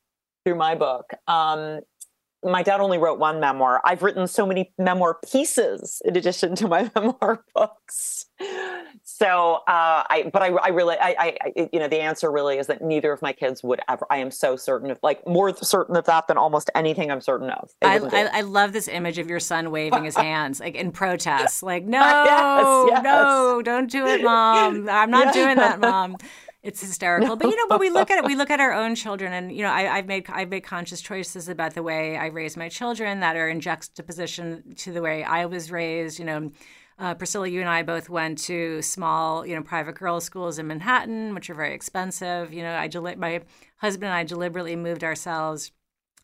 through 0.45 0.55
my 0.55 0.73
book. 0.73 1.11
Um, 1.27 1.81
my 2.43 2.63
dad 2.63 2.79
only 2.79 2.97
wrote 2.97 3.19
one 3.19 3.39
memoir. 3.39 3.81
I've 3.83 4.01
written 4.01 4.25
so 4.27 4.45
many 4.45 4.71
memoir 4.77 5.17
pieces 5.29 6.01
in 6.05 6.15
addition 6.15 6.55
to 6.55 6.67
my 6.67 6.89
memoir 6.95 7.43
books. 7.53 8.25
So, 9.19 9.55
uh, 9.67 10.03
I, 10.09 10.29
but 10.31 10.41
I, 10.41 10.47
I 10.47 10.69
really, 10.69 10.95
I, 10.97 11.37
I, 11.43 11.67
you 11.73 11.79
know, 11.79 11.89
the 11.89 11.99
answer 11.99 12.31
really 12.31 12.57
is 12.57 12.67
that 12.67 12.81
neither 12.81 13.11
of 13.11 13.21
my 13.21 13.33
kids 13.33 13.61
would 13.63 13.81
ever. 13.89 14.07
I 14.09 14.17
am 14.17 14.31
so 14.31 14.55
certain 14.55 14.89
of, 14.91 14.99
like, 15.03 15.27
more 15.27 15.53
certain 15.57 15.97
of 15.97 16.05
that 16.05 16.27
than 16.27 16.37
almost 16.37 16.69
anything 16.73 17.11
I'm 17.11 17.19
certain 17.19 17.49
of. 17.49 17.69
I, 17.81 17.99
I, 17.99 18.29
I, 18.31 18.41
love 18.41 18.71
this 18.71 18.87
image 18.87 19.17
of 19.17 19.29
your 19.29 19.41
son 19.41 19.71
waving 19.71 20.05
his 20.05 20.15
hands, 20.29 20.61
like 20.61 20.75
in 20.75 20.93
protest, 20.93 21.63
like, 21.63 21.83
no, 21.85 21.99
yes, 21.99 22.91
yes. 22.93 23.03
no, 23.03 23.61
don't 23.61 23.91
do 23.91 24.05
it, 24.07 24.23
mom. 24.23 24.87
I'm 24.87 25.11
not 25.11 25.33
doing 25.33 25.57
that, 25.57 25.79
mom 25.81 26.15
it's 26.61 26.81
hysterical. 26.81 27.37
But 27.37 27.47
you 27.47 27.55
know, 27.55 27.67
but 27.69 27.79
we 27.79 27.89
look 27.89 28.11
at 28.11 28.17
it, 28.17 28.25
we 28.25 28.35
look 28.35 28.49
at 28.49 28.59
our 28.59 28.73
own 28.73 28.93
children, 28.93 29.31
and 29.31 29.55
you 29.55 29.63
know, 29.63 29.71
I, 29.71 29.83
have 29.83 30.07
made 30.07 30.29
I've 30.29 30.49
made 30.49 30.65
conscious 30.65 30.99
choices 30.99 31.47
about 31.47 31.73
the 31.73 31.81
way 31.83 32.17
I 32.17 32.25
raise 32.27 32.57
my 32.57 32.67
children 32.67 33.21
that 33.21 33.37
are 33.37 33.47
in 33.47 33.61
juxtaposition 33.61 34.75
to 34.75 34.91
the 34.91 35.01
way 35.01 35.23
I 35.23 35.45
was 35.45 35.71
raised. 35.71 36.19
You 36.19 36.25
know. 36.25 36.51
Uh, 36.99 37.13
Priscilla, 37.13 37.47
you 37.47 37.61
and 37.61 37.69
I 37.69 37.81
both 37.81 38.09
went 38.09 38.39
to 38.39 38.81
small, 38.81 39.45
you 39.45 39.55
know, 39.55 39.63
private 39.63 39.95
girls' 39.95 40.25
schools 40.25 40.59
in 40.59 40.67
Manhattan, 40.67 41.33
which 41.33 41.49
are 41.49 41.53
very 41.53 41.73
expensive. 41.73 42.53
You 42.53 42.61
know, 42.61 42.75
I 42.75 42.89
my 43.15 43.41
husband 43.77 44.05
and 44.05 44.13
I 44.13 44.25
deliberately 44.25 44.75
moved 44.75 45.03
ourselves 45.03 45.71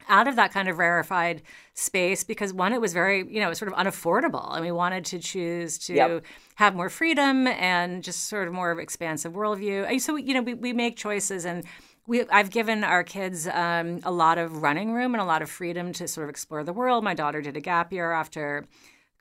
out 0.09 0.27
of 0.27 0.35
that 0.35 0.51
kind 0.51 0.67
of 0.67 0.77
rarefied 0.77 1.41
space 1.73 2.23
because 2.23 2.53
one 2.53 2.73
it 2.73 2.81
was 2.81 2.93
very 2.93 3.25
you 3.27 3.39
know 3.39 3.53
sort 3.53 3.71
of 3.71 3.77
unaffordable 3.77 4.53
and 4.53 4.63
we 4.63 4.71
wanted 4.71 5.03
to 5.03 5.17
choose 5.17 5.79
to 5.79 5.95
yep. 5.95 6.25
have 6.55 6.75
more 6.75 6.89
freedom 6.89 7.47
and 7.47 8.03
just 8.03 8.27
sort 8.27 8.47
of 8.47 8.53
more 8.53 8.69
of 8.69 8.77
expansive 8.77 9.33
worldview 9.33 9.99
so 9.99 10.15
you 10.15 10.33
know 10.33 10.41
we, 10.41 10.53
we 10.53 10.73
make 10.73 10.95
choices 10.95 11.43
and 11.43 11.63
we, 12.07 12.23
I've 12.29 12.51
given 12.51 12.83
our 12.83 13.03
kids 13.03 13.47
um, 13.47 13.99
a 14.03 14.11
lot 14.11 14.37
of 14.37 14.61
running 14.61 14.93
room 14.93 15.15
and 15.15 15.21
a 15.21 15.25
lot 15.25 15.41
of 15.41 15.49
freedom 15.49 15.91
to 15.93 16.07
sort 16.07 16.25
of 16.25 16.29
explore 16.29 16.63
the 16.63 16.71
world. 16.71 17.03
My 17.03 17.15
daughter 17.15 17.41
did 17.41 17.57
a 17.57 17.61
gap 17.61 17.91
year 17.91 18.11
after 18.11 18.65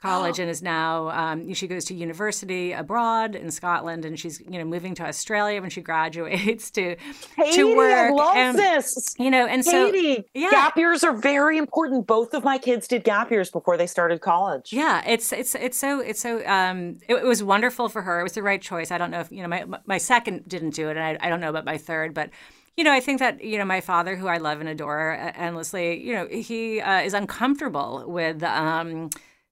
college 0.01 0.39
and 0.39 0.49
is 0.49 0.61
now 0.61 1.09
um, 1.09 1.53
she 1.53 1.67
goes 1.67 1.85
to 1.85 1.95
university 1.95 2.73
abroad 2.73 3.35
in 3.35 3.49
Scotland 3.49 4.05
and 4.05 4.19
she's 4.19 4.39
you 4.41 4.59
know 4.59 4.65
moving 4.65 4.93
to 4.95 5.03
Australia 5.03 5.61
when 5.61 5.69
she 5.69 5.81
graduates 5.91 6.69
to 6.71 6.95
Katie, 7.35 7.55
to 7.55 7.75
work. 7.75 7.93
I 7.93 8.09
love 8.11 8.35
and, 8.35 8.57
this. 8.57 9.15
You 9.17 9.31
know, 9.31 9.45
and 9.45 9.63
Katie, 9.63 10.15
so 10.15 10.23
yeah. 10.33 10.49
gap 10.51 10.77
years 10.77 11.03
are 11.03 11.13
very 11.13 11.57
important. 11.57 12.07
Both 12.07 12.33
of 12.33 12.43
my 12.43 12.57
kids 12.57 12.87
did 12.87 13.03
gap 13.03 13.31
years 13.31 13.49
before 13.49 13.77
they 13.77 13.87
started 13.87 14.21
college. 14.21 14.71
Yeah, 14.73 15.03
it's 15.05 15.31
it's 15.31 15.55
it's 15.55 15.77
so 15.77 15.99
it's 15.99 16.19
so 16.19 16.45
um, 16.45 16.97
it, 17.07 17.15
it, 17.15 17.25
was 17.25 17.41
wonderful 17.43 17.89
for 17.89 18.01
her. 18.01 18.19
It 18.19 18.23
was 18.23 18.33
the 18.33 18.43
right 18.43 18.61
choice. 18.61 18.91
I 18.91 18.97
don't 18.97 19.11
know 19.11 19.21
if 19.21 19.31
you 19.31 19.41
know 19.41 19.47
my 19.47 19.65
my 19.85 19.97
second 19.97 20.47
didn't 20.47 20.71
do 20.71 20.89
it, 20.89 20.97
and 20.97 21.19
I, 21.21 21.25
I 21.25 21.29
don't 21.29 21.39
know 21.39 21.49
about 21.49 21.65
my 21.65 21.77
third, 21.77 22.13
but 22.13 22.29
you 22.77 22.83
know, 22.83 22.91
I 22.91 22.99
think 22.99 23.19
that 23.19 23.43
you 23.43 23.57
know 23.57 23.65
my 23.65 23.81
father, 23.81 24.15
who 24.15 24.27
I 24.27 24.37
love 24.37 24.59
and 24.59 24.67
adore 24.67 25.13
endlessly, 25.35 26.03
you 26.05 26.13
know, 26.13 26.27
he 26.27 26.81
uh, 26.81 27.01
is 27.01 27.13
uncomfortable 27.13 28.03
with. 28.07 28.43
Um, 28.43 29.09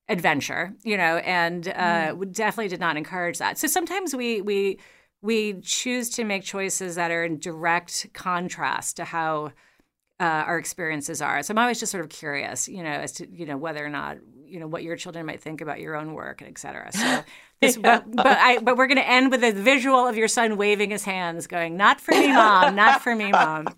adventure, 0.09 0.73
you 0.83 0.97
know, 0.97 1.17
and 1.17 1.67
uh, 1.67 2.13
mm. 2.13 2.31
definitely 2.33 2.67
did 2.67 2.79
not 2.79 2.97
encourage 2.97 3.37
that. 3.39 3.57
So 3.57 3.67
sometimes 3.67 4.15
we 4.15 4.41
we 4.41 4.79
we 5.21 5.61
choose 5.61 6.09
to 6.11 6.23
make 6.23 6.43
choices 6.43 6.95
that 6.95 7.09
are 7.11 7.23
in 7.23 7.39
direct 7.39 8.07
contrast 8.13 8.97
to 8.97 9.05
how 9.05 9.51
uh, 10.19 10.43
our 10.47 10.57
experiences 10.57 11.21
are. 11.21 11.41
So 11.43 11.53
I'm 11.53 11.57
always 11.57 11.79
just 11.79 11.91
sort 11.91 12.03
of 12.03 12.09
curious, 12.09 12.67
you 12.67 12.83
know, 12.83 12.91
as 12.91 13.13
to 13.13 13.27
you 13.31 13.45
know 13.45 13.57
whether 13.57 13.83
or 13.85 13.89
not 13.89 14.17
you 14.45 14.59
know 14.59 14.67
what 14.67 14.83
your 14.83 14.95
children 14.95 15.25
might 15.25 15.41
think 15.41 15.61
about 15.61 15.79
your 15.79 15.95
own 15.95 16.13
work 16.13 16.41
and 16.41 16.49
et 16.49 16.57
cetera. 16.57 16.91
So 16.91 17.23
this, 17.61 17.77
yeah. 17.77 18.01
but, 18.01 18.15
but 18.15 18.37
I 18.37 18.59
but 18.59 18.77
we're 18.77 18.87
going 18.87 18.97
to 18.97 19.07
end 19.07 19.31
with 19.31 19.43
a 19.43 19.51
visual 19.53 20.05
of 20.05 20.17
your 20.17 20.27
son 20.27 20.57
waving 20.57 20.91
his 20.91 21.05
hands, 21.05 21.47
going, 21.47 21.77
"Not 21.77 22.01
for 22.01 22.11
me, 22.11 22.27
mom. 22.27 22.75
Not 22.75 23.01
for 23.01 23.15
me, 23.15 23.31
mom." 23.31 23.67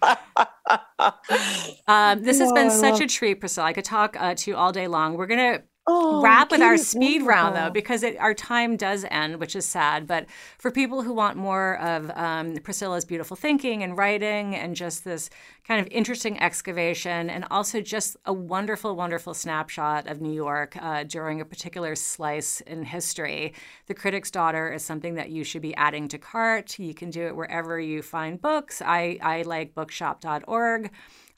Um, 1.87 2.23
this 2.23 2.39
has 2.39 2.51
been 2.51 2.71
such 2.71 2.99
a 2.99 3.05
treat, 3.05 3.35
Priscilla. 3.35 3.67
I 3.67 3.73
could 3.73 3.85
talk 3.85 4.17
uh, 4.19 4.33
to 4.33 4.49
you 4.49 4.57
all 4.57 4.71
day 4.71 4.87
long. 4.87 5.13
We're 5.13 5.27
gonna 5.27 5.61
Oh, 5.87 6.19
wrap 6.19 6.49
with 6.49 6.63
our 6.63 6.77
speed 6.77 7.21
wonderful. 7.21 7.27
round 7.27 7.55
though, 7.55 7.69
because 7.69 8.01
it, 8.01 8.17
our 8.17 8.33
time 8.33 8.75
does 8.75 9.05
end, 9.11 9.39
which 9.39 9.55
is 9.55 9.65
sad. 9.67 10.07
But 10.07 10.25
for 10.57 10.71
people 10.71 11.03
who 11.03 11.13
want 11.13 11.37
more 11.37 11.77
of 11.79 12.09
um, 12.15 12.55
Priscilla's 12.63 13.05
beautiful 13.05 13.37
thinking 13.37 13.83
and 13.83 13.95
writing 13.95 14.55
and 14.55 14.75
just 14.75 15.03
this 15.03 15.29
kind 15.67 15.79
of 15.79 15.87
interesting 15.91 16.41
excavation, 16.41 17.29
and 17.29 17.45
also 17.51 17.81
just 17.81 18.17
a 18.25 18.33
wonderful, 18.33 18.95
wonderful 18.95 19.35
snapshot 19.35 20.07
of 20.07 20.21
New 20.21 20.33
York 20.33 20.75
uh, 20.81 21.03
during 21.03 21.39
a 21.39 21.45
particular 21.45 21.95
slice 21.95 22.61
in 22.61 22.83
history, 22.83 23.53
The 23.85 23.93
Critic's 23.93 24.31
Daughter 24.31 24.73
is 24.73 24.83
something 24.83 25.13
that 25.15 25.29
you 25.29 25.43
should 25.43 25.61
be 25.61 25.75
adding 25.75 26.07
to 26.07 26.17
cart. 26.17 26.79
You 26.79 26.95
can 26.95 27.11
do 27.11 27.27
it 27.27 27.35
wherever 27.35 27.79
you 27.79 28.01
find 28.01 28.41
books. 28.41 28.81
I, 28.81 29.19
I 29.21 29.43
like 29.43 29.75
bookshop.org 29.75 30.89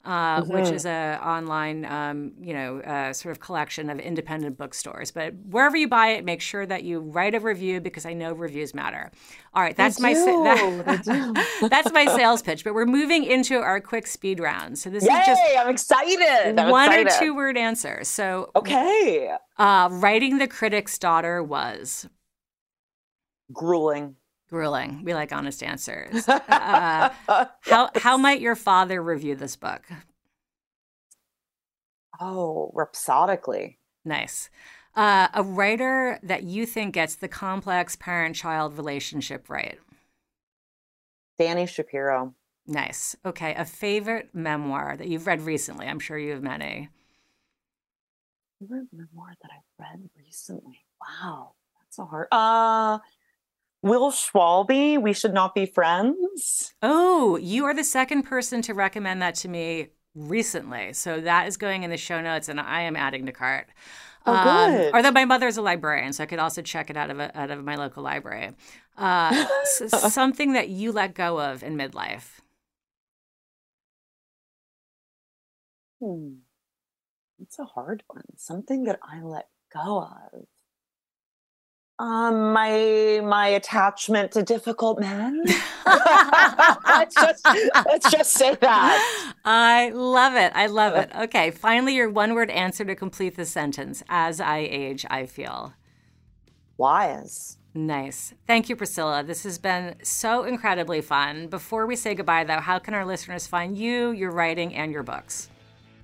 uh, 0.04 0.40
mm-hmm. 0.40 0.52
which 0.52 0.70
is 0.70 0.86
a 0.86 1.18
online, 1.22 1.84
um, 1.84 2.32
you 2.40 2.54
know, 2.54 2.80
uh, 2.80 3.12
sort 3.12 3.32
of 3.32 3.40
collection 3.40 3.90
of 3.90 3.98
independent 3.98 4.56
bookstores. 4.56 5.10
But 5.10 5.34
wherever 5.50 5.76
you 5.76 5.88
buy 5.88 6.08
it, 6.08 6.24
make 6.24 6.40
sure 6.40 6.64
that 6.66 6.84
you 6.84 7.00
write 7.00 7.34
a 7.34 7.40
review 7.40 7.80
because 7.80 8.06
I 8.06 8.14
know 8.14 8.32
reviews 8.32 8.74
matter. 8.74 9.10
All 9.54 9.62
right, 9.62 9.76
that's 9.76 10.00
my 10.00 10.14
sa- 10.14 10.42
that, 10.44 11.46
that's 11.70 11.92
my 11.92 12.06
sales 12.06 12.42
pitch. 12.42 12.64
But 12.64 12.74
we're 12.74 12.86
moving 12.86 13.24
into 13.24 13.58
our 13.58 13.80
quick 13.80 14.06
speed 14.06 14.40
round. 14.40 14.78
So 14.78 14.88
this 14.88 15.04
Yay, 15.04 15.12
is 15.12 15.26
just 15.26 15.42
I'm 15.58 15.68
excited. 15.68 16.58
I'm 16.58 16.70
one 16.70 16.92
excited. 16.92 17.06
or 17.08 17.18
two 17.18 17.34
word 17.34 17.56
answers. 17.56 18.08
So 18.08 18.50
okay, 18.54 19.34
uh, 19.58 19.88
writing 19.92 20.38
the 20.38 20.48
critic's 20.48 20.98
daughter 20.98 21.42
was 21.42 22.08
grueling. 23.52 24.16
Grueling. 24.48 25.04
We 25.04 25.14
like 25.14 25.32
honest 25.32 25.62
answers. 25.62 26.26
Uh, 26.28 27.10
how 27.60 27.90
how 27.94 28.16
might 28.18 28.40
your 28.40 28.56
father 28.56 29.02
review 29.02 29.36
this 29.36 29.56
book? 29.56 29.82
Oh, 32.20 32.70
rhapsodically. 32.74 33.78
Nice. 34.04 34.50
Uh, 34.94 35.28
a 35.34 35.42
writer 35.42 36.18
that 36.22 36.42
you 36.42 36.66
think 36.66 36.94
gets 36.94 37.14
the 37.14 37.28
complex 37.28 37.94
parent-child 37.96 38.76
relationship 38.76 39.48
right. 39.48 39.78
Dani 41.38 41.66
Shapiro. 41.66 42.34
Nice. 42.68 43.16
Okay. 43.24 43.54
A 43.54 43.64
favorite 43.64 44.32
memoir 44.34 44.96
that 44.96 45.08
you've 45.08 45.26
read 45.26 45.40
recently. 45.40 45.86
I'm 45.86 45.98
sure 45.98 46.18
you 46.18 46.32
have 46.32 46.42
many. 46.42 46.88
Favorite 48.60 48.88
memoir 48.92 49.34
that 49.42 49.50
I've 49.52 49.62
read 49.78 50.10
recently. 50.16 50.84
Wow, 51.00 51.54
that's 51.78 51.96
so 51.96 52.04
hard. 52.04 52.28
Uh 52.32 52.98
Will 53.82 54.10
Schwalbe, 54.10 55.00
We 55.00 55.12
Should 55.12 55.34
Not 55.34 55.54
Be 55.54 55.66
Friends. 55.66 56.74
Oh, 56.82 57.36
you 57.36 57.64
are 57.64 57.74
the 57.74 57.84
second 57.84 58.24
person 58.24 58.60
to 58.62 58.74
recommend 58.74 59.22
that 59.22 59.36
to 59.36 59.48
me 59.48 59.88
recently. 60.14 60.92
So 60.92 61.20
that 61.20 61.46
is 61.46 61.56
going 61.56 61.84
in 61.84 61.90
the 61.90 61.96
show 61.96 62.20
notes 62.20 62.48
and 62.48 62.60
I 62.60 62.82
am 62.82 62.96
adding 62.96 63.26
to 63.26 63.32
cart. 63.32 63.68
Oh, 64.26 64.34
um, 64.34 64.72
good. 64.72 64.94
although 64.94 65.12
my 65.12 65.24
mother's 65.24 65.56
a 65.56 65.62
librarian, 65.62 66.12
so 66.12 66.24
I 66.24 66.26
could 66.26 66.40
also 66.40 66.60
check 66.60 66.90
it 66.90 66.96
out 66.96 67.10
of 67.10 67.20
a, 67.20 67.38
out 67.38 67.50
of 67.50 67.64
my 67.64 67.76
local 67.76 68.02
library. 68.02 68.50
Uh, 68.96 69.46
something 69.88 70.54
that 70.54 70.68
you 70.68 70.90
let 70.90 71.14
go 71.14 71.40
of 71.40 71.62
in 71.62 71.76
midlife. 71.76 72.40
Hmm. 76.00 76.38
It's 77.40 77.58
a 77.58 77.64
hard 77.64 78.02
one. 78.08 78.24
Something 78.36 78.84
that 78.84 78.98
I 79.02 79.22
let 79.22 79.48
go 79.72 80.00
of. 80.02 80.46
Um, 82.00 82.52
my 82.52 83.20
my 83.24 83.48
attachment 83.48 84.30
to 84.32 84.42
difficult 84.44 85.00
men. 85.00 85.42
let's 85.86 87.14
just 87.14 87.44
let's 87.44 88.10
just 88.10 88.32
say 88.34 88.54
that. 88.54 89.34
I 89.44 89.90
love 89.90 90.34
it. 90.36 90.52
I 90.54 90.66
love 90.66 90.94
it. 90.94 91.10
Okay, 91.22 91.50
finally, 91.50 91.96
your 91.96 92.08
one 92.08 92.34
word 92.34 92.50
answer 92.50 92.84
to 92.84 92.94
complete 92.94 93.36
the 93.36 93.44
sentence. 93.44 94.04
As 94.08 94.40
I 94.40 94.58
age, 94.58 95.06
I 95.10 95.26
feel 95.26 95.74
wise. 96.76 97.58
Nice. 97.74 98.32
Thank 98.46 98.68
you, 98.68 98.76
Priscilla. 98.76 99.22
This 99.22 99.42
has 99.42 99.58
been 99.58 99.96
so 100.02 100.44
incredibly 100.44 101.00
fun. 101.00 101.48
Before 101.48 101.86
we 101.86 101.96
say 101.96 102.14
goodbye, 102.14 102.44
though, 102.44 102.60
how 102.60 102.78
can 102.78 102.94
our 102.94 103.04
listeners 103.04 103.46
find 103.46 103.76
you, 103.76 104.10
your 104.10 104.30
writing, 104.30 104.74
and 104.74 104.92
your 104.92 105.02
books? 105.02 105.48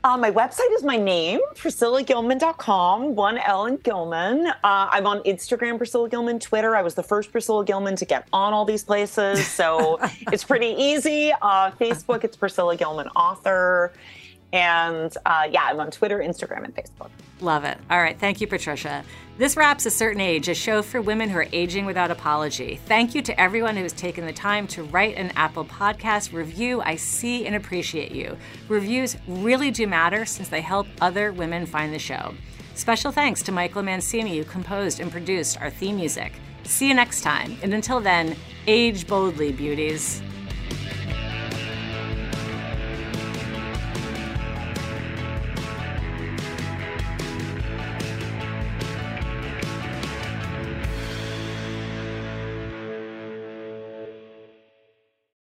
Uh, 0.04 0.18
my 0.18 0.30
website 0.30 0.70
is 0.72 0.82
my 0.82 0.98
name, 0.98 1.40
PriscillaGilman.com, 1.54 3.14
one 3.14 3.38
L 3.38 3.64
in 3.64 3.78
Gilman. 3.78 4.48
Uh, 4.48 4.52
I'm 4.62 5.06
on 5.06 5.22
Instagram, 5.22 5.78
Priscilla 5.78 6.10
Gilman, 6.10 6.38
Twitter. 6.38 6.76
I 6.76 6.82
was 6.82 6.94
the 6.94 7.02
first 7.02 7.32
Priscilla 7.32 7.64
Gilman 7.64 7.96
to 7.96 8.04
get 8.04 8.28
on 8.30 8.52
all 8.52 8.66
these 8.66 8.84
places. 8.84 9.46
So 9.46 9.98
it's 10.30 10.44
pretty 10.44 10.74
easy. 10.76 11.32
Uh, 11.32 11.70
Facebook, 11.70 12.22
it's 12.22 12.36
Priscilla 12.36 12.76
Gilman 12.76 13.08
Author. 13.16 13.94
And 14.54 15.14
uh, 15.26 15.48
yeah, 15.50 15.64
I'm 15.64 15.80
on 15.80 15.90
Twitter, 15.90 16.20
Instagram, 16.20 16.64
and 16.64 16.74
Facebook. 16.74 17.10
Love 17.40 17.64
it. 17.64 17.76
All 17.90 18.00
right. 18.00 18.16
Thank 18.16 18.40
you, 18.40 18.46
Patricia. 18.46 19.04
This 19.36 19.56
wraps 19.56 19.84
A 19.84 19.90
Certain 19.90 20.20
Age, 20.20 20.48
a 20.48 20.54
show 20.54 20.80
for 20.80 21.02
women 21.02 21.28
who 21.28 21.38
are 21.38 21.48
aging 21.52 21.86
without 21.86 22.12
apology. 22.12 22.78
Thank 22.86 23.16
you 23.16 23.22
to 23.22 23.38
everyone 23.38 23.76
who 23.76 23.82
has 23.82 23.92
taken 23.92 24.24
the 24.24 24.32
time 24.32 24.68
to 24.68 24.84
write 24.84 25.16
an 25.16 25.32
Apple 25.34 25.64
Podcast 25.64 26.32
review. 26.32 26.80
I 26.82 26.94
see 26.94 27.44
and 27.46 27.56
appreciate 27.56 28.12
you. 28.12 28.36
Reviews 28.68 29.16
really 29.26 29.72
do 29.72 29.88
matter 29.88 30.24
since 30.24 30.48
they 30.48 30.60
help 30.60 30.86
other 31.00 31.32
women 31.32 31.66
find 31.66 31.92
the 31.92 31.98
show. 31.98 32.32
Special 32.76 33.10
thanks 33.10 33.42
to 33.42 33.50
Michael 33.50 33.82
Mancini, 33.82 34.38
who 34.38 34.44
composed 34.44 35.00
and 35.00 35.10
produced 35.10 35.60
our 35.60 35.70
theme 35.70 35.96
music. 35.96 36.32
See 36.62 36.86
you 36.86 36.94
next 36.94 37.22
time. 37.22 37.58
And 37.60 37.74
until 37.74 37.98
then, 37.98 38.36
age 38.68 39.08
boldly, 39.08 39.50
beauties. 39.50 40.22